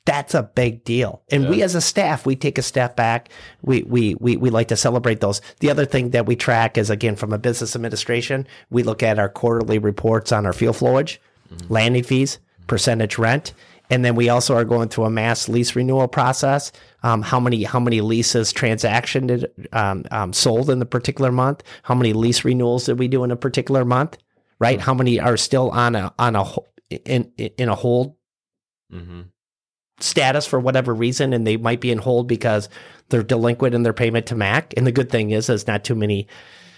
That's 0.06 0.36
a 0.36 0.44
big 0.44 0.84
deal. 0.84 1.24
And 1.32 1.50
we 1.50 1.64
as 1.64 1.74
a 1.74 1.82
staff, 1.82 2.28
we 2.28 2.36
take 2.36 2.60
a 2.60 2.62
step 2.62 2.96
back. 2.96 3.30
We, 3.64 3.82
we, 3.82 4.14
we, 4.20 4.38
we 4.38 4.52
like 4.52 4.68
to 4.68 4.78
celebrate 4.78 5.20
those. 5.20 5.42
The 5.62 5.72
other 5.72 5.86
thing 5.86 6.12
that 6.12 6.28
we 6.28 6.36
track 6.36 6.78
is 6.78 6.92
again, 6.92 7.16
from 7.16 7.34
a 7.34 7.40
business 7.40 7.76
administration, 7.76 8.46
we 8.70 8.84
look 8.84 9.02
at 9.02 9.18
our 9.18 9.30
quarterly 9.30 9.80
reports 9.80 10.32
on 10.32 10.46
our 10.46 10.54
fuel 10.54 10.76
flowage, 10.76 11.18
mm-hmm. 11.52 11.74
landing 11.74 12.04
fees, 12.04 12.38
percentage 12.68 13.18
rent. 13.18 13.54
And 13.90 14.04
then 14.04 14.16
we 14.16 14.30
also 14.30 14.56
are 14.56 14.66
going 14.66 14.90
through 14.90 15.06
a 15.06 15.10
mass 15.10 15.48
lease 15.48 15.76
renewal 15.76 16.08
process. 16.08 16.72
Um, 17.04 17.22
how 17.22 17.40
many 17.40 17.64
how 17.64 17.80
many 17.80 18.02
leases 18.02 18.52
transactioned 18.52 19.46
um, 19.74 20.06
um, 20.12 20.34
sold 20.34 20.70
in 20.70 20.80
the 20.80 20.86
particular 20.86 21.32
month? 21.32 21.64
How 21.84 21.96
many 21.96 22.14
lease 22.14 22.44
renewals 22.44 22.86
did 22.86 22.98
we 23.00 23.08
do 23.08 23.24
in 23.24 23.32
a 23.32 23.36
particular 23.36 23.86
month? 23.86 24.18
Right? 24.60 24.80
How 24.82 24.94
many 24.94 25.20
are 25.20 25.38
still 25.38 25.70
on 25.72 25.96
a 25.96 26.14
on 26.18 26.36
a 26.36 26.46
in 26.90 27.32
in 27.38 27.70
a 27.70 27.76
hold 27.76 28.16
Mm-hmm. 28.94 29.22
status 30.00 30.46
for 30.46 30.60
whatever 30.60 30.94
reason, 30.94 31.34
and 31.34 31.46
they 31.46 31.58
might 31.58 31.82
be 31.82 31.92
in 31.92 31.98
hold 31.98 32.28
because 32.28 32.70
they're 33.10 33.24
delinquent 33.24 33.74
in 33.74 33.84
their 33.84 33.94
payment 33.94 34.28
to 34.28 34.36
Mac. 34.36 34.74
And 34.78 34.86
the 34.86 34.92
good 34.92 35.10
thing 35.10 35.32
is, 35.32 35.50
is 35.50 35.66
not 35.68 35.84
too 35.84 35.96
many, 35.96 36.28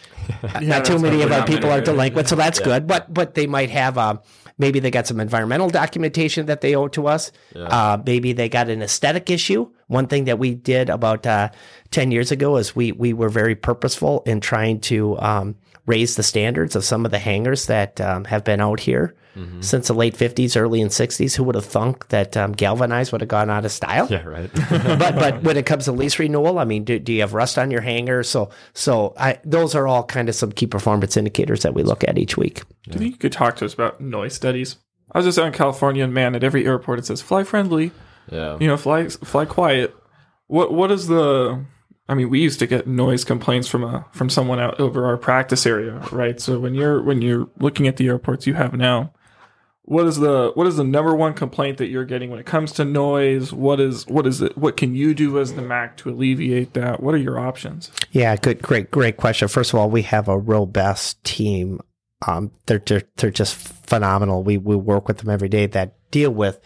not 0.62 0.86
too 0.86 1.00
many 1.00 1.22
of 1.22 1.32
our 1.32 1.46
people 1.46 1.70
many, 1.70 1.74
are 1.74 1.78
right? 1.78 1.86
delinquent, 1.86 2.30
so 2.30 2.36
that's 2.36 2.60
good. 2.60 2.88
But 2.88 3.14
but 3.14 3.34
they 3.36 3.46
might 3.46 3.70
have 3.70 3.98
um, 3.98 4.22
maybe 4.58 4.80
they 4.80 4.92
got 4.92 5.08
some 5.08 5.20
environmental 5.20 5.70
documentation 5.70 6.48
that 6.48 6.62
they 6.62 6.76
owe 6.76 6.88
to 6.90 7.08
us. 7.08 7.32
Uh, 7.56 7.98
maybe 8.06 8.34
they 8.34 8.50
got 8.50 8.70
an 8.70 8.82
aesthetic 8.82 9.30
issue. 9.30 9.70
One 9.88 10.08
thing 10.08 10.26
that 10.26 10.40
we 10.40 10.56
did 10.56 10.90
about 10.90 11.26
uh, 11.26 11.50
ten 11.92 12.12
years 12.12 12.32
ago 12.32 12.58
is 12.58 12.76
we 12.76 12.92
we 12.92 13.14
were 13.14 13.30
very 13.30 13.56
purposeful 13.56 14.24
in 14.26 14.42
trying 14.42 14.80
to 14.82 15.18
um, 15.20 15.56
raise 15.88 16.16
the 16.16 16.24
standards 16.24 16.76
of 16.76 16.86
some 16.86 17.06
of 17.06 17.12
the 17.12 17.18
hangars 17.18 17.66
that 17.66 18.00
um, 18.00 18.26
have 18.26 18.44
been 18.44 18.62
out 18.62 18.80
here. 18.80 19.16
Mm-hmm. 19.36 19.62
Since 19.62 19.88
the 19.88 19.94
late 19.94 20.16
'50s, 20.16 20.60
early 20.60 20.82
and 20.82 20.90
'60s, 20.90 21.36
who 21.36 21.44
would 21.44 21.54
have 21.54 21.66
thunk 21.66 22.08
that 22.10 22.36
um, 22.36 22.54
galvanized 22.54 23.12
would 23.12 23.22
have 23.22 23.28
gone 23.28 23.52
out 23.52 23.66
of 23.66 23.72
style? 23.72 24.08
Yeah, 24.10 24.24
right. 24.24 24.50
but 24.70 25.16
but 25.16 25.44
when 25.44 25.58
it 25.58 25.68
comes 25.68 25.86
to 25.86 25.92
lease 25.92 26.18
renewal, 26.18 26.58
I 26.58 26.66
mean, 26.66 26.84
do, 26.84 26.98
do 26.98 27.14
you 27.14 27.22
have 27.22 27.36
rust 27.36 27.60
on 27.60 27.70
your 27.70 27.82
hanger? 27.82 28.24
So 28.24 28.50
so 28.74 29.14
I, 29.16 29.40
those 29.46 29.76
are 29.76 29.88
all 29.88 30.04
kind 30.04 30.28
of 30.28 30.34
some 30.34 30.52
key 30.52 30.66
performance 30.66 31.16
indicators 31.18 31.62
that 31.62 31.76
we 31.76 31.84
look 31.84 32.04
at 32.04 32.18
each 32.18 32.36
week. 32.36 32.64
Do 32.86 32.94
you 32.94 33.00
think 33.00 33.12
you 33.12 33.20
could 33.20 33.32
talk 33.32 33.58
to 33.58 33.66
us 33.66 33.76
about 33.76 34.02
noise 34.02 34.34
studies? 34.34 34.78
I 35.12 35.20
was 35.20 35.26
just 35.26 35.38
out 35.38 35.46
in 35.46 35.54
California, 35.54 36.04
and 36.04 36.14
man, 36.14 36.34
at 36.34 36.44
every 36.44 36.66
airport 36.66 36.98
it 36.98 37.06
says 37.06 37.22
fly 37.22 37.44
friendly, 37.44 37.92
yeah. 38.32 38.58
you 38.60 38.68
know, 38.68 38.76
fly 38.76 39.08
fly 39.08 39.46
quiet. 39.46 39.96
What 40.48 40.74
what 40.74 40.92
is 40.92 41.08
the? 41.08 41.64
I 42.10 42.14
mean, 42.14 42.30
we 42.30 42.40
used 42.40 42.60
to 42.60 42.68
get 42.68 42.88
noise 42.88 43.24
complaints 43.24 43.68
from 43.68 43.84
a 43.84 44.06
from 44.12 44.30
someone 44.30 44.60
out 44.60 44.80
over 44.80 45.06
our 45.06 45.18
practice 45.18 45.66
area, 45.66 46.00
right? 46.12 46.40
So 46.40 46.60
when 46.60 46.74
you're 46.74 47.02
when 47.02 47.22
you're 47.22 47.50
looking 47.60 47.88
at 47.88 47.98
the 47.98 48.08
airports 48.08 48.48
you 48.48 48.54
have 48.54 48.74
now, 48.74 49.12
what 49.88 50.06
is 50.06 50.18
the 50.18 50.52
what 50.56 50.68
is 50.68 50.78
the 50.78 50.84
number 50.84 51.16
one 51.16 51.34
complaint 51.34 51.78
that 51.78 51.88
you're 51.88 52.06
getting 52.06 52.30
when 52.30 52.40
it 52.40 52.46
comes 52.46 52.72
to 52.74 52.86
noise? 52.86 53.52
What 53.52 53.80
is 53.80 54.06
what 54.08 54.28
is 54.28 54.42
it? 54.42 54.58
What 54.58 54.78
can 54.78 54.96
you 54.96 55.14
do 55.14 55.40
as 55.40 55.54
the 55.54 55.62
MAC 55.62 55.98
to 55.98 56.10
alleviate 56.10 56.74
that? 56.74 57.02
What 57.02 57.14
are 57.14 57.20
your 57.20 57.40
options? 57.40 57.92
Yeah, 58.12 58.36
good, 58.38 58.62
great, 58.62 58.90
great 58.92 59.18
question. 59.18 59.48
First 59.48 59.74
of 59.74 59.80
all, 59.80 59.90
we 59.90 60.02
have 60.04 60.28
a 60.28 60.38
real 60.38 60.66
best 60.66 61.24
team. 61.24 61.80
Um, 62.26 62.52
they're, 62.66 62.82
they're 62.86 63.04
they're 63.18 63.32
just 63.32 63.56
phenomenal. 63.56 64.44
We 64.44 64.58
we 64.58 64.76
work 64.76 65.08
with 65.08 65.20
them 65.20 65.30
every 65.30 65.50
day 65.50 65.68
that 65.68 65.96
deal 66.12 66.32
with 66.32 66.60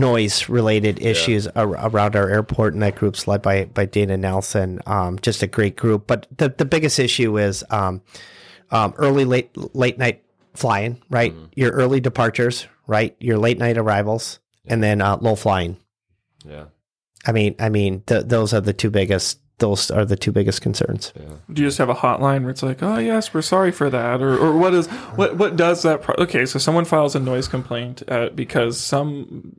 noise 0.00 0.48
related 0.48 1.00
issues 1.00 1.46
ar- 1.48 1.86
around 1.86 2.16
our 2.16 2.28
airport, 2.28 2.74
and 2.74 2.82
that 2.82 2.96
group's 2.96 3.28
led 3.28 3.42
by 3.42 3.66
by 3.66 3.84
Dana 3.84 4.16
Nelson. 4.16 4.80
Um, 4.86 5.18
just 5.20 5.42
a 5.42 5.46
great 5.46 5.76
group. 5.76 6.06
But 6.06 6.26
the 6.36 6.48
the 6.48 6.64
biggest 6.64 6.98
issue 6.98 7.38
is 7.38 7.62
um, 7.70 8.02
um, 8.70 8.94
early 8.96 9.24
late 9.24 9.50
late 9.74 9.98
night 9.98 10.24
flying. 10.54 11.02
Right, 11.10 11.34
your 11.54 11.70
early 11.72 12.00
departures. 12.00 12.66
Right, 12.86 13.14
your 13.20 13.38
late 13.38 13.58
night 13.58 13.78
arrivals, 13.78 14.40
and 14.66 14.82
then 14.82 15.00
uh, 15.00 15.18
low 15.20 15.36
flying. 15.36 15.76
Yeah. 16.44 16.64
I 17.26 17.32
mean, 17.32 17.54
I 17.60 17.68
mean, 17.68 18.02
th- 18.06 18.24
those 18.26 18.52
are 18.54 18.60
the 18.60 18.72
two 18.72 18.90
biggest. 18.90 19.38
Those 19.60 19.90
are 19.90 20.04
the 20.04 20.16
two 20.16 20.32
biggest 20.32 20.60
concerns. 20.62 21.12
Do 21.52 21.62
you 21.62 21.68
just 21.68 21.78
have 21.78 21.88
a 21.88 21.94
hotline 21.94 22.42
where 22.42 22.50
it's 22.50 22.62
like, 22.62 22.82
oh 22.82 22.98
yes, 22.98 23.32
we're 23.32 23.42
sorry 23.42 23.70
for 23.70 23.88
that, 23.90 24.20
or 24.20 24.36
or 24.36 24.56
what 24.56 24.74
is 24.74 24.86
what 25.16 25.36
what 25.36 25.56
does 25.56 25.82
that? 25.82 26.02
Pro- 26.02 26.16
okay, 26.18 26.44
so 26.46 26.58
someone 26.58 26.84
files 26.84 27.14
a 27.14 27.20
noise 27.20 27.46
complaint 27.46 28.02
uh, 28.08 28.30
because 28.30 28.80
some 28.80 29.54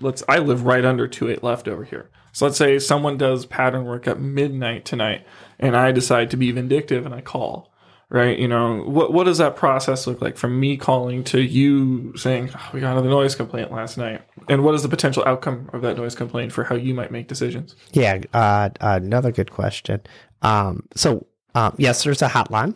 let's 0.00 0.22
I 0.28 0.38
live 0.38 0.64
right 0.64 0.84
under 0.84 1.06
two 1.06 1.30
eight 1.30 1.42
left 1.42 1.68
over 1.68 1.84
here. 1.84 2.10
So 2.32 2.46
let's 2.46 2.56
say 2.56 2.78
someone 2.78 3.18
does 3.18 3.46
pattern 3.46 3.84
work 3.84 4.08
at 4.08 4.18
midnight 4.18 4.84
tonight, 4.84 5.26
and 5.58 5.76
I 5.76 5.92
decide 5.92 6.30
to 6.30 6.36
be 6.36 6.50
vindictive 6.50 7.04
and 7.06 7.14
I 7.14 7.20
call. 7.20 7.71
Right, 8.12 8.38
you 8.38 8.46
know 8.46 8.82
what? 8.82 9.14
What 9.14 9.24
does 9.24 9.38
that 9.38 9.56
process 9.56 10.06
look 10.06 10.20
like 10.20 10.36
from 10.36 10.60
me 10.60 10.76
calling 10.76 11.24
to 11.24 11.40
you 11.40 12.14
saying 12.14 12.50
oh, 12.54 12.70
we 12.74 12.80
got 12.80 12.92
another 12.92 13.08
noise 13.08 13.34
complaint 13.34 13.72
last 13.72 13.96
night, 13.96 14.20
and 14.50 14.62
what 14.62 14.74
is 14.74 14.82
the 14.82 14.90
potential 14.90 15.22
outcome 15.26 15.70
of 15.72 15.80
that 15.80 15.96
noise 15.96 16.14
complaint 16.14 16.52
for 16.52 16.62
how 16.62 16.74
you 16.74 16.92
might 16.92 17.10
make 17.10 17.26
decisions? 17.26 17.74
Yeah, 17.92 18.20
uh, 18.34 18.68
another 18.82 19.32
good 19.32 19.50
question. 19.50 20.02
Um, 20.42 20.86
so 20.94 21.26
um, 21.54 21.74
yes, 21.78 22.04
there's 22.04 22.20
a 22.20 22.28
hotline. 22.28 22.74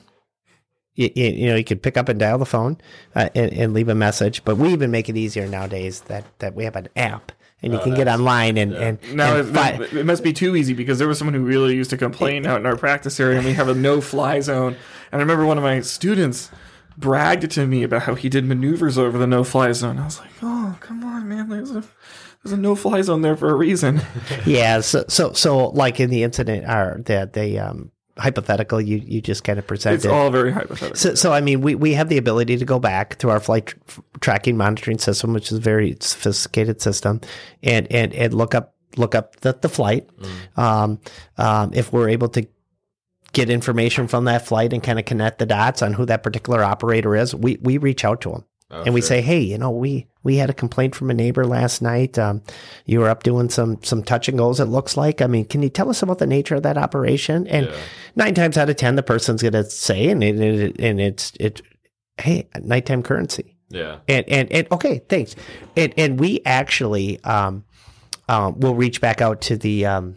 You, 0.95 1.11
you, 1.15 1.27
you 1.27 1.47
know, 1.49 1.57
you 1.57 1.65
could 1.65 1.83
pick 1.83 1.99
up 1.99 2.09
and 2.09 2.19
dial 2.19 2.39
the 2.39 2.47
phone 2.47 2.79
uh, 3.15 3.29
and, 3.35 3.53
and 3.53 3.75
leave 3.75 3.91
a 3.91 3.95
message. 3.95 4.43
But 4.43 4.57
we 4.57 4.73
even 4.73 4.91
make 4.91 5.11
it 5.11 5.19
easier 5.19 5.47
nowadays 5.47 6.01
that 6.03 6.25
that 6.39 6.55
we 6.55 6.65
have 6.65 6.77
an 6.77 6.89
app 6.97 7.33
and 7.63 7.73
you 7.73 7.79
can 7.79 7.95
get 7.95 8.07
online 8.09 8.59
and 8.59 8.75
and, 8.75 8.99
Now 9.15 9.37
and 9.37 9.57
it, 9.83 9.93
it 9.93 10.07
must 10.07 10.23
be 10.23 10.33
too 10.33 10.57
easy 10.57 10.75
because 10.75 10.99
there 10.99 11.09
was 11.09 11.19
someone 11.19 11.35
who 11.35 11.43
really 11.43 11.75
used 11.75 11.91
to 11.91 11.97
complain 11.97 12.47
out 12.47 12.61
in 12.61 12.67
our 12.67 12.77
practice 12.77 13.19
area, 13.19 13.39
and 13.39 13.47
we 13.47 13.55
have 13.55 13.69
a 13.69 13.75
no-fly 13.75 14.41
zone. 14.41 14.77
And 15.13 15.21
I 15.21 15.23
remember 15.23 15.47
one 15.47 15.57
of 15.57 15.65
my 15.65 15.81
students 15.81 16.51
bragged 16.99 17.51
to 17.51 17.67
me 17.67 17.83
about 17.83 18.03
how 18.03 18.15
he 18.15 18.29
did 18.29 18.45
maneuvers 18.45 18.99
over 18.99 19.19
the 19.19 19.27
no-fly 19.27 19.73
zone. 19.73 19.99
I 19.99 20.05
was 20.05 20.21
like, 20.21 20.31
"Oh, 20.43 20.77
come 20.81 21.05
on, 21.05 21.29
man! 21.29 21.49
There's 21.49 21.71
a 21.71 21.83
there's 22.43 22.53
a 22.53 22.57
no-fly 22.57 23.03
zone 23.03 23.23
there 23.23 23.37
for 23.37 23.51
a 23.51 23.55
reason." 23.55 24.03
yeah. 24.47 24.81
So 24.81 25.05
so 25.09 25.33
so 25.33 25.69
like 25.69 25.99
in 25.99 26.11
the 26.11 26.23
incident 26.23 26.67
or 26.67 27.03
the 27.05 27.31
the 27.33 27.59
um, 27.59 27.91
hypothetical 28.19 28.81
you 28.81 28.99
you 28.99 29.21
just 29.21 29.45
kind 29.45 29.59
of 29.59 29.67
presented. 29.67 29.97
It's 29.97 30.07
all 30.07 30.31
very 30.31 30.51
hypothetical. 30.53 30.97
So, 30.97 31.15
so 31.15 31.33
I 31.33 31.41
mean, 31.41 31.61
we, 31.61 31.75
we 31.75 31.93
have 31.95 32.09
the 32.09 32.19
ability 32.19 32.57
to 32.57 32.65
go 32.65 32.79
back 32.79 33.19
to 33.19 33.31
our 33.31 33.41
flight 33.41 33.67
tr- 33.67 34.01
tracking 34.21 34.57
monitoring 34.57 34.99
system, 34.99 35.33
which 35.33 35.53
is 35.53 35.59
a 35.59 35.61
very 35.61 35.97
sophisticated 36.01 36.81
system, 36.81 37.21
and 37.63 37.91
and 37.91 38.13
and 38.15 38.33
look 38.33 38.55
up 38.55 38.75
look 38.97 39.15
up 39.15 39.37
the, 39.41 39.53
the 39.61 39.69
flight. 39.69 40.09
Um, 40.57 41.01
um, 41.37 41.73
if 41.75 41.93
we're 41.93 42.09
able 42.09 42.29
to 42.31 42.47
get 43.33 43.51
information 43.51 44.09
from 44.09 44.25
that 44.25 44.47
flight 44.47 44.73
and 44.73 44.83
kind 44.83 44.99
of 44.99 45.05
connect 45.05 45.39
the 45.39 45.47
dots 45.47 45.83
on 45.83 45.93
who 45.93 46.07
that 46.07 46.23
particular 46.23 46.65
operator 46.65 47.15
is, 47.15 47.35
we 47.35 47.59
we 47.61 47.79
reach 47.79 48.05
out 48.05 48.21
to 48.23 48.31
them. 48.31 48.45
And 48.71 48.95
we 48.95 49.01
say, 49.01 49.21
hey, 49.21 49.41
you 49.41 49.59
know, 49.59 49.71
we 49.71 50.09
we 50.25 50.37
had 50.37 50.51
a 50.51 50.55
complaint 50.55 50.95
from 50.97 51.09
a 51.09 51.15
neighbor 51.15 51.47
last 51.47 51.83
night. 51.83 52.19
Um, 52.19 52.43
you 52.85 52.99
were 52.99 53.09
up 53.09 53.23
doing 53.23 53.49
some 53.49 53.83
some 53.83 54.03
touch 54.03 54.29
and 54.29 54.37
goes. 54.37 54.59
It 54.59 54.65
looks 54.65 54.97
like. 54.97 55.23
I 55.23 55.29
mean, 55.29 55.45
can 55.45 55.63
you 55.63 55.69
tell 55.69 55.89
us 55.89 56.03
about 56.03 56.19
the 56.19 56.27
nature 56.27 56.57
of 56.57 56.65
that 56.65 56.77
operation? 56.77 57.47
And 57.47 57.73
nine 58.17 58.35
times 58.35 58.59
out 58.59 58.69
of 58.69 58.77
ten, 58.77 58.97
the 58.97 59.05
person's 59.05 59.43
going 59.43 59.53
to 59.53 59.65
say, 59.65 60.09
and 60.09 60.23
it, 60.25 60.41
it 60.41 60.81
and 60.81 61.01
it's 61.01 61.33
it, 61.39 61.63
hey, 62.19 62.49
nighttime 62.61 63.05
currency. 63.05 63.57
Yeah. 63.69 63.99
And 64.09 64.29
and 64.29 64.51
and 64.51 64.67
okay, 64.73 65.01
thanks. 65.09 65.37
And 65.77 65.95
and 65.97 66.19
we 66.19 66.41
actually 66.45 67.23
um, 67.23 67.65
um 68.29 68.59
will 68.59 68.75
reach 68.75 69.01
back 69.01 69.21
out 69.21 69.43
to 69.43 69.57
the 69.57 69.87
um 69.87 70.17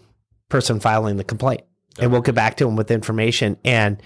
person 0.50 0.80
filing 0.80 1.18
the 1.18 1.24
complaint, 1.24 1.62
and 2.00 2.12
we'll 2.12 2.22
get 2.22 2.34
back 2.36 2.58
to 2.58 2.66
them 2.66 2.76
with 2.76 2.90
information. 2.90 3.58
And 3.64 4.02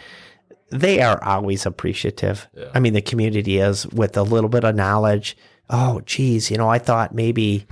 they 0.74 1.02
are 1.02 1.24
always 1.24 1.66
appreciative. 1.66 2.48
Yeah. 2.56 2.70
I 2.74 2.80
mean, 2.80 2.94
the 2.94 3.02
community 3.02 3.60
is 3.60 3.88
with 3.88 4.18
a 4.18 4.24
little 4.24 4.50
bit 4.50 4.64
of 4.64 4.76
knowledge. 4.76 5.38
Oh, 5.70 6.02
geez, 6.02 6.52
you 6.52 6.58
know, 6.58 6.70
I 6.70 6.80
thought 6.80 7.14
maybe 7.14 7.68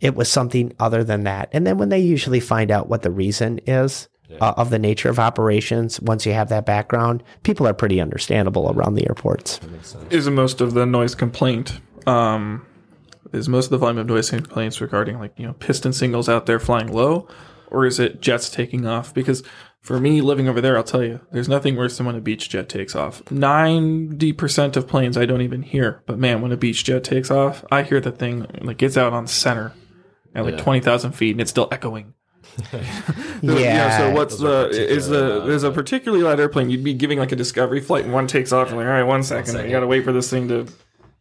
it 0.00 0.14
was 0.14 0.30
something 0.30 0.72
other 0.78 1.04
than 1.04 1.24
that. 1.24 1.48
And 1.52 1.66
then 1.66 1.78
when 1.78 1.88
they 1.88 1.98
usually 1.98 2.40
find 2.40 2.70
out 2.70 2.88
what 2.88 3.02
the 3.02 3.10
reason 3.10 3.60
is 3.66 4.08
uh, 4.40 4.54
of 4.56 4.70
the 4.70 4.78
nature 4.78 5.08
of 5.08 5.18
operations, 5.18 6.00
once 6.00 6.26
you 6.26 6.32
have 6.32 6.48
that 6.48 6.66
background, 6.66 7.22
people 7.42 7.66
are 7.66 7.74
pretty 7.74 8.00
understandable 8.00 8.72
around 8.72 8.94
the 8.94 9.06
airports. 9.06 9.60
Is 10.10 10.28
most 10.28 10.60
of 10.60 10.74
the 10.74 10.84
noise 10.84 11.14
complaint? 11.14 11.80
Um, 12.06 12.66
is 13.32 13.48
most 13.48 13.66
of 13.66 13.70
the 13.70 13.78
volume 13.78 13.98
of 13.98 14.06
noise 14.06 14.30
complaints 14.30 14.80
regarding 14.80 15.18
like 15.18 15.32
you 15.36 15.46
know 15.46 15.52
piston 15.54 15.92
singles 15.92 16.28
out 16.28 16.46
there 16.46 16.58
flying 16.58 16.92
low, 16.92 17.28
or 17.70 17.86
is 17.86 17.98
it 17.98 18.20
jets 18.20 18.50
taking 18.50 18.86
off? 18.86 19.12
Because 19.14 19.42
for 19.86 20.00
me, 20.00 20.20
living 20.20 20.48
over 20.48 20.60
there, 20.60 20.76
I'll 20.76 20.82
tell 20.82 21.04
you, 21.04 21.20
there's 21.30 21.48
nothing 21.48 21.76
worse 21.76 21.96
than 21.96 22.06
when 22.06 22.16
a 22.16 22.20
Beechjet 22.20 22.66
takes 22.68 22.96
off. 22.96 23.22
Ninety 23.30 24.32
percent 24.32 24.76
of 24.76 24.88
planes 24.88 25.16
I 25.16 25.26
don't 25.26 25.42
even 25.42 25.62
hear, 25.62 26.02
but 26.06 26.18
man, 26.18 26.40
when 26.42 26.50
a 26.50 26.56
Beechjet 26.56 27.04
takes 27.04 27.30
off, 27.30 27.64
I 27.70 27.84
hear 27.84 28.00
the 28.00 28.10
thing 28.10 28.46
like 28.62 28.82
it's 28.82 28.96
out 28.96 29.12
on 29.12 29.26
center 29.28 29.72
at 30.34 30.44
like 30.44 30.56
Yeah. 30.56 30.62
twenty 30.62 30.80
thousand 30.80 31.12
feet 31.12 31.30
and 31.30 31.40
it's 31.40 31.50
still 31.50 31.68
echoing. 31.70 32.14
Yeah. 33.42 33.98
So 33.98 34.10
what's 34.12 34.38
the 34.38 34.68
is 34.70 35.08
the 35.08 35.16
uh, 35.18 35.20
particularly 35.20 35.48
there's 35.50 35.62
a 35.62 35.70
particularly 35.70 36.24
loud 36.24 36.40
airplane? 36.40 36.70
You'd 36.70 36.82
be 36.84 36.94
giving 36.94 37.18
like 37.18 37.32
a 37.32 37.36
discovery 37.36 37.80
flight 37.80 38.04
and 38.04 38.12
one 38.12 38.26
takes 38.26 38.52
off 38.52 38.68
and 38.68 38.76
like 38.78 38.86
all 38.86 38.92
right, 38.92 39.02
one 39.02 39.22
second, 39.22 39.52
second. 39.52 39.66
you 39.66 39.70
got 39.72 39.80
to 39.80 39.86
wait 39.86 40.04
for 40.04 40.12
this 40.12 40.28
thing 40.30 40.48
to 40.48 40.66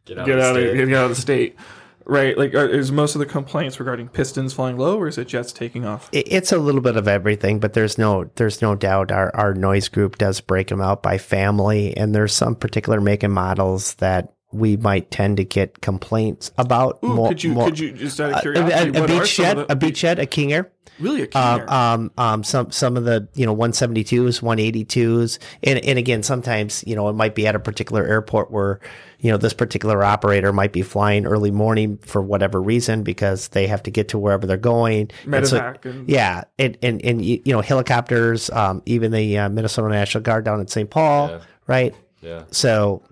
Get 0.06 0.18
out 0.20 0.26
get 0.26 0.38
of 0.38 0.44
out 0.44 0.56
of 0.58 0.64
state. 0.64 0.88
get 0.88 0.98
out 0.98 1.04
of 1.04 1.10
the 1.10 1.22
state. 1.22 1.56
Right, 2.08 2.38
like 2.38 2.54
are, 2.54 2.68
is 2.68 2.92
most 2.92 3.16
of 3.16 3.20
the 3.20 3.26
complaints 3.26 3.80
regarding 3.80 4.10
pistons 4.10 4.54
flying 4.54 4.78
low, 4.78 5.00
or 5.00 5.08
is 5.08 5.18
it 5.18 5.28
jets 5.28 5.52
taking 5.52 5.86
off? 5.86 6.08
It- 6.12 6.28
It's 6.32 6.52
a 6.52 6.60
little 6.60 6.82
bit 6.82 6.98
of 6.98 7.08
everything, 7.08 7.60
but 7.60 7.74
there's 7.74 7.98
no 7.98 8.30
there's 8.36 8.62
no 8.62 8.76
doubt 8.76 9.12
our, 9.12 9.36
our 9.36 9.56
noise 9.56 9.88
group 9.90 10.20
does 10.20 10.40
break 10.40 10.68
them 10.68 10.82
out 10.82 11.02
by 11.02 11.18
family, 11.18 11.98
and 11.98 12.14
there's 12.14 12.34
some 12.34 12.54
particular 12.56 13.02
make 13.02 13.24
and 13.24 13.34
models 13.34 13.96
that 13.96 14.35
we 14.56 14.78
might 14.78 15.12
tend 15.12 15.38
to 15.38 15.44
get 15.44 15.82
complaints 15.82 16.52
about. 16.58 17.00
Ooh, 17.04 17.14
more- 17.14 17.28
could 17.30 17.44
you 17.44 17.52
more- 17.54 17.66
could 17.66 17.80
you 17.80 17.92
just 17.92 18.20
out 18.20 18.32
of 18.32 18.38
a, 18.38 18.42
curiosity, 18.42 18.92
a, 18.92 18.98
a 18.98 19.02
what 19.02 19.12
are 19.12 19.26
some 19.26 19.58
the- 19.58 19.72
a 19.72 19.76
Beechjet, 19.76 20.20
a 20.20 20.26
King 20.26 20.54
Air. 20.54 20.72
really 21.00 21.24
a 21.24 21.28
king 21.28 21.42
Um, 21.42 21.60
air? 21.62 21.74
um, 21.74 22.12
um, 22.18 22.44
some 22.44 22.72
some 22.72 22.96
of 22.98 23.04
the 23.06 23.28
you 23.36 23.46
know 23.46 23.54
172s, 23.56 24.42
182s, 24.42 25.40
and 25.64 25.80
and 25.80 26.00
again 26.00 26.24
sometimes 26.24 26.84
you 26.88 26.96
know 26.96 27.10
it 27.10 27.14
might 27.14 27.36
be 27.36 27.46
at 27.48 27.56
a 27.56 27.60
particular 27.60 28.06
airport 28.06 28.50
where 28.52 28.80
you 29.20 29.32
know 29.32 29.38
this 29.38 29.54
particular 29.54 30.04
operator 30.04 30.54
might 30.54 30.72
be 30.72 30.82
flying 30.84 31.26
early 31.26 31.52
morning 31.52 31.98
for 31.98 32.22
whatever 32.22 32.62
reason 32.62 33.04
because 33.04 33.50
they 33.50 33.68
have 33.68 33.82
to 33.84 33.92
get 33.92 34.10
to 34.10 34.18
wherever 34.20 34.46
they're 34.48 34.58
going. 34.58 35.10
And 35.32 35.48
so- 35.48 35.60
Medevac 35.60 35.86
and- 35.86 36.10
yeah, 36.10 36.44
and 36.60 36.78
and 36.82 37.04
and 37.04 37.24
you 37.26 37.42
you 37.44 37.54
know 37.54 37.62
helicopters, 37.62 38.50
um, 38.52 38.82
even 38.86 39.12
the 39.12 39.38
uh, 39.38 39.50
Minnesota 39.50 39.90
National 39.90 40.24
Guard 40.24 40.46
down 40.46 40.60
in 40.62 40.68
St. 40.68 40.90
Paul, 40.90 41.30
Yeah. 41.30 41.40
right? 41.68 41.96
Yeah. 42.22 42.44
So 42.52 43.04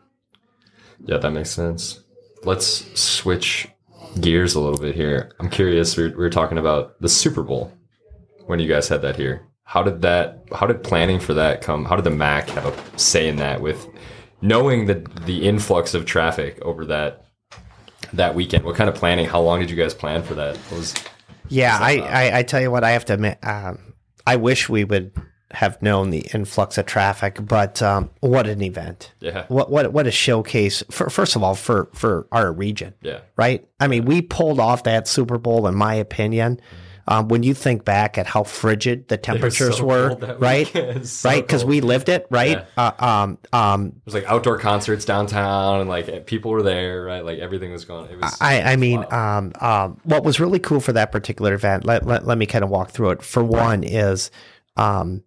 Yeah, 1.04 1.18
that 1.18 1.32
makes 1.32 1.52
sense. 1.52 2.02
Let's 2.44 3.00
switch 3.00 3.68
gears 4.20 4.56
a 4.56 4.60
little 4.60 4.80
bit 4.80 4.96
here. 4.96 5.32
I'm 5.40 5.50
curious. 5.50 5.98
We 5.98 6.04
were, 6.04 6.10
we 6.10 6.16
were 6.16 6.30
talking 6.30 6.58
about 6.58 7.00
the 7.02 7.10
Super 7.10 7.44
Bowl 7.44 7.74
when 8.46 8.60
you 8.60 8.68
guys 8.68 8.88
had 8.88 9.02
that 9.02 9.16
here. 9.16 9.48
How 9.64 9.82
did 9.82 10.02
that? 10.02 10.44
How 10.54 10.68
did 10.68 10.84
planning 10.84 11.20
for 11.20 11.34
that 11.34 11.62
come? 11.62 11.86
How 11.86 11.96
did 11.96 12.04
the 12.06 12.12
MAC 12.12 12.50
have 12.50 12.66
a 12.66 13.00
say 13.00 13.28
in 13.28 13.38
that? 13.38 13.62
With 13.62 13.88
knowing 14.42 14.86
the 14.86 15.06
the 15.26 15.48
influx 15.48 15.94
of 15.94 16.06
traffic 16.06 16.62
over 16.62 16.86
that 16.86 17.26
that 18.12 18.36
weekend, 18.36 18.66
what 18.66 18.76
kind 18.76 18.90
of 18.90 18.96
planning? 18.96 19.26
How 19.26 19.42
long 19.42 19.60
did 19.60 19.70
you 19.70 19.76
guys 19.76 19.94
plan 19.94 20.22
for 20.22 20.36
that? 20.36 20.58
What 20.58 20.80
was 20.80 20.94
Yeah, 21.50 21.78
I, 21.80 21.98
I, 21.98 22.38
I 22.40 22.44
tell 22.44 22.62
you 22.62 22.70
what, 22.72 22.84
I 22.84 22.92
have 22.92 23.06
to 23.06 23.14
admit, 23.14 23.40
um, 23.42 23.94
I 24.28 24.36
wish 24.36 24.70
we 24.70 24.84
would 24.84 25.14
have 25.54 25.82
known 25.82 26.10
the 26.10 26.26
influx 26.34 26.78
of 26.78 26.86
traffic, 26.86 27.38
but 27.42 27.82
um, 27.82 28.10
what 28.22 28.48
an 28.48 28.62
event! 28.62 29.14
Yeah. 29.20 29.46
What 29.48 29.70
what 29.70 29.94
what 29.94 30.08
a 30.08 30.12
showcase 30.12 30.84
for 30.90 31.10
first 31.10 31.36
of 31.36 31.44
all 31.44 31.56
for 31.56 31.90
for 31.94 32.28
our 32.32 32.52
region, 32.52 32.94
yeah, 33.02 33.20
right? 33.38 33.68
I 33.80 33.88
mean, 33.88 34.06
we 34.06 34.22
pulled 34.22 34.60
off 34.60 34.84
that 34.84 35.08
Super 35.08 35.38
Bowl, 35.38 35.68
in 35.68 35.76
my 35.76 35.94
opinion. 35.96 36.60
Um, 37.06 37.28
when 37.28 37.44
you 37.44 37.54
think 37.54 37.84
back 37.84 38.18
at 38.18 38.28
how 38.28 38.44
frigid 38.44 39.10
the 39.10 39.18
temperatures 39.18 39.80
so 39.80 39.86
were, 39.86 40.16
right? 40.40 40.74
weekend. 40.74 41.06
So 41.08 41.30
right, 41.30 41.46
because 41.46 41.66
we 41.66 41.82
lived 41.82 42.08
it, 42.08 42.26
right? 42.30 42.66
Uh, 42.78 42.92
um, 42.98 43.38
um, 43.52 43.88
it 43.88 44.06
was 44.06 44.14
like 44.14 44.24
outdoor 44.24 44.58
concerts 44.58 45.04
downtown, 45.04 45.82
and 45.82 45.90
like 45.90 46.26
people 46.28 46.52
were 46.52 46.64
there, 46.64 47.04
right? 47.04 47.26
Like 47.26 47.40
everything 47.40 47.74
was 47.74 47.84
going. 47.84 48.10
It 48.10 48.22
was. 48.22 48.38
I, 48.40 48.62
I 48.62 48.76
mean, 48.78 49.04
um, 49.12 49.52
um, 49.60 50.00
what 50.04 50.24
was 50.24 50.40
really 50.40 50.60
cool 50.60 50.80
for 50.80 50.94
that 50.94 51.12
particular 51.12 51.54
event, 51.54 51.84
let, 51.84 52.06
let, 52.06 52.26
let 52.26 52.38
me 52.38 52.46
kind 52.46 52.64
of 52.64 52.70
walk 52.70 52.92
through 52.92 53.10
it. 53.12 53.22
For 53.22 53.44
one, 53.44 53.84
is 53.84 54.32
um, 54.78 55.24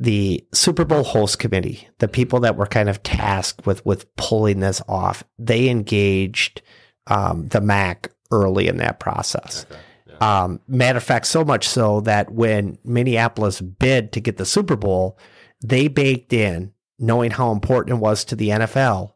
the 0.00 0.42
Super 0.52 0.86
Bowl 0.86 1.04
host 1.04 1.38
committee, 1.38 1.86
the 1.98 2.08
people 2.08 2.40
that 2.40 2.56
were 2.56 2.66
kind 2.66 2.88
of 2.88 3.02
tasked 3.02 3.66
with 3.66 3.84
with 3.84 4.14
pulling 4.16 4.60
this 4.60 4.80
off, 4.88 5.22
they 5.38 5.68
engaged 5.68 6.62
um, 7.06 7.48
the 7.48 7.60
MAC 7.60 8.10
early 8.32 8.66
in 8.66 8.78
that 8.78 8.98
process. 8.98 9.66
Um, 10.22 10.60
matter 10.66 10.96
of 10.96 11.04
fact, 11.04 11.26
so 11.26 11.44
much 11.44 11.68
so 11.68 12.00
that 12.02 12.32
when 12.32 12.78
Minneapolis 12.84 13.60
bid 13.60 14.12
to 14.12 14.20
get 14.20 14.38
the 14.38 14.44
Super 14.46 14.76
Bowl, 14.76 15.18
they 15.62 15.88
baked 15.88 16.32
in, 16.32 16.72
knowing 16.98 17.30
how 17.30 17.52
important 17.52 17.96
it 17.96 18.00
was 18.00 18.24
to 18.26 18.36
the 18.36 18.50
NFL, 18.50 19.12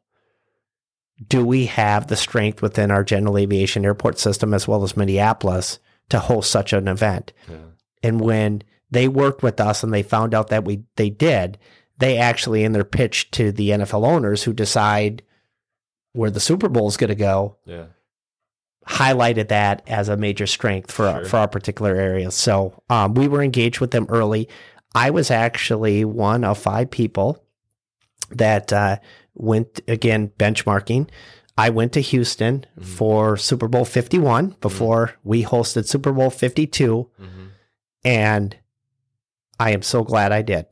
do 1.29 1.45
we 1.45 1.67
have 1.67 2.07
the 2.07 2.17
strength 2.17 2.61
within 2.63 2.91
our 2.91 3.05
general 3.05 3.39
aviation 3.39 3.85
airport 3.85 4.19
system 4.19 4.53
as 4.53 4.67
well 4.67 4.83
as 4.83 4.97
Minneapolis 4.97 5.79
to 6.09 6.19
host 6.19 6.51
such 6.51 6.73
an 6.73 6.89
event? 6.89 7.33
Yeah. 7.49 7.57
And 8.03 8.21
when 8.21 8.63
they 8.95 9.09
worked 9.09 9.43
with 9.43 9.61
us 9.61 9.83
and 9.83 9.93
they 9.93 10.03
found 10.03 10.35
out 10.35 10.49
that 10.49 10.65
we 10.65 10.85
they 10.97 11.11
did, 11.11 11.59
they 11.99 12.17
actually 12.17 12.65
in 12.65 12.73
their 12.73 12.85
pitch 12.85 13.31
to 13.33 13.53
the 13.53 13.71
NFL 13.71 14.07
owners 14.07 14.43
who 14.45 14.53
decide 14.53 15.23
where 16.13 16.31
the 16.31 16.41
Super 16.41 16.69
Bowl 16.69 16.89
is 16.89 16.97
going 16.97 17.09
to 17.09 17.15
go, 17.15 17.57
yeah. 17.67 17.87
highlighted 18.87 19.49
that 19.49 19.83
as 19.87 20.09
a 20.09 20.17
major 20.17 20.47
strength 20.47 20.91
for 20.93 21.07
our, 21.07 21.21
Sure. 21.21 21.29
for 21.29 21.37
our 21.39 21.49
particular 21.49 21.95
area. 21.97 22.31
So 22.31 22.83
um, 22.89 23.15
we 23.15 23.29
were 23.29 23.43
engaged 23.43 23.81
with 23.81 23.91
them 23.91 24.07
early. 24.09 24.49
I 24.95 25.11
was 25.11 25.31
actually 25.31 26.05
one 26.05 26.45
of 26.45 26.59
five 26.59 26.91
people 26.91 27.43
that 28.31 28.73
uh, 28.73 28.99
went 29.35 29.81
again 29.89 30.31
benchmarking. 30.39 31.09
I 31.57 31.71
went 31.71 31.93
to 31.95 32.01
Houston 32.01 32.67
for 32.81 33.37
Super 33.37 33.69
Bowl 33.69 33.85
51 33.85 34.57
before 34.61 35.15
we 35.25 35.45
hosted 35.45 35.87
Super 35.87 36.13
Bowl 36.13 36.31
52 36.31 37.09
and 38.05 38.57
I 39.59 39.71
am 39.71 39.83
so 39.83 40.03
glad 40.03 40.33
I 40.33 40.43
did. 40.43 40.67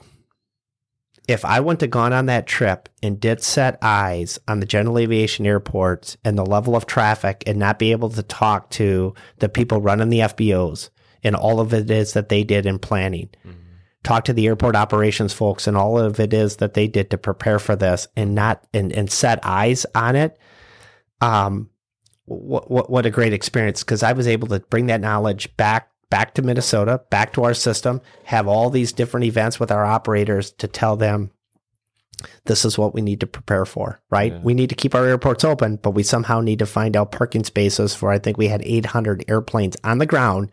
If 1.28 1.44
I 1.44 1.60
wouldn't 1.60 1.82
have 1.82 1.90
gone 1.90 2.12
on 2.12 2.26
that 2.26 2.46
trip 2.46 2.88
and 3.02 3.20
did 3.20 3.42
set 3.42 3.78
eyes 3.80 4.40
on 4.48 4.60
the 4.60 4.66
general 4.66 4.98
aviation 4.98 5.46
airports 5.46 6.16
and 6.24 6.36
the 6.36 6.44
level 6.44 6.74
of 6.74 6.86
traffic 6.86 7.44
and 7.46 7.58
not 7.58 7.78
be 7.78 7.92
able 7.92 8.10
to 8.10 8.22
talk 8.24 8.70
to 8.70 9.14
the 9.38 9.48
people 9.48 9.80
running 9.80 10.08
the 10.08 10.18
FBOs 10.18 10.90
and 11.22 11.36
all 11.36 11.60
of 11.60 11.72
it 11.72 11.90
is 11.90 12.14
that 12.14 12.28
they 12.28 12.42
did 12.44 12.66
in 12.66 12.78
planning, 12.78 13.30
talk 14.02 14.24
to 14.24 14.32
the 14.32 14.46
airport 14.46 14.74
operations 14.74 15.32
folks 15.32 15.66
and 15.66 15.76
all 15.76 15.98
of 15.98 16.18
it 16.18 16.34
is 16.34 16.56
that 16.56 16.74
they 16.74 16.88
did 16.88 17.10
to 17.10 17.18
prepare 17.18 17.58
for 17.58 17.76
this 17.76 18.08
and 18.16 18.34
not 18.34 18.66
and, 18.74 18.92
and 18.92 19.10
set 19.10 19.38
eyes 19.44 19.86
on 19.94 20.16
it. 20.16 20.38
Um, 21.20 21.70
what 22.24 22.70
what, 22.70 22.90
what 22.90 23.06
a 23.06 23.10
great 23.10 23.32
experience 23.32 23.84
because 23.84 24.02
I 24.02 24.12
was 24.12 24.26
able 24.26 24.48
to 24.48 24.60
bring 24.60 24.86
that 24.86 25.00
knowledge 25.00 25.56
back 25.56 25.91
back 26.12 26.34
to 26.34 26.42
Minnesota, 26.42 27.00
back 27.08 27.32
to 27.32 27.42
our 27.42 27.54
system, 27.54 28.02
have 28.24 28.46
all 28.46 28.68
these 28.68 28.92
different 28.92 29.24
events 29.24 29.58
with 29.58 29.72
our 29.72 29.82
operators 29.82 30.50
to 30.50 30.68
tell 30.68 30.94
them 30.94 31.30
this 32.44 32.66
is 32.66 32.76
what 32.76 32.92
we 32.92 33.00
need 33.00 33.20
to 33.20 33.26
prepare 33.26 33.64
for, 33.64 33.98
right? 34.10 34.38
We 34.42 34.52
need 34.52 34.68
to 34.68 34.74
keep 34.74 34.94
our 34.94 35.06
airports 35.06 35.42
open, 35.42 35.76
but 35.76 35.92
we 35.92 36.02
somehow 36.02 36.42
need 36.42 36.58
to 36.58 36.66
find 36.66 36.98
out 36.98 37.12
parking 37.12 37.44
spaces 37.44 37.94
for 37.94 38.10
I 38.10 38.18
think 38.18 38.36
we 38.36 38.48
had 38.48 38.60
800 38.62 39.24
airplanes 39.26 39.74
on 39.84 39.96
the 39.96 40.06
ground 40.06 40.52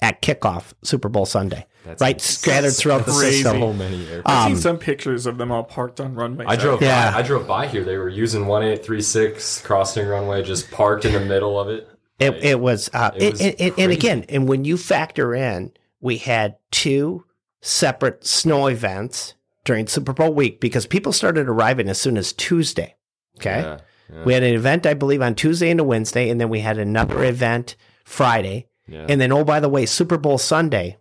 at 0.00 0.22
kickoff 0.22 0.72
Super 0.82 1.10
Bowl 1.10 1.26
Sunday, 1.26 1.66
right? 2.00 2.18
Scattered 2.18 2.72
throughout 2.72 3.04
the 3.04 3.12
crazy. 3.12 3.42
system. 3.42 3.60
So 3.60 3.72
many 3.74 4.06
airplanes. 4.06 4.22
I've 4.24 4.46
um, 4.46 4.54
seen 4.54 4.62
some 4.62 4.78
pictures 4.78 5.26
of 5.26 5.36
them 5.36 5.52
all 5.52 5.64
parked 5.64 6.00
on 6.00 6.14
runways. 6.14 6.48
I 6.48 6.56
drove. 6.56 6.80
Yeah. 6.80 7.12
By, 7.12 7.18
I 7.18 7.22
drove 7.22 7.46
by 7.46 7.66
here. 7.66 7.84
They 7.84 7.98
were 7.98 8.08
using 8.08 8.46
one 8.46 8.62
eight 8.62 8.82
three 8.86 9.02
six 9.02 9.60
crossing 9.60 10.06
runway, 10.06 10.42
just 10.42 10.70
parked 10.70 11.04
in 11.04 11.12
the 11.12 11.20
middle 11.20 11.60
of 11.60 11.68
it. 11.68 11.90
It, 12.18 12.34
it 12.42 12.60
was, 12.60 12.90
uh, 12.92 13.10
It 13.16 13.22
it- 13.22 13.32
was 13.32 13.40
and, 13.40 13.78
and 13.78 13.92
again, 13.92 14.24
and 14.28 14.48
when 14.48 14.64
you 14.64 14.76
factor 14.76 15.34
in, 15.34 15.72
we 16.00 16.16
had 16.18 16.56
two 16.70 17.24
separate 17.60 18.26
snow 18.26 18.66
events 18.66 19.34
during 19.64 19.86
Super 19.86 20.12
Bowl 20.12 20.32
week 20.32 20.60
because 20.60 20.86
people 20.86 21.12
started 21.12 21.48
arriving 21.48 21.88
as 21.88 22.00
soon 22.00 22.16
as 22.16 22.32
Tuesday. 22.32 22.96
Okay. 23.38 23.60
Yeah, 23.60 23.78
yeah, 24.12 24.24
We 24.24 24.32
had 24.34 24.42
an 24.42 24.54
event, 24.54 24.86
I 24.86 24.94
believe, 24.94 25.22
on 25.22 25.34
Tuesday 25.34 25.70
and 25.70 25.78
a 25.80 25.84
Wednesday, 25.84 26.28
and 26.30 26.40
then 26.40 26.48
we 26.48 26.60
had 26.60 26.78
another 26.78 27.22
event 27.24 27.76
Friday. 28.04 28.68
yeah, 28.88 29.06
And 29.08 29.20
then, 29.20 29.30
oh, 29.32 29.44
by 29.44 29.60
the 29.60 29.68
way, 29.68 29.86
Super 29.86 30.16
Bowl 30.16 30.38
Sunday 30.38 30.96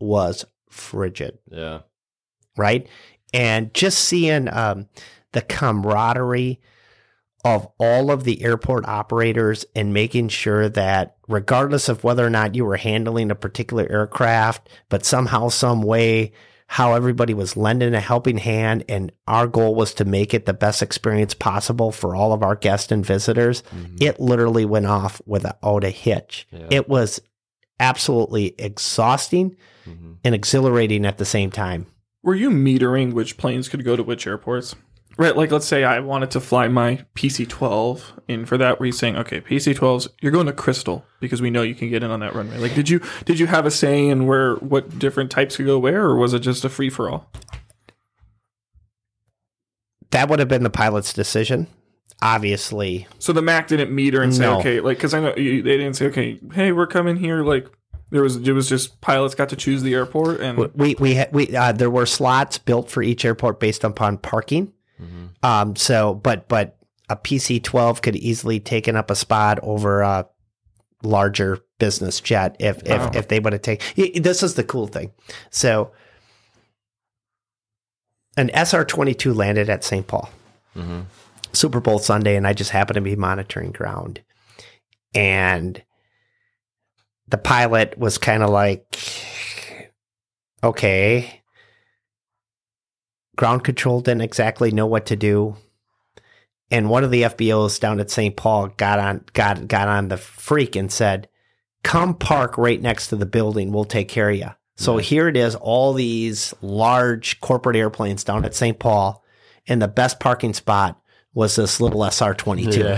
was 0.00 0.44
frigid, 0.68 1.38
yeah. 1.50 1.80
right? 2.56 2.86
And 3.32 3.72
just 3.72 3.98
seeing 4.00 4.52
um, 4.52 4.88
the 5.32 5.40
camaraderie, 5.42 6.60
of 7.44 7.66
all 7.78 8.10
of 8.10 8.24
the 8.24 8.42
airport 8.44 8.86
operators 8.86 9.64
and 9.74 9.92
making 9.92 10.28
sure 10.28 10.68
that 10.68 11.16
regardless 11.28 11.88
of 11.88 12.04
whether 12.04 12.24
or 12.24 12.30
not 12.30 12.54
you 12.54 12.64
were 12.64 12.76
handling 12.76 13.30
a 13.30 13.34
particular 13.34 13.86
aircraft, 13.90 14.68
but 14.88 15.04
somehow, 15.04 15.48
some 15.48 15.82
way, 15.82 16.32
how 16.68 16.94
everybody 16.94 17.34
was 17.34 17.56
lending 17.56 17.94
a 17.94 18.00
helping 18.00 18.38
hand 18.38 18.84
and 18.88 19.12
our 19.26 19.46
goal 19.46 19.74
was 19.74 19.92
to 19.92 20.04
make 20.04 20.32
it 20.32 20.46
the 20.46 20.54
best 20.54 20.80
experience 20.82 21.34
possible 21.34 21.92
for 21.92 22.14
all 22.14 22.32
of 22.32 22.42
our 22.42 22.54
guests 22.54 22.92
and 22.92 23.04
visitors. 23.04 23.62
Mm-hmm. 23.74 23.96
It 24.00 24.20
literally 24.20 24.64
went 24.64 24.86
off 24.86 25.20
without 25.26 25.58
a 25.62 25.66
oh, 25.66 25.80
hitch. 25.80 26.46
It 26.70 26.88
was 26.88 27.20
absolutely 27.78 28.54
exhausting 28.56 29.56
mm-hmm. 29.84 30.12
and 30.24 30.34
exhilarating 30.34 31.04
at 31.04 31.18
the 31.18 31.24
same 31.24 31.50
time. 31.50 31.86
Were 32.22 32.36
you 32.36 32.50
metering 32.50 33.12
which 33.12 33.36
planes 33.36 33.68
could 33.68 33.84
go 33.84 33.96
to 33.96 34.02
which 34.02 34.26
airports? 34.26 34.76
Right, 35.18 35.36
like 35.36 35.50
let's 35.50 35.66
say 35.66 35.84
I 35.84 36.00
wanted 36.00 36.30
to 36.32 36.40
fly 36.40 36.68
my 36.68 37.04
PC-12 37.14 38.02
in 38.28 38.46
for 38.46 38.56
that. 38.58 38.80
Were 38.80 38.86
you 38.86 38.92
saying, 38.92 39.16
okay, 39.16 39.40
PC-12s, 39.42 40.08
you're 40.22 40.32
going 40.32 40.46
to 40.46 40.52
Crystal 40.52 41.04
because 41.20 41.42
we 41.42 41.50
know 41.50 41.62
you 41.62 41.74
can 41.74 41.90
get 41.90 42.02
in 42.02 42.10
on 42.10 42.20
that 42.20 42.34
runway? 42.34 42.56
Like, 42.58 42.74
did 42.74 42.88
you 42.88 43.00
did 43.24 43.38
you 43.38 43.46
have 43.46 43.66
a 43.66 43.70
say 43.70 44.08
in 44.08 44.26
where 44.26 44.54
what 44.56 44.98
different 44.98 45.30
types 45.30 45.56
could 45.56 45.66
go 45.66 45.78
where, 45.78 46.04
or 46.04 46.16
was 46.16 46.32
it 46.32 46.40
just 46.40 46.64
a 46.64 46.68
free 46.68 46.88
for 46.90 47.10
all? 47.10 47.30
That 50.10 50.28
would 50.28 50.38
have 50.38 50.48
been 50.48 50.62
the 50.62 50.70
pilot's 50.70 51.12
decision. 51.12 51.66
Obviously, 52.20 53.08
So 53.18 53.32
the 53.32 53.42
Mac 53.42 53.66
didn't 53.66 53.92
meter 53.92 54.22
and 54.22 54.32
say, 54.32 54.42
No. 54.44 54.60
okay, 54.60 54.78
like 54.80 54.96
because 54.96 55.12
I 55.12 55.18
know 55.20 55.34
you, 55.34 55.60
they 55.60 55.76
didn't 55.76 55.94
say, 55.94 56.06
okay, 56.06 56.38
hey, 56.54 56.70
we're 56.70 56.86
coming 56.86 57.16
here. 57.16 57.42
Like 57.42 57.66
there 58.10 58.22
was 58.22 58.36
it 58.36 58.52
was 58.52 58.68
just 58.68 59.00
pilots 59.00 59.34
got 59.34 59.48
to 59.48 59.56
choose 59.56 59.82
the 59.82 59.92
airport 59.94 60.40
and 60.40 60.56
we 60.74 60.94
we 61.00 61.14
had, 61.14 61.32
we 61.32 61.54
uh, 61.56 61.72
there 61.72 61.90
were 61.90 62.06
slots 62.06 62.58
built 62.58 62.88
for 62.90 63.02
each 63.02 63.24
airport 63.24 63.58
based 63.58 63.82
upon 63.82 64.18
parking. 64.18 64.72
Um, 65.42 65.76
so, 65.76 66.14
but 66.14 66.48
but 66.48 66.76
a 67.08 67.16
PC 67.16 67.62
twelve 67.62 68.02
could 68.02 68.16
easily 68.16 68.60
taken 68.60 68.96
up 68.96 69.10
a 69.10 69.16
spot 69.16 69.58
over 69.62 70.00
a 70.02 70.26
larger 71.02 71.58
business 71.78 72.20
jet 72.20 72.56
if 72.60 72.82
Wow. 72.86 73.08
if 73.08 73.16
if 73.16 73.28
they 73.28 73.40
would 73.40 73.52
have 73.52 73.62
taken. 73.62 74.22
This 74.22 74.42
is 74.42 74.54
the 74.54 74.64
cool 74.64 74.86
thing. 74.86 75.12
So, 75.50 75.90
an 78.36 78.50
SR 78.54 78.84
twenty 78.84 79.14
two 79.14 79.34
landed 79.34 79.68
at 79.68 79.84
St. 79.84 80.06
Paul. 80.06 80.30
Super 81.52 81.80
Bowl 81.80 81.98
Sunday, 81.98 82.36
and 82.36 82.46
I 82.46 82.54
just 82.54 82.70
happened 82.70 82.94
to 82.94 83.00
be 83.02 83.14
monitoring 83.16 83.72
ground, 83.72 84.22
and 85.14 85.82
the 87.28 87.36
pilot 87.36 87.98
was 87.98 88.16
kind 88.16 88.42
of 88.42 88.48
like, 88.50 88.96
okay. 90.64 91.41
Ground 93.36 93.64
control 93.64 94.00
didn't 94.00 94.22
exactly 94.22 94.70
know 94.70 94.86
what 94.86 95.06
to 95.06 95.16
do. 95.16 95.56
And 96.70 96.88
one 96.88 97.04
of 97.04 97.10
the 97.10 97.22
FBOs 97.22 97.78
down 97.80 98.00
at 98.00 98.10
St. 98.10 98.34
Paul 98.36 98.68
got 98.68 98.98
on 98.98 99.24
got 99.32 99.68
got 99.68 99.88
on 99.88 100.08
the 100.08 100.16
freq 100.16 100.78
and 100.78 100.90
said, 100.90 101.28
Come 101.82 102.14
park 102.14 102.56
right 102.56 102.80
next 102.80 103.08
to 103.08 103.16
the 103.16 103.26
building, 103.26 103.72
we'll 103.72 103.84
take 103.84 104.08
care 104.08 104.30
of 104.30 104.36
you. 104.36 104.50
So 104.76 104.96
here 104.96 105.28
it 105.28 105.36
is, 105.36 105.54
all 105.54 105.92
these 105.92 106.54
large 106.62 107.40
corporate 107.40 107.76
airplanes 107.76 108.24
down 108.24 108.44
at 108.44 108.54
St. 108.54 108.78
Paul, 108.78 109.22
and 109.68 109.82
the 109.82 109.88
best 109.88 110.18
parking 110.18 110.54
spot 110.54 110.98
was 111.34 111.56
this 111.56 111.80
little 111.80 112.04
SR 112.04 112.34
twenty 112.34 112.66
two. 112.66 112.96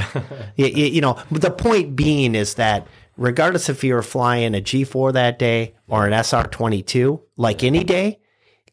You, 0.56 0.66
you- 0.66 1.00
know, 1.00 1.18
the 1.30 1.50
point 1.50 1.96
being 1.96 2.34
is 2.36 2.54
that 2.54 2.86
regardless 3.16 3.68
if 3.68 3.82
you 3.82 3.94
were 3.94 4.02
flying 4.02 4.54
a 4.54 4.60
G4 4.60 5.12
that 5.14 5.38
day 5.38 5.74
or 5.88 6.06
an 6.06 6.12
SR 6.12 6.44
22, 6.44 7.20
like 7.36 7.62
any 7.64 7.84
day, 7.84 8.20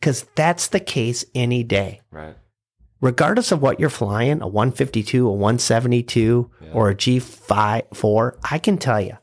because 0.01 0.25
that's 0.35 0.67
the 0.69 0.79
case 0.79 1.23
any 1.35 1.63
day. 1.63 2.01
Right. 2.11 2.35
Regardless 3.01 3.51
of 3.51 3.61
what 3.61 3.79
you're 3.79 3.89
flying, 3.89 4.41
a 4.41 4.47
152, 4.47 5.27
a 5.27 5.31
172, 5.31 6.51
or 6.73 6.89
a 6.89 6.95
G5, 6.95 7.95
4, 7.95 8.37
I 8.43 8.57
can 8.59 8.77
tell 8.77 8.99
you, 8.99 9.17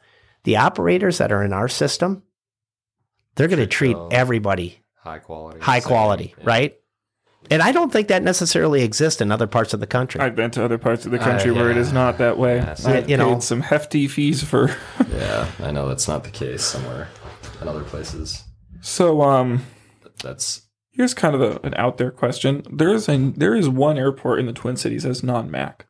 the 0.44 0.56
operators 0.56 1.18
that 1.18 1.30
are 1.32 1.42
in 1.44 1.52
our 1.52 1.68
system, 1.68 2.22
they're 3.34 3.48
going 3.48 3.58
to 3.60 3.66
treat 3.66 3.96
everybody 4.10 4.80
High 4.96 5.18
quality. 5.18 5.60
high 5.60 5.78
Same. 5.80 5.88
quality, 5.88 6.34
Yeah. 6.38 6.44
right? 6.46 6.74
And 7.50 7.62
I 7.62 7.70
don't 7.72 7.92
think 7.92 8.08
that 8.08 8.22
necessarily 8.22 8.82
exists 8.82 9.20
in 9.20 9.30
other 9.32 9.46
parts 9.46 9.72
of 9.74 9.80
the 9.80 9.86
country. 9.86 10.20
I've 10.20 10.34
been 10.36 10.50
to 10.52 10.64
other 10.64 10.76
parts 10.78 11.06
of 11.06 11.12
the 11.12 11.18
country 11.18 11.50
Uh, 11.52 11.54
where 11.54 11.70
it 11.70 11.76
is 11.76 11.92
not 11.92 12.18
that 12.18 12.36
way. 12.36 12.56
Yeah, 12.56 12.74
so- 12.74 12.90
I've 12.92 13.08
You 13.10 13.16
know- 13.16 13.34
paid 13.34 13.42
some 13.42 13.60
hefty 13.60 14.06
fees 14.08 14.42
for. 14.42 14.70
Yeah, 15.12 15.46
I 15.62 15.70
know 15.70 15.88
that's 15.88 16.06
not 16.08 16.24
the 16.24 16.30
case 16.30 16.62
somewhere 16.64 17.08
in 17.62 17.68
other 17.68 17.82
places. 17.84 18.42
so 18.80 19.22
um, 19.22 19.64
That's 20.22 20.62
here's 20.98 21.14
kind 21.14 21.34
of 21.34 21.40
a, 21.40 21.60
an 21.62 21.72
out 21.76 21.96
there 21.96 22.10
question. 22.10 22.62
There 22.70 22.92
is 22.92 23.08
a 23.08 23.16
there 23.16 23.54
is 23.54 23.68
one 23.70 23.96
airport 23.96 24.40
in 24.40 24.46
the 24.46 24.52
Twin 24.52 24.76
Cities 24.76 25.04
that's 25.04 25.22
non 25.22 25.50
Mac. 25.50 25.86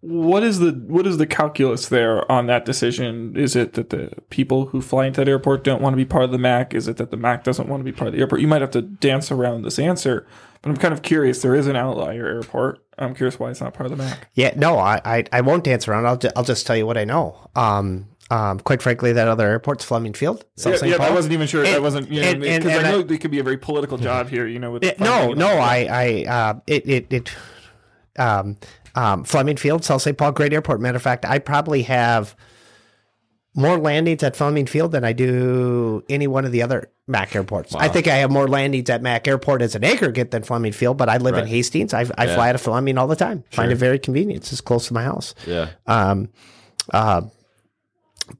What 0.00 0.42
is 0.42 0.58
the 0.58 0.72
what 0.72 1.06
is 1.06 1.18
the 1.18 1.26
calculus 1.26 1.88
there 1.88 2.30
on 2.32 2.46
that 2.46 2.64
decision? 2.64 3.36
Is 3.36 3.54
it 3.54 3.74
that 3.74 3.90
the 3.90 4.10
people 4.30 4.66
who 4.66 4.80
fly 4.80 5.06
into 5.06 5.20
that 5.20 5.28
airport 5.28 5.62
don't 5.64 5.82
want 5.82 5.92
to 5.92 5.98
be 5.98 6.04
part 6.04 6.24
of 6.24 6.32
the 6.32 6.38
Mac? 6.38 6.74
Is 6.74 6.88
it 6.88 6.96
that 6.96 7.10
the 7.10 7.16
Mac 7.16 7.44
doesn't 7.44 7.68
want 7.68 7.80
to 7.80 7.84
be 7.84 7.92
part 7.92 8.08
of 8.08 8.14
the 8.14 8.20
airport? 8.20 8.40
You 8.40 8.48
might 8.48 8.62
have 8.62 8.70
to 8.72 8.82
dance 8.82 9.30
around 9.30 9.62
this 9.62 9.78
answer, 9.78 10.26
but 10.62 10.70
I'm 10.70 10.76
kind 10.76 10.94
of 10.94 11.02
curious. 11.02 11.42
There 11.42 11.54
is 11.54 11.66
an 11.66 11.76
outlier 11.76 12.26
airport. 12.26 12.84
I'm 12.98 13.14
curious 13.14 13.38
why 13.38 13.50
it's 13.50 13.60
not 13.60 13.74
part 13.74 13.90
of 13.90 13.96
the 13.96 14.02
Mac. 14.02 14.30
Yeah, 14.34 14.54
no, 14.56 14.78
I, 14.78 15.00
I, 15.04 15.24
I 15.32 15.40
won't 15.42 15.64
dance 15.64 15.86
around. 15.86 16.06
I'll, 16.06 16.16
ju- 16.16 16.30
I'll 16.34 16.44
just 16.44 16.66
tell 16.66 16.76
you 16.76 16.86
what 16.86 16.96
I 16.96 17.04
know. 17.04 17.50
Um, 17.54 18.08
um, 18.30 18.58
quite 18.60 18.82
frankly, 18.82 19.12
that 19.12 19.28
other 19.28 19.46
airport's 19.46 19.84
Fleming 19.84 20.12
Field. 20.12 20.44
South 20.56 20.82
Yeah, 20.82 20.96
yeah, 20.96 21.02
I 21.04 21.10
wasn't 21.12 21.32
even 21.34 21.46
sure. 21.46 21.64
I 21.66 21.78
wasn't, 21.78 22.10
you 22.10 22.20
know, 22.22 22.34
because 22.34 22.66
I 22.66 22.82
know 22.90 22.98
I- 22.98 23.12
it 23.12 23.20
could 23.20 23.30
be 23.30 23.38
a 23.38 23.44
very 23.44 23.56
political 23.58 23.98
job 23.98 24.28
here. 24.28 24.46
You 24.46 24.58
know, 24.58 24.72
with 24.72 24.84
It- 24.84 24.98
no, 25.00 25.32
no, 25.32 25.48
I, 25.48 25.88
I, 25.90 26.24
uh, 26.30 26.54
it, 26.66 26.88
it, 26.88 27.06
it, 27.12 27.32
um, 28.18 28.56
um, 28.94 29.24
Fleming 29.24 29.56
Field, 29.56 29.84
South 29.84 30.02
St. 30.02 30.16
Paul, 30.16 30.32
great 30.32 30.52
airport. 30.52 30.80
Matter 30.80 30.96
of 30.96 31.02
fact, 31.02 31.24
I 31.24 31.38
probably 31.38 31.82
have 31.82 32.34
more 33.54 33.78
landings 33.78 34.22
at 34.22 34.36
Fleming 34.36 34.66
Field 34.66 34.92
than 34.92 35.04
I 35.04 35.12
do 35.12 36.02
any 36.10 36.26
one 36.26 36.44
of 36.44 36.52
the 36.52 36.62
other 36.62 36.90
Mac 37.06 37.34
airports. 37.34 37.74
I 37.74 37.88
think 37.88 38.06
I 38.08 38.16
have 38.16 38.30
more 38.30 38.48
landings 38.48 38.90
at 38.90 39.00
Mac 39.00 39.26
Airport 39.28 39.62
as 39.62 39.74
an 39.74 39.84
aggregate 39.84 40.30
than 40.30 40.42
Fleming 40.42 40.72
Field, 40.72 40.96
but 40.98 41.08
I 41.08 41.16
live 41.18 41.36
in 41.38 41.46
Hastings. 41.46 41.94
I, 41.94 42.00
I 42.18 42.26
fly 42.26 42.48
out 42.50 42.54
of 42.56 42.60
Fleming 42.60 42.98
all 42.98 43.06
the 43.06 43.16
time. 43.16 43.44
Find 43.52 43.70
it 43.72 43.76
very 43.76 43.98
convenient. 43.98 44.42
It's 44.42 44.50
just 44.50 44.64
close 44.64 44.88
to 44.88 44.94
my 44.94 45.04
house. 45.04 45.34
yeah. 45.46 45.70
Um, 45.86 46.28
uh, 46.92 47.22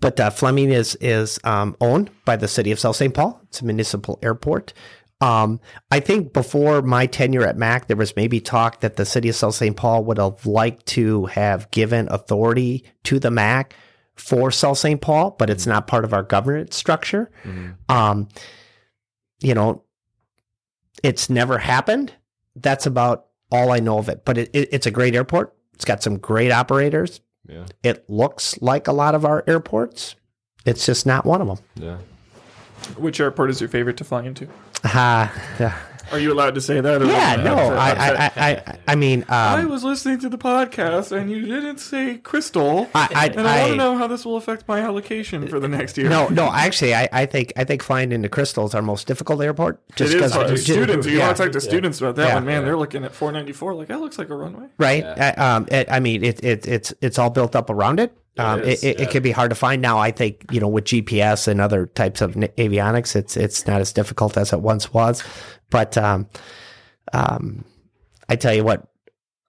but 0.00 0.18
uh, 0.18 0.30
Fleming 0.30 0.70
is 0.70 0.96
is 1.00 1.38
um, 1.44 1.76
owned 1.80 2.10
by 2.24 2.36
the 2.36 2.48
city 2.48 2.72
of 2.72 2.78
South 2.78 2.96
St. 2.96 3.14
Paul. 3.14 3.40
It's 3.44 3.60
a 3.60 3.64
municipal 3.64 4.18
airport. 4.22 4.72
Um, 5.20 5.60
I 5.90 6.00
think 6.00 6.34
before 6.34 6.82
my 6.82 7.06
tenure 7.06 7.46
at 7.46 7.56
MAC, 7.56 7.86
there 7.86 7.96
was 7.96 8.14
maybe 8.16 8.38
talk 8.38 8.80
that 8.80 8.96
the 8.96 9.06
city 9.06 9.30
of 9.30 9.34
South 9.34 9.54
St. 9.54 9.74
Paul 9.74 10.04
would 10.04 10.18
have 10.18 10.44
liked 10.44 10.84
to 10.86 11.26
have 11.26 11.70
given 11.70 12.06
authority 12.10 12.84
to 13.04 13.18
the 13.18 13.30
MAC 13.30 13.74
for 14.14 14.50
South 14.50 14.78
St. 14.78 15.00
Paul, 15.00 15.34
but 15.38 15.48
it's 15.48 15.66
not 15.66 15.86
part 15.86 16.04
of 16.04 16.12
our 16.12 16.22
governance 16.22 16.76
structure. 16.76 17.30
Um, 17.88 18.28
you 19.40 19.54
know, 19.54 19.84
it's 21.02 21.30
never 21.30 21.58
happened. 21.58 22.12
That's 22.54 22.86
about 22.86 23.26
all 23.50 23.70
I 23.72 23.78
know 23.78 23.98
of 23.98 24.08
it. 24.08 24.24
But 24.24 24.38
it, 24.38 24.50
it, 24.52 24.68
it's 24.72 24.86
a 24.86 24.90
great 24.90 25.14
airport. 25.14 25.54
It's 25.74 25.84
got 25.84 26.02
some 26.02 26.18
great 26.18 26.50
operators. 26.50 27.20
Yeah. 27.48 27.66
It 27.82 28.08
looks 28.08 28.60
like 28.60 28.88
a 28.88 28.92
lot 28.92 29.14
of 29.14 29.24
our 29.24 29.44
airports. 29.46 30.16
It's 30.64 30.84
just 30.84 31.06
not 31.06 31.24
one 31.24 31.40
of 31.40 31.46
them. 31.46 31.58
Yeah. 31.76 31.98
Which 32.96 33.20
airport 33.20 33.50
is 33.50 33.60
your 33.60 33.68
favorite 33.68 33.96
to 33.98 34.04
fly 34.04 34.24
into? 34.24 34.48
Ah, 34.84 35.32
yeah, 35.58 35.76
Are 36.12 36.18
you 36.18 36.32
allowed 36.32 36.54
to 36.54 36.60
say 36.60 36.80
that? 36.80 37.02
Or 37.02 37.06
yeah 37.06 37.36
no, 37.36 37.54
I, 37.56 37.90
I, 37.90 38.10
I, 38.10 38.32
I, 38.36 38.78
I 38.88 38.94
mean, 38.94 39.24
I 39.28 39.62
um, 39.62 39.68
was 39.68 39.84
listening 39.84 40.18
to 40.20 40.28
the 40.28 40.38
podcast 40.38 41.12
and 41.16 41.30
you 41.30 41.44
didn't 41.46 41.78
say 41.78 42.18
crystal. 42.18 42.88
I, 42.94 43.08
I, 43.14 43.26
and 43.26 43.40
I, 43.46 43.60
want 43.60 43.70
to 43.72 43.76
know 43.76 43.98
how 43.98 44.06
this 44.06 44.24
will 44.24 44.36
affect 44.36 44.66
my 44.68 44.80
allocation 44.80 45.46
for 45.48 45.60
the 45.60 45.68
next 45.68 45.98
year. 45.98 46.08
no, 46.08 46.28
no, 46.28 46.50
actually, 46.52 46.94
I, 46.94 47.08
I 47.12 47.26
think, 47.26 47.52
I 47.56 47.64
think 47.64 47.82
flying 47.82 48.12
into 48.12 48.28
Crystal 48.28 48.66
is 48.66 48.74
our 48.74 48.82
most 48.82 49.06
difficult 49.06 49.42
airport. 49.42 49.80
Just 49.96 50.08
is 50.08 50.14
because 50.14 50.32
hard. 50.32 50.58
students. 50.58 51.06
You 51.06 51.18
yeah. 51.18 51.26
want 51.26 51.36
to 51.36 51.42
talk 51.44 51.52
to 51.52 51.60
students 51.60 52.00
about 52.00 52.16
that 52.16 52.28
Yeah. 52.28 52.34
one, 52.34 52.44
man? 52.44 52.64
They're 52.64 52.76
looking 52.76 53.04
at 53.04 53.12
494. 53.14 53.74
Like 53.74 53.88
that 53.88 54.00
looks 54.00 54.18
like 54.18 54.30
a 54.30 54.36
runway. 54.36 54.66
right? 54.78 55.04
Uh, 55.04 55.34
um, 55.36 55.68
it, 55.70 55.90
I 55.90 56.00
mean, 56.00 56.24
it, 56.24 56.44
it, 56.44 56.66
it's 56.66 56.94
it's 57.00 57.18
all 57.18 57.30
built 57.30 57.56
up 57.56 57.70
around 57.70 58.00
it. 58.00 58.16
Um, 58.38 58.60
it, 58.60 58.68
is, 58.68 58.84
it, 58.84 58.88
it 58.88 59.00
yeah. 59.00 59.06
can 59.06 59.22
be 59.22 59.30
hard 59.30 59.50
to 59.50 59.54
find 59.54 59.80
now. 59.80 59.98
I 59.98 60.10
think 60.10 60.44
you 60.50 60.60
know 60.60 60.68
with 60.68 60.84
GPS 60.84 61.48
and 61.48 61.60
other 61.60 61.86
types 61.86 62.20
of 62.20 62.34
avionics, 62.34 63.16
it's 63.16 63.36
it's 63.36 63.66
not 63.66 63.80
as 63.80 63.92
difficult 63.92 64.36
as 64.36 64.52
it 64.52 64.60
once 64.60 64.92
was. 64.92 65.24
But 65.70 65.96
um, 65.98 66.28
um, 67.12 67.64
I 68.28 68.36
tell 68.36 68.54
you 68.54 68.64
what, 68.64 68.88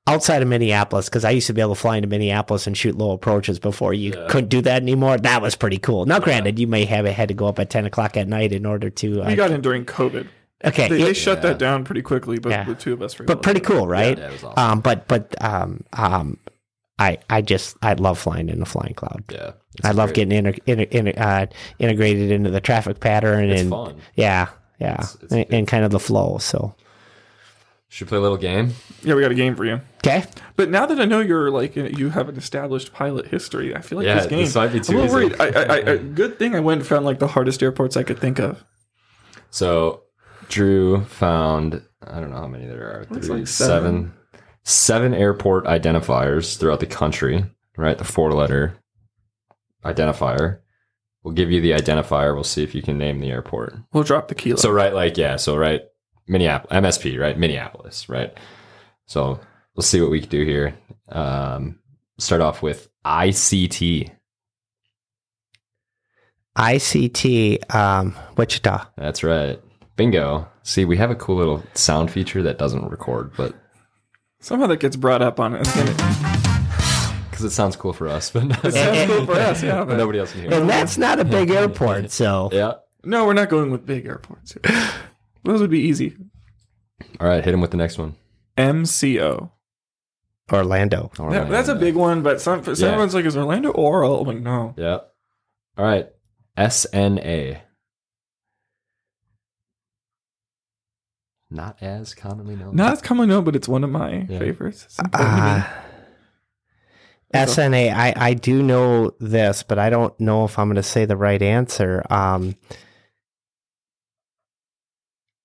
outside 0.07 0.41
of 0.41 0.47
Minneapolis, 0.47 1.09
because 1.09 1.25
I 1.25 1.31
used 1.31 1.47
to 1.47 1.53
be 1.53 1.61
able 1.61 1.75
to 1.75 1.79
fly 1.81 1.97
into 1.97 2.07
Minneapolis 2.07 2.67
and 2.67 2.77
shoot 2.77 2.97
low 2.97 3.11
approaches 3.11 3.59
before 3.59 3.93
you 3.93 4.11
couldn't 4.29 4.49
do 4.49 4.61
that 4.61 4.81
anymore. 4.81 5.17
That 5.17 5.41
was 5.41 5.55
pretty 5.55 5.77
cool. 5.77 6.05
Now, 6.05 6.19
granted, 6.19 6.59
you 6.59 6.67
may 6.67 6.85
have 6.85 7.05
had 7.05 7.27
to 7.27 7.33
go 7.33 7.47
up 7.47 7.59
at 7.59 7.69
ten 7.69 7.85
o'clock 7.85 8.17
at 8.17 8.27
night 8.27 8.51
in 8.53 8.65
order 8.65 8.89
to. 8.89 9.21
Uh, 9.23 9.27
We 9.27 9.35
got 9.35 9.51
in 9.51 9.61
during 9.61 9.85
COVID. 9.85 10.27
okay, 10.65 10.89
They, 10.89 10.97
they 11.03 11.09
it- 11.11 11.15
shut 11.15 11.41
that 11.43 11.59
down 11.59 11.83
pretty 11.83 12.01
quickly, 12.01 12.39
but 12.39 12.49
Yeah. 12.51 12.63
the 12.63 12.75
two 12.75 12.93
of 12.93 13.01
us 13.01 13.17
were 13.19 13.25
but 13.25 13.41
pretty 13.41 13.59
cool, 13.59 13.87
right? 13.87 14.17
Yeah, 14.17 14.27
it 14.27 14.31
was 14.33 14.43
awesome. 14.43 14.71
Um, 14.71 14.79
but 14.79 15.07
but 15.07 15.35
um, 15.43 15.83
um, 15.93 16.37
I 16.99 17.19
I 17.29 17.41
just 17.41 17.77
I 17.83 17.93
love 17.93 18.17
flying 18.17 18.49
in 18.49 18.59
the 18.59 18.65
flying 18.65 18.93
cloud. 18.95 19.23
Yeah. 19.31 19.51
It's 19.77 19.85
I 19.85 19.91
love 19.91 20.07
great. 20.13 20.29
getting 20.29 20.45
inter, 20.45 20.53
inter, 20.65 20.83
inter, 20.89 21.13
uh, 21.15 21.45
integrated 21.77 22.31
into 22.31 22.49
the 22.49 22.59
traffic 22.61 22.99
pattern 22.99 23.51
It's 23.51 23.61
and 23.61 23.69
fun. 23.69 23.97
yeah, 24.15 24.47
yeah, 24.79 24.93
It's- 24.93 25.15
it's- 25.15 25.31
and, 25.31 25.45
and 25.53 25.67
kind 25.67 25.83
of 25.85 25.91
the 25.91 25.99
flow. 25.99 26.37
So 26.39 26.75
Should 27.89 28.07
we 28.07 28.09
play 28.09 28.17
a 28.17 28.21
little 28.21 28.37
game? 28.37 28.73
Yeah, 29.03 29.15
we 29.15 29.21
got 29.21 29.31
a 29.31 29.35
game 29.35 29.55
for 29.55 29.65
you. 29.65 29.81
Okay. 30.05 30.25
But 30.55 30.69
now 30.69 30.85
that 30.85 30.99
I 30.99 31.05
know 31.05 31.19
you're 31.19 31.49
like 31.51 31.75
you 31.75 32.09
have 32.09 32.29
an 32.29 32.35
established 32.37 32.93
pilot 32.93 33.27
history, 33.27 33.75
I 33.75 33.81
feel 33.81 33.97
like 33.99 34.05
Yeah, 34.05 34.15
this 34.15 34.25
game. 34.27 34.39
this 34.39 34.55
might 34.55 34.73
be 34.73 34.79
too 34.79 34.93
I'm 34.93 34.99
a 34.99 35.01
little 35.11 35.19
easy. 35.21 35.35
worried. 35.37 35.55
I, 35.55 35.61
I, 35.61 35.63
I, 35.77 35.91
I- 35.93 35.97
good 35.97 36.37
thing 36.39 36.55
I 36.55 36.59
went 36.59 36.81
and 36.81 36.87
found 36.87 37.05
like 37.05 37.19
the 37.19 37.27
hardest 37.27 37.61
airports 37.63 37.95
I 37.97 38.03
could 38.03 38.19
think 38.19 38.39
of. 38.39 38.63
So 39.51 40.03
Drew 40.49 41.03
found 41.05 41.81
I 42.05 42.19
don't 42.19 42.29
know 42.31 42.37
how 42.37 42.47
many 42.47 42.65
there 42.67 42.83
are. 42.83 43.05
Looks 43.09 43.27
Three, 43.27 43.39
like 43.39 43.47
seven, 43.47 44.13
seven 44.63 45.13
airport 45.13 45.65
identifiers 45.65 46.57
throughout 46.57 46.79
the 46.79 46.85
country. 46.87 47.45
Right, 47.77 47.97
the 47.97 48.03
four 48.05 48.31
letter 48.33 48.75
identifier. 49.85 50.59
We'll 51.27 51.33
give 51.33 51.51
you 51.51 51.59
the 51.59 51.71
identifier. 51.71 52.33
We'll 52.33 52.45
see 52.45 52.63
if 52.63 52.73
you 52.73 52.81
can 52.81 52.97
name 52.97 53.19
the 53.19 53.31
airport. 53.31 53.75
We'll 53.91 54.05
drop 54.05 54.29
the 54.29 54.33
kilo. 54.33 54.55
So 54.55 54.71
right, 54.71 54.93
like 54.93 55.17
yeah, 55.17 55.35
so 55.35 55.57
right, 55.57 55.81
Minneapolis, 56.25 56.71
MSP, 56.71 57.19
right, 57.19 57.37
Minneapolis, 57.37 58.07
right. 58.07 58.33
So 59.07 59.37
let's 59.75 59.89
see 59.89 59.99
what 59.99 60.09
we 60.09 60.21
can 60.21 60.29
do 60.29 60.45
here. 60.45 60.73
Um, 61.09 61.79
start 62.17 62.39
off 62.39 62.61
with 62.61 62.87
ICT. 63.05 64.09
ICT, 66.57 67.75
um, 67.75 68.15
Wichita. 68.37 68.85
That's 68.95 69.21
right. 69.21 69.59
Bingo. 69.97 70.47
See, 70.63 70.85
we 70.85 70.95
have 70.95 71.11
a 71.11 71.15
cool 71.15 71.35
little 71.35 71.61
sound 71.73 72.09
feature 72.09 72.41
that 72.43 72.57
doesn't 72.57 72.89
record, 72.89 73.33
but 73.35 73.53
Somehow 74.39 74.67
that 74.67 74.79
gets 74.79 74.95
brought 74.95 75.21
up 75.21 75.41
on 75.41 75.55
it. 75.55 75.67
And 77.39 77.43
it 77.43 77.43
because 77.43 77.53
it 77.53 77.55
sounds 77.55 77.75
cool 77.75 77.93
for 77.93 78.07
us, 78.07 78.31
but, 78.31 78.43
it 78.65 78.71
sounds 78.73 79.11
cool 79.11 79.25
for 79.25 79.33
us, 79.33 79.63
yeah. 79.63 79.79
but 79.79 79.87
But 79.89 79.97
nobody 79.97 80.19
else 80.19 80.31
can 80.31 80.41
hear. 80.41 80.53
And 80.53 80.69
that's 80.69 80.97
not 80.97 81.19
a 81.19 81.25
big 81.25 81.49
airport, 81.49 82.11
so 82.21 82.49
Yeah. 82.51 82.73
no, 83.03 83.25
we're 83.25 83.33
not 83.33 83.49
going 83.49 83.71
with 83.71 83.85
big 83.85 84.05
airports. 84.05 84.53
Here. 84.53 84.89
Those 85.43 85.61
would 85.61 85.69
be 85.69 85.81
easy. 85.81 86.15
All 87.19 87.27
right, 87.27 87.43
hit 87.43 87.53
him 87.53 87.61
with 87.61 87.71
the 87.71 87.77
next 87.77 87.97
one. 87.97 88.15
MCO. 88.57 89.51
Orlando. 90.51 91.11
Yeah, 91.19 91.43
that's 91.43 91.67
a 91.67 91.75
big 91.75 91.95
one, 91.95 92.21
but 92.23 92.39
some 92.41 92.63
Yeah. 92.65 92.87
everyone's 92.87 93.13
like, 93.13 93.25
is 93.25 93.35
Orlando 93.35 93.69
oral? 93.71 94.21
I'm 94.21 94.27
like, 94.27 94.39
no. 94.39 94.73
Yeah. 94.77 94.99
All 95.77 95.85
right. 95.85 96.07
SNA. 96.57 97.59
Not 101.49 101.77
as 101.81 102.13
commonly 102.13 102.55
known. 102.55 102.75
Not 102.75 102.93
as 102.93 103.01
commonly 103.01 103.27
known, 103.33 103.43
but 103.43 103.55
it's 103.55 103.67
one 103.67 103.83
of 103.83 103.89
my 103.89 104.25
Yeah. 104.29 104.39
favorites. 104.39 104.85
It's 104.85 104.99
important 104.99 105.29
to 105.37 105.43
me. 105.43 105.49
Uh, 105.51 105.63
SNA, 107.33 107.93
I, 107.93 108.13
I 108.15 108.33
do 108.33 108.63
know 108.63 109.11
this, 109.19 109.61
but 109.63 109.77
I 109.77 109.89
don't 109.89 110.17
know 110.19 110.45
if 110.45 110.57
I'm 110.57 110.67
going 110.67 110.75
to 110.77 110.83
say 110.83 111.05
the 111.05 111.17
right 111.17 111.41
answer. 111.41 112.03
Um, 112.09 112.55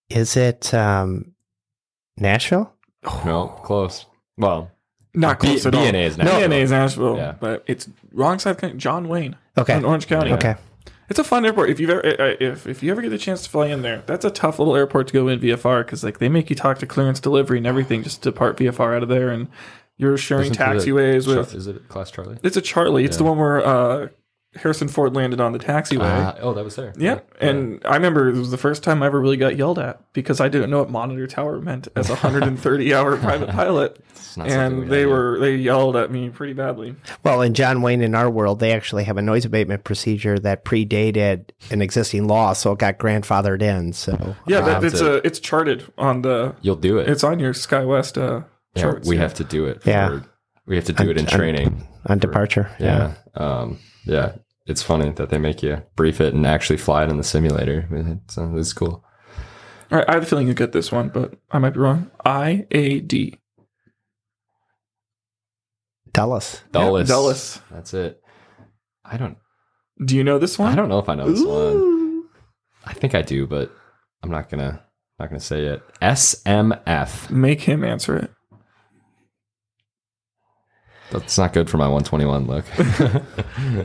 is 0.08 0.36
it 0.36 0.72
um, 0.74 1.32
Nashville? 2.16 2.72
no, 3.24 3.48
close. 3.64 4.06
Well, 4.36 4.70
Not 5.14 5.40
B- 5.40 5.48
close 5.48 5.66
at 5.66 5.74
all. 5.74 5.84
BNA 5.84 6.06
is 6.06 6.18
Nashville. 6.18 6.40
BNA 6.48 6.60
is 6.62 6.70
Nashville, 6.70 7.16
Yeah. 7.16 7.34
but 7.40 7.64
it's 7.66 7.88
wrong 8.12 8.38
side. 8.38 8.62
of. 8.62 8.76
John 8.76 9.08
Wayne 9.08 9.36
Okay. 9.58 9.76
in 9.76 9.84
Orange 9.84 10.06
County. 10.06 10.32
Okay. 10.32 10.54
It's 11.10 11.18
a 11.18 11.24
fun 11.24 11.44
airport. 11.44 11.68
If 11.68 11.78
you've 11.80 11.90
ever, 11.90 12.06
uh, 12.06 12.36
if 12.40 12.66
if 12.66 12.82
you 12.82 12.90
ever 12.90 13.02
get 13.02 13.10
the 13.10 13.18
chance 13.18 13.42
to 13.42 13.50
fly 13.50 13.66
in 13.66 13.82
there, 13.82 14.02
that's 14.06 14.24
a 14.24 14.30
tough 14.30 14.58
little 14.58 14.74
airport 14.74 15.08
to 15.08 15.12
go 15.12 15.28
in 15.28 15.40
VFR 15.40 15.84
because 15.84 16.02
like 16.02 16.18
they 16.20 16.28
make 16.30 16.48
you 16.48 16.56
talk 16.56 16.78
to 16.78 16.86
clearance 16.86 17.20
delivery 17.20 17.58
and 17.58 17.66
everything 17.66 18.02
just 18.02 18.22
to 18.22 18.32
part 18.32 18.56
VFR 18.56 18.96
out 18.96 19.02
of 19.02 19.10
there, 19.10 19.28
and 19.28 19.48
you're 20.02 20.18
sharing 20.18 20.50
Isn't 20.50 20.54
it 20.54 20.60
a 20.60 20.64
taxiways 20.64 21.26
with. 21.36 21.54
Is 21.54 21.66
it 21.66 21.88
Class 21.88 22.10
Charlie? 22.10 22.38
It's 22.42 22.56
a 22.56 22.60
Charlie. 22.62 23.04
It's 23.04 23.16
the 23.16 23.24
one 23.24 23.38
where 23.38 23.64
uh, 23.66 24.08
Harrison 24.54 24.88
Ford 24.88 25.14
landed 25.14 25.40
on 25.40 25.52
the 25.52 25.58
taxiway. 25.58 26.00
Ah, 26.02 26.36
oh, 26.42 26.52
that 26.52 26.62
was 26.62 26.76
there. 26.76 26.92
Yeah, 26.98 27.20
and 27.40 27.80
I 27.86 27.94
remember 27.94 28.28
it 28.28 28.34
was 28.36 28.50
the 28.50 28.58
first 28.58 28.82
time 28.82 29.02
I 29.02 29.06
ever 29.06 29.18
really 29.18 29.38
got 29.38 29.56
yelled 29.56 29.78
at 29.78 30.02
because 30.12 30.40
I 30.42 30.48
didn't 30.48 30.68
know 30.68 30.80
what 30.80 30.90
monitor 30.90 31.26
tower 31.26 31.58
meant 31.62 31.88
as 31.96 32.08
a 32.10 32.12
130 32.12 32.92
hour 32.98 33.16
private 33.16 33.48
pilot, 33.48 33.98
It's 34.10 34.36
we 34.36 34.42
and 34.50 34.90
they 34.90 35.00
had. 35.00 35.08
were 35.08 35.38
they 35.40 35.54
yelled 35.56 35.96
at 35.96 36.10
me 36.10 36.28
pretty 36.28 36.52
badly. 36.52 36.94
Well, 37.24 37.40
in 37.40 37.54
John 37.54 37.80
Wayne, 37.80 38.02
in 38.02 38.14
our 38.14 38.28
world, 38.28 38.58
they 38.60 38.72
actually 38.72 39.04
have 39.04 39.16
a 39.16 39.22
noise 39.22 39.46
abatement 39.46 39.84
procedure 39.84 40.38
that 40.40 40.66
predated 40.66 41.46
an 41.70 41.80
existing 41.80 42.26
law, 42.28 42.52
so 42.52 42.72
it 42.72 42.78
got 42.78 42.98
grandfathered 42.98 43.62
in. 43.62 43.94
So 43.94 44.36
Yeah, 44.46 44.58
um, 44.58 44.64
but 44.66 44.84
it's 44.84 44.98
to- 44.98 45.14
a 45.14 45.16
it's 45.24 45.40
charted 45.40 45.90
on 45.96 46.20
the 46.20 46.54
You'll 46.60 46.76
do 46.76 46.98
it. 46.98 47.08
it's 47.08 47.24
on 47.24 47.38
your 47.38 47.54
SkyWest 47.54 48.20
uh, 48.20 48.42
yeah, 48.74 48.82
charts. 48.82 49.08
we 49.08 49.16
yeah. 49.16 49.22
have 49.22 49.34
to 49.34 49.44
do 49.44 49.66
it. 49.66 49.82
Yeah. 49.84 50.08
for- 50.08 50.24
we 50.66 50.76
have 50.76 50.84
to 50.86 50.92
do 50.92 51.10
it 51.10 51.16
in 51.18 51.26
I'm- 51.26 51.36
training. 51.38 51.86
on 52.06 52.18
departure. 52.18 52.70
Yeah. 52.78 53.14
Um, 53.34 53.78
yeah. 54.04 54.36
It's 54.66 54.82
funny 54.82 55.10
that 55.10 55.28
they 55.30 55.38
make 55.38 55.62
you 55.62 55.82
brief 55.96 56.20
it 56.20 56.34
and 56.34 56.46
actually 56.46 56.76
fly 56.76 57.02
it 57.04 57.10
in 57.10 57.16
the 57.16 57.24
simulator. 57.24 57.88
It's, 57.90 58.38
uh, 58.38 58.54
it's 58.56 58.72
cool. 58.72 59.04
All 59.90 59.98
right, 59.98 60.08
I 60.08 60.14
have 60.14 60.22
a 60.22 60.26
feeling 60.26 60.46
you 60.46 60.54
get 60.54 60.72
this 60.72 60.90
one, 60.92 61.08
but 61.08 61.34
I 61.50 61.58
might 61.58 61.74
be 61.74 61.80
wrong. 61.80 62.10
I 62.24 62.66
A 62.70 63.00
D 63.00 63.38
Dulles. 66.12 66.62
Dulles. 66.72 67.08
Dulles. 67.08 67.60
That's 67.70 67.94
it. 67.94 68.20
I 69.04 69.16
don't. 69.16 69.36
Do 70.04 70.16
you 70.16 70.24
know 70.24 70.38
this 70.38 70.58
one? 70.58 70.72
I 70.72 70.76
don't 70.76 70.88
know 70.88 70.98
if 70.98 71.08
I 71.08 71.14
know 71.14 71.30
this 71.30 71.44
one. 71.44 72.24
I 72.84 72.92
think 72.92 73.14
I 73.14 73.22
do, 73.22 73.46
but 73.46 73.70
I'm 74.22 74.30
not 74.30 74.48
gonna 74.48 74.82
not 75.18 75.28
gonna 75.28 75.40
say 75.40 75.66
it. 75.66 75.82
SMF. 76.00 77.30
Make 77.30 77.62
him 77.62 77.84
answer 77.84 78.16
it. 78.16 78.30
That's 81.12 81.36
not 81.36 81.52
good 81.52 81.68
for 81.68 81.76
my 81.76 81.86
121 81.88 82.46
look. 82.46 82.64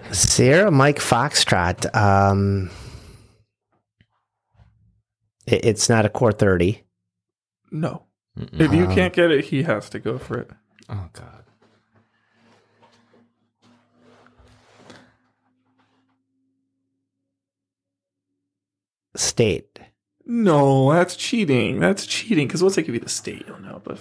Sierra 0.14 0.72
Mike 0.72 1.00
Foxtrot. 1.00 1.94
Um, 1.96 2.70
it- 5.46 5.66
it's 5.66 5.90
not 5.90 6.06
a 6.06 6.10
core 6.10 6.32
30. 6.32 6.84
No. 7.72 8.04
Mm-mm. 8.40 8.60
If 8.62 8.74
you 8.74 8.86
Um, 8.86 8.96
can't 8.96 9.14
get 9.14 9.30
it, 9.32 9.46
he 9.46 9.64
has 9.64 9.90
to 9.90 10.00
go 10.00 10.18
for 10.18 10.38
it. 10.40 10.52
oh 10.90 11.10
God. 11.14 11.44
State. 19.16 19.80
No, 20.26 20.92
that's 20.94 21.16
cheating. 21.16 21.80
That's 21.80 22.06
cheating. 22.06 22.48
Because 22.48 22.62
once 22.62 22.78
I 22.78 22.82
give 22.82 22.94
you 22.94 23.02
the 23.02 23.10
state, 23.10 23.46
you'll 23.48 23.60
know. 23.62 23.82
But 23.84 24.00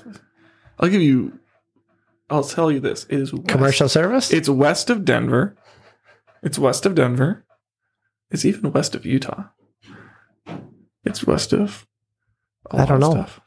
I'll 0.78 0.88
give 0.88 1.00
you. 1.02 1.38
I'll 2.28 2.44
tell 2.44 2.70
you 2.72 2.80
this: 2.80 3.04
it 3.08 3.20
is 3.20 3.32
west. 3.32 3.48
Commercial 3.48 3.88
service? 3.88 4.32
It's 4.32 4.48
west 4.48 4.90
of 4.90 5.04
Denver. 5.04 5.56
It's 6.42 6.58
west 6.58 6.84
of 6.86 6.94
Denver. 6.94 7.44
It's 8.30 8.44
even 8.44 8.72
west 8.72 8.94
of 8.94 9.06
Utah. 9.06 9.44
It's 11.04 11.24
west 11.24 11.52
of. 11.52 11.86
I 12.70 12.84
don't 12.84 12.98
know. 13.00 13.12
Stuff. 13.12 13.40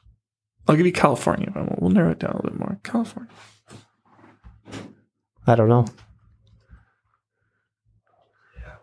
I'll 0.68 0.76
give 0.76 0.86
you 0.86 0.92
California, 0.94 1.52
we'll, 1.56 1.76
we'll 1.80 1.90
narrow 1.90 2.12
it 2.12 2.20
down 2.20 2.32
a 2.32 2.36
little 2.38 2.52
bit 2.52 2.60
more. 2.60 2.80
California. 2.84 3.32
I 5.48 5.56
don't 5.56 5.68
know. 5.68 5.86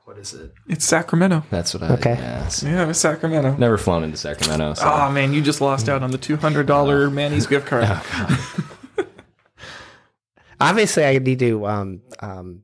What 0.05 0.19
is 0.19 0.35
it? 0.35 0.53
It's 0.69 0.85
Sacramento. 0.85 1.45
That's 1.51 1.75
what 1.75 1.83
I. 1.83 1.89
Okay. 1.95 2.15
Yeah, 2.15 2.37
it's- 2.39 2.63
Yeah, 2.63 2.89
it's 2.89 2.99
Sacramento. 3.01 3.57
never 3.57 3.77
flown 3.79 4.05
into 4.05 4.17
Sacramento. 4.17 4.75
So. 4.75 4.85
Oh 4.87 5.11
man, 5.11 5.33
you 5.33 5.43
just 5.43 5.61
lost 5.61 5.89
out 5.89 6.03
on 6.03 6.11
the 6.13 6.19
two 6.19 6.37
hundred 6.37 6.67
dollar 6.67 7.11
Manny's 7.11 7.47
gift 7.47 7.67
card. 7.67 7.85
Oh, 7.87 8.76
Obviously, 10.61 11.05
I 11.05 11.19
need 11.19 11.39
to 11.41 11.67
um, 11.67 12.01
um, 12.21 12.63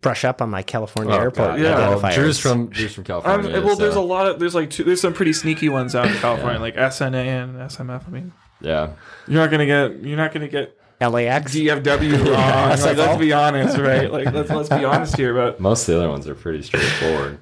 brush 0.00 0.24
up 0.24 0.42
on 0.42 0.50
my 0.50 0.62
California 0.62 1.14
Oh, 1.14 1.18
airport 1.18 1.50
God. 1.52 1.60
Yeah. 1.60 1.76
Well, 1.78 2.00
identifiers. 2.00 2.14
Drew's 2.14 2.38
from 2.38 2.68
Drew's 2.68 2.94
from 2.94 3.02
Um, 3.02 3.06
California. 3.06 3.60
well, 3.62 3.76
there's 3.76 3.94
a 3.96 4.00
lot 4.00 4.26
of 4.26 4.38
there's 4.38 4.54
like 4.54 4.70
two, 4.70 4.84
there's 4.84 5.00
some 5.00 5.12
pretty 5.14 5.32
sneaky 5.32 5.68
ones 5.68 5.94
out 5.94 6.06
in 6.06 6.14
California, 6.18 6.60
like 6.60 6.76
SNA 6.76 7.14
and 7.14 7.56
SMF. 7.56 8.06
I 8.06 8.10
mean, 8.10 8.32
yeah. 8.60 8.90
you're 9.26 9.40
not 9.42 9.50
gonna 9.50 9.66
get 9.66 10.02
you're 10.02 10.16
not 10.16 10.32
gonna 10.32 10.48
get 10.48 10.76
LAX. 11.00 11.54
DFW 11.54 12.12
wrong. 12.26 12.68
like, 12.78 12.96
let's 12.96 13.18
be 13.18 13.32
honest, 13.32 13.78
right? 13.78 14.12
Like 14.12 14.32
let's 14.32 14.50
let's 14.50 14.68
be 14.68 14.84
honest 14.84 15.16
here. 15.16 15.32
But 15.34 15.60
Most 15.60 15.88
of 15.88 15.94
the 15.94 16.00
other 16.00 16.10
ones 16.10 16.28
are 16.28 16.34
pretty 16.34 16.62
straightforward. 16.62 17.38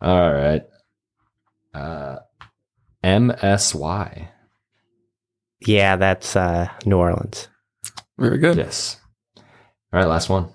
All 0.00 0.32
right. 0.32 0.62
Uh, 1.74 2.16
MSY. 3.04 4.28
Yeah, 5.66 5.96
that's 5.96 6.36
uh, 6.36 6.68
New 6.84 6.96
Orleans. 6.96 7.48
Very 8.18 8.38
good. 8.38 8.56
Yes. 8.56 8.98
All 9.36 9.42
right, 10.00 10.06
last 10.06 10.28
one. 10.28 10.48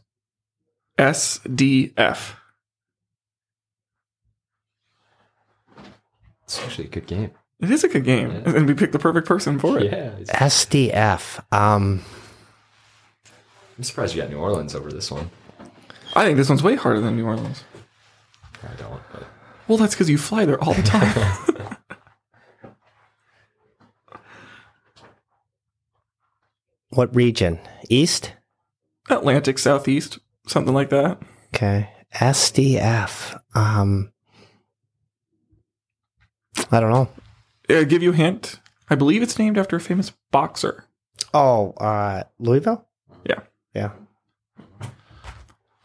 SDF. 1.00 2.36
It's 6.44 6.60
actually 6.60 6.86
a 6.86 6.90
good 6.90 7.08
game. 7.08 7.32
It 7.62 7.70
is 7.72 7.84
a 7.84 7.88
good 7.88 8.04
game, 8.04 8.32
Yeah. 8.32 8.56
and 8.56 8.68
we 8.68 8.74
picked 8.74 8.92
the 8.94 9.00
perfect 9.00 9.28
person 9.28 9.60
for 9.60 9.78
it. 9.80 9.86
Yeah. 9.86 10.18
it's- 10.20 10.30
SDF. 10.30 11.40
Um, 11.54 12.04
I'm 13.78 13.84
surprised 13.84 14.16
you 14.16 14.22
got 14.22 14.30
New 14.32 14.38
Orleans 14.40 14.76
over 14.76 14.92
this 14.92 15.10
one. 15.12 15.30
I 16.16 16.26
think 16.26 16.38
this 16.38 16.50
one's 16.50 16.64
way 16.64 16.76
harder 16.76 17.00
than 17.00 17.16
New 17.16 17.26
Orleans. 17.26 17.64
I 18.64 18.76
don't, 18.76 19.02
but 19.14 19.24
Well, 19.68 19.78
that's 19.78 19.94
because 19.96 20.10
you 20.10 20.18
fly 20.18 20.46
there 20.46 20.62
all 20.62 20.74
the 20.74 20.82
time. 20.84 21.68
what 26.92 27.14
region? 27.16 27.60
East? 27.90 28.34
Atlantic, 29.10 29.58
Southeast, 29.60 30.20
something 30.48 30.74
like 30.74 30.90
that. 30.90 31.22
Okay. 31.54 31.90
SDF. 32.16 33.40
Um, 33.56 34.12
I 36.72 36.80
don't 36.80 36.92
know. 36.92 37.10
Uh, 37.70 37.84
give 37.84 38.04
you 38.04 38.12
a 38.12 38.16
hint. 38.16 38.60
I 38.90 38.96
believe 38.96 39.22
it's 39.22 39.40
named 39.40 39.58
after 39.58 39.76
a 39.78 39.80
famous 39.82 40.12
boxer. 40.32 40.86
Oh, 41.34 41.72
uh, 41.74 42.24
Louisville. 42.40 42.88
Yeah. 43.26 43.40
Yeah. 43.74 43.92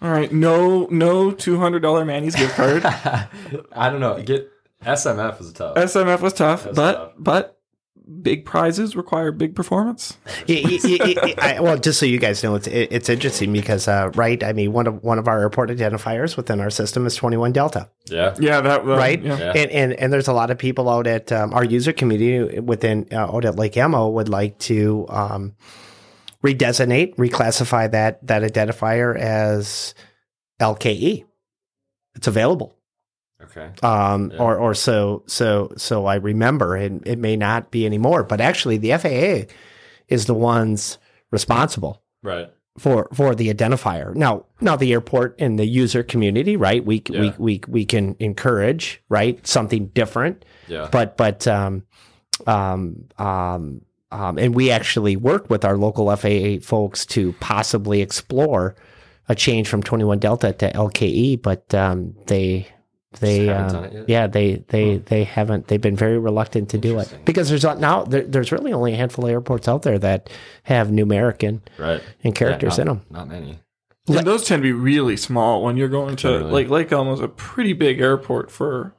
All 0.03 0.11
right. 0.11 0.31
No, 0.33 0.87
no 0.91 1.31
two 1.31 1.59
hundred 1.59 1.81
dollar 1.81 2.05
Manny's 2.05 2.35
gift 2.37 2.55
card. 2.57 2.85
I 3.73 3.91
don't 3.91 4.01
know. 4.01 4.21
Get 4.23 4.51
SMF 4.85 5.41
is 5.41 5.53
tough. 5.53 5.77
SMF 5.77 6.21
was 6.21 6.33
tough, 6.33 6.65
That's 6.65 6.77
but 6.77 6.93
tough. 6.93 7.13
but 7.19 7.56
big 8.23 8.45
prizes 8.45 8.95
require 8.95 9.33
big 9.33 9.55
performance. 9.57 10.17
Y- 10.49 10.63
y- 10.65 10.79
y- 10.85 11.15
y- 11.23 11.35
I- 11.39 11.61
well, 11.61 11.77
just 11.77 11.99
so 11.99 12.07
you 12.07 12.19
guys 12.19 12.43
know, 12.43 12.55
it's 12.55 12.67
it, 12.69 12.89
it's 12.93 13.09
interesting 13.09 13.53
because 13.53 13.89
uh, 13.89 14.11
right. 14.15 14.43
I 14.45 14.53
mean, 14.53 14.73
one 14.73 14.87
of 14.87 15.03
one 15.03 15.19
of 15.19 15.27
our 15.27 15.41
airport 15.41 15.71
identifiers 15.71 16.37
within 16.37 16.61
our 16.61 16.71
system 16.71 17.05
is 17.07 17.17
twenty 17.17 17.37
one 17.37 17.53
Delta. 17.53 17.89
yeah. 18.07 18.35
Yeah, 18.39 18.61
that 18.61 18.81
uh, 18.83 18.85
right? 18.97 19.21
Yeah. 19.21 19.39
Yeah. 19.39 19.53
And, 19.57 19.71
and 19.71 19.93
and 19.95 20.13
there's 20.13 20.29
a 20.29 20.33
lot 20.33 20.51
of 20.51 20.59
people 20.59 20.89
out 20.89 21.07
at 21.07 21.33
um, 21.33 21.53
our 21.53 21.65
user 21.65 21.93
community 21.93 22.61
within 22.61 23.07
uh, 23.11 23.17
out 23.35 23.45
at 23.45 23.57
Lake 23.57 23.77
Elmo 23.77 24.09
would 24.11 24.29
like 24.29 24.59
to 24.61 25.07
um, 25.09 25.57
redesignate, 26.45 27.17
reclassify 27.17 27.91
that 27.91 28.25
that 28.27 28.43
identifier 28.43 29.19
as 29.19 29.95
LKE. 30.61 31.25
It's 32.15 32.27
available, 32.29 32.76
Okay. 33.43 33.68
um, 33.82 34.30
Yeah. 34.32 34.39
or 34.39 34.57
or 34.57 34.74
so 34.74 35.22
so 35.26 35.72
so 35.76 36.07
I 36.07 36.14
remember, 36.16 36.74
and 36.76 37.07
it 37.07 37.18
may 37.18 37.37
not 37.37 37.70
be 37.70 37.84
anymore. 37.87 38.22
But 38.24 38.41
actually, 38.41 38.78
the 38.78 38.93
FAA 38.93 39.47
is 40.09 40.26
the 40.26 40.34
ones 40.34 40.99
responsible 41.30 42.03
Right. 42.22 42.49
for 42.78 43.09
for 43.12 43.34
the 43.34 43.53
identifier. 43.53 44.14
Now, 44.14 44.47
now 44.61 44.76
the 44.76 44.93
airport 44.93 45.34
and 45.39 45.59
the 45.59 45.66
user 45.66 46.03
community, 46.03 46.57
right? 46.57 46.84
We 46.84 47.03
Yeah. 47.11 47.20
we 47.20 47.32
we 47.39 47.61
we 47.68 47.84
can 47.84 48.16
encourage 48.20 49.03
right 49.09 49.45
something 49.47 49.89
different, 49.89 50.45
Yeah. 50.68 50.89
but 50.91 51.16
but 51.16 51.47
um 51.47 51.82
um 52.47 53.05
um 53.18 53.80
um 54.12 54.39
and 54.39 54.55
we 54.55 54.70
actually 54.70 55.16
work 55.16 55.51
with 55.51 55.64
our 55.64 55.76
local 55.76 56.11
FAA 56.16 56.59
folks 56.61 57.05
to 57.07 57.32
possibly 57.41 58.01
explore 58.01 58.76
a 59.28 59.34
change 59.34 59.68
from 59.68 59.82
21 59.82 60.18
Delta 60.20 60.53
to 60.53 60.70
LKE, 60.72 61.37
but 61.43 61.74
um 61.74 62.14
they 62.26 62.68
they 63.21 63.47
Just 63.47 63.49
haven't 63.49 63.77
um, 63.77 63.83
done 63.83 63.85
it 63.85 63.93
yet? 63.95 64.09
yeah 64.09 64.27
they 64.27 64.57
they 64.69 64.99
they 64.99 65.25
haven't 65.25 65.69
they've 65.69 65.81
been 65.81 65.97
very 65.97 66.19
reluctant 66.19 66.69
to 66.71 66.79
do 66.79 66.99
it 66.99 67.17
because 67.25 67.49
there's 67.49 67.63
not 67.63 67.79
now 67.81 68.03
there, 68.05 68.23
there's 68.23 68.53
really 68.53 68.73
only 68.73 68.93
a 68.93 68.97
handful 68.97 69.25
of 69.25 69.31
airports 69.31 69.69
out 69.69 69.83
there 69.83 69.99
that 69.99 70.29
have 70.65 70.89
numeric 70.89 71.47
and, 71.47 71.61
right. 71.79 72.03
and 72.25 72.35
characters 72.35 72.77
Yeah, 72.79 72.83
in 72.83 72.89
them 72.89 73.03
Not 73.11 73.29
many. 73.29 73.59
And 74.09 74.25
those 74.27 74.45
tend 74.45 74.61
to 74.63 74.63
be 74.63 74.73
really 74.73 75.17
small 75.17 75.63
when 75.65 75.77
you're 75.77 75.89
going 75.89 76.15
to 76.17 76.23
Totally. 76.29 76.53
like 76.53 76.69
Lake 76.69 76.93
Elmo's 76.93 77.21
a 77.21 77.27
pretty 77.29 77.73
big 77.73 78.01
airport 78.01 78.51
for 78.53 78.95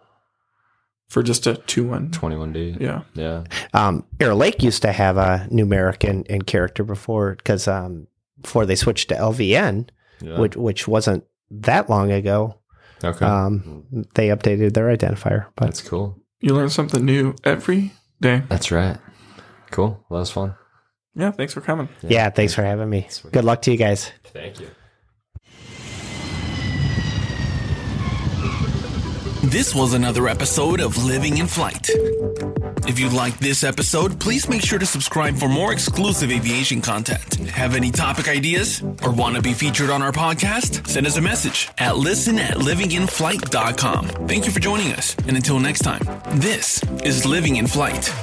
for 1.10 1.24
just 1.24 1.48
a 1.48 1.56
two 1.56 1.88
one. 1.88 2.10
21D. 2.10 2.82
Yeah. 2.82 3.04
Yeah. 3.14 3.44
Um, 3.74 4.04
Air 4.20 4.36
Lake 4.36 4.62
used 4.62 4.82
to 4.82 4.92
have 4.92 5.16
a 5.16 5.48
numeric 5.50 6.08
and, 6.10 6.30
and 6.30 6.46
character 6.46 6.84
before 6.84 7.36
because 7.36 7.68
um, 7.70 8.08
before 8.42 8.66
they 8.66 8.76
switched 8.76 9.08
to 9.10 9.16
LVN, 9.16 9.88
Yeah. 10.22 10.38
which 10.40 10.58
which 10.58 10.88
wasn't 10.88 11.24
that 11.52 11.90
long 11.90 12.12
ago. 12.12 12.56
Okay. 13.04 13.26
Um, 13.26 13.86
they 14.16 14.28
updated 14.30 14.74
their 14.74 14.96
identifier, 14.96 15.48
but 15.56 15.66
That's 15.66 15.82
cool. 15.82 16.20
You 16.40 16.54
learn 16.54 16.70
something 16.70 17.04
new 17.04 17.36
every 17.44 17.92
day. 18.22 18.44
That's 18.50 18.72
right. 18.72 18.98
Cool. 19.72 20.04
Well, 20.10 20.18
that 20.20 20.22
was 20.22 20.32
fun. 20.32 20.56
Yeah, 21.16 21.32
thanks 21.32 21.54
for 21.54 21.62
coming. 21.62 21.90
yeah, 22.04 22.30
thanks 22.30 22.54
for 22.54 22.62
having 22.64 22.90
me. 22.90 23.08
Sweet. 23.10 23.34
Good 23.34 23.44
luck 23.44 23.62
to 23.64 23.72
you 23.72 23.78
guys. 23.78 24.12
Thank 24.24 24.60
you. 24.60 24.70
This 29.48 29.74
was 29.74 29.94
another 29.94 30.28
episode 30.28 30.82
of 30.82 31.06
Living 31.06 31.38
in 31.38 31.48
Flight. 31.48 31.90
If 32.86 33.00
you 33.00 33.08
liked 33.08 33.40
this 33.40 33.64
episode, 33.64 34.20
please 34.20 34.50
make 34.50 34.62
sure 34.62 34.78
to 34.78 34.86
subscribe 34.86 35.38
for 35.38 35.48
more 35.48 35.72
exclusive 35.72 36.32
aviation 36.32 36.82
content. 36.82 37.36
Have 37.52 37.74
any 37.74 37.90
topic 37.90 38.28
ideas 38.28 38.82
or 39.04 39.14
want 39.14 39.38
to 39.38 39.42
be 39.42 39.54
featured 39.54 39.90
on 39.90 40.02
our 40.02 40.12
podcast? 40.12 40.86
Send 40.86 41.08
us 41.08 41.16
a 41.16 41.22
message 41.22 41.70
at 41.78 41.96
listen 41.96 42.38
at 42.40 42.58
livinginflight.com. 42.58 44.28
Thank 44.28 44.48
you 44.48 44.52
for 44.52 44.60
joining 44.60 44.92
us. 44.92 45.16
And 45.30 45.38
until 45.38 45.60
next 45.60 45.80
time, 45.80 46.02
this 46.42 46.84
is 47.06 47.26
Living 47.26 47.56
in 47.56 47.68
Flight. 47.68 48.14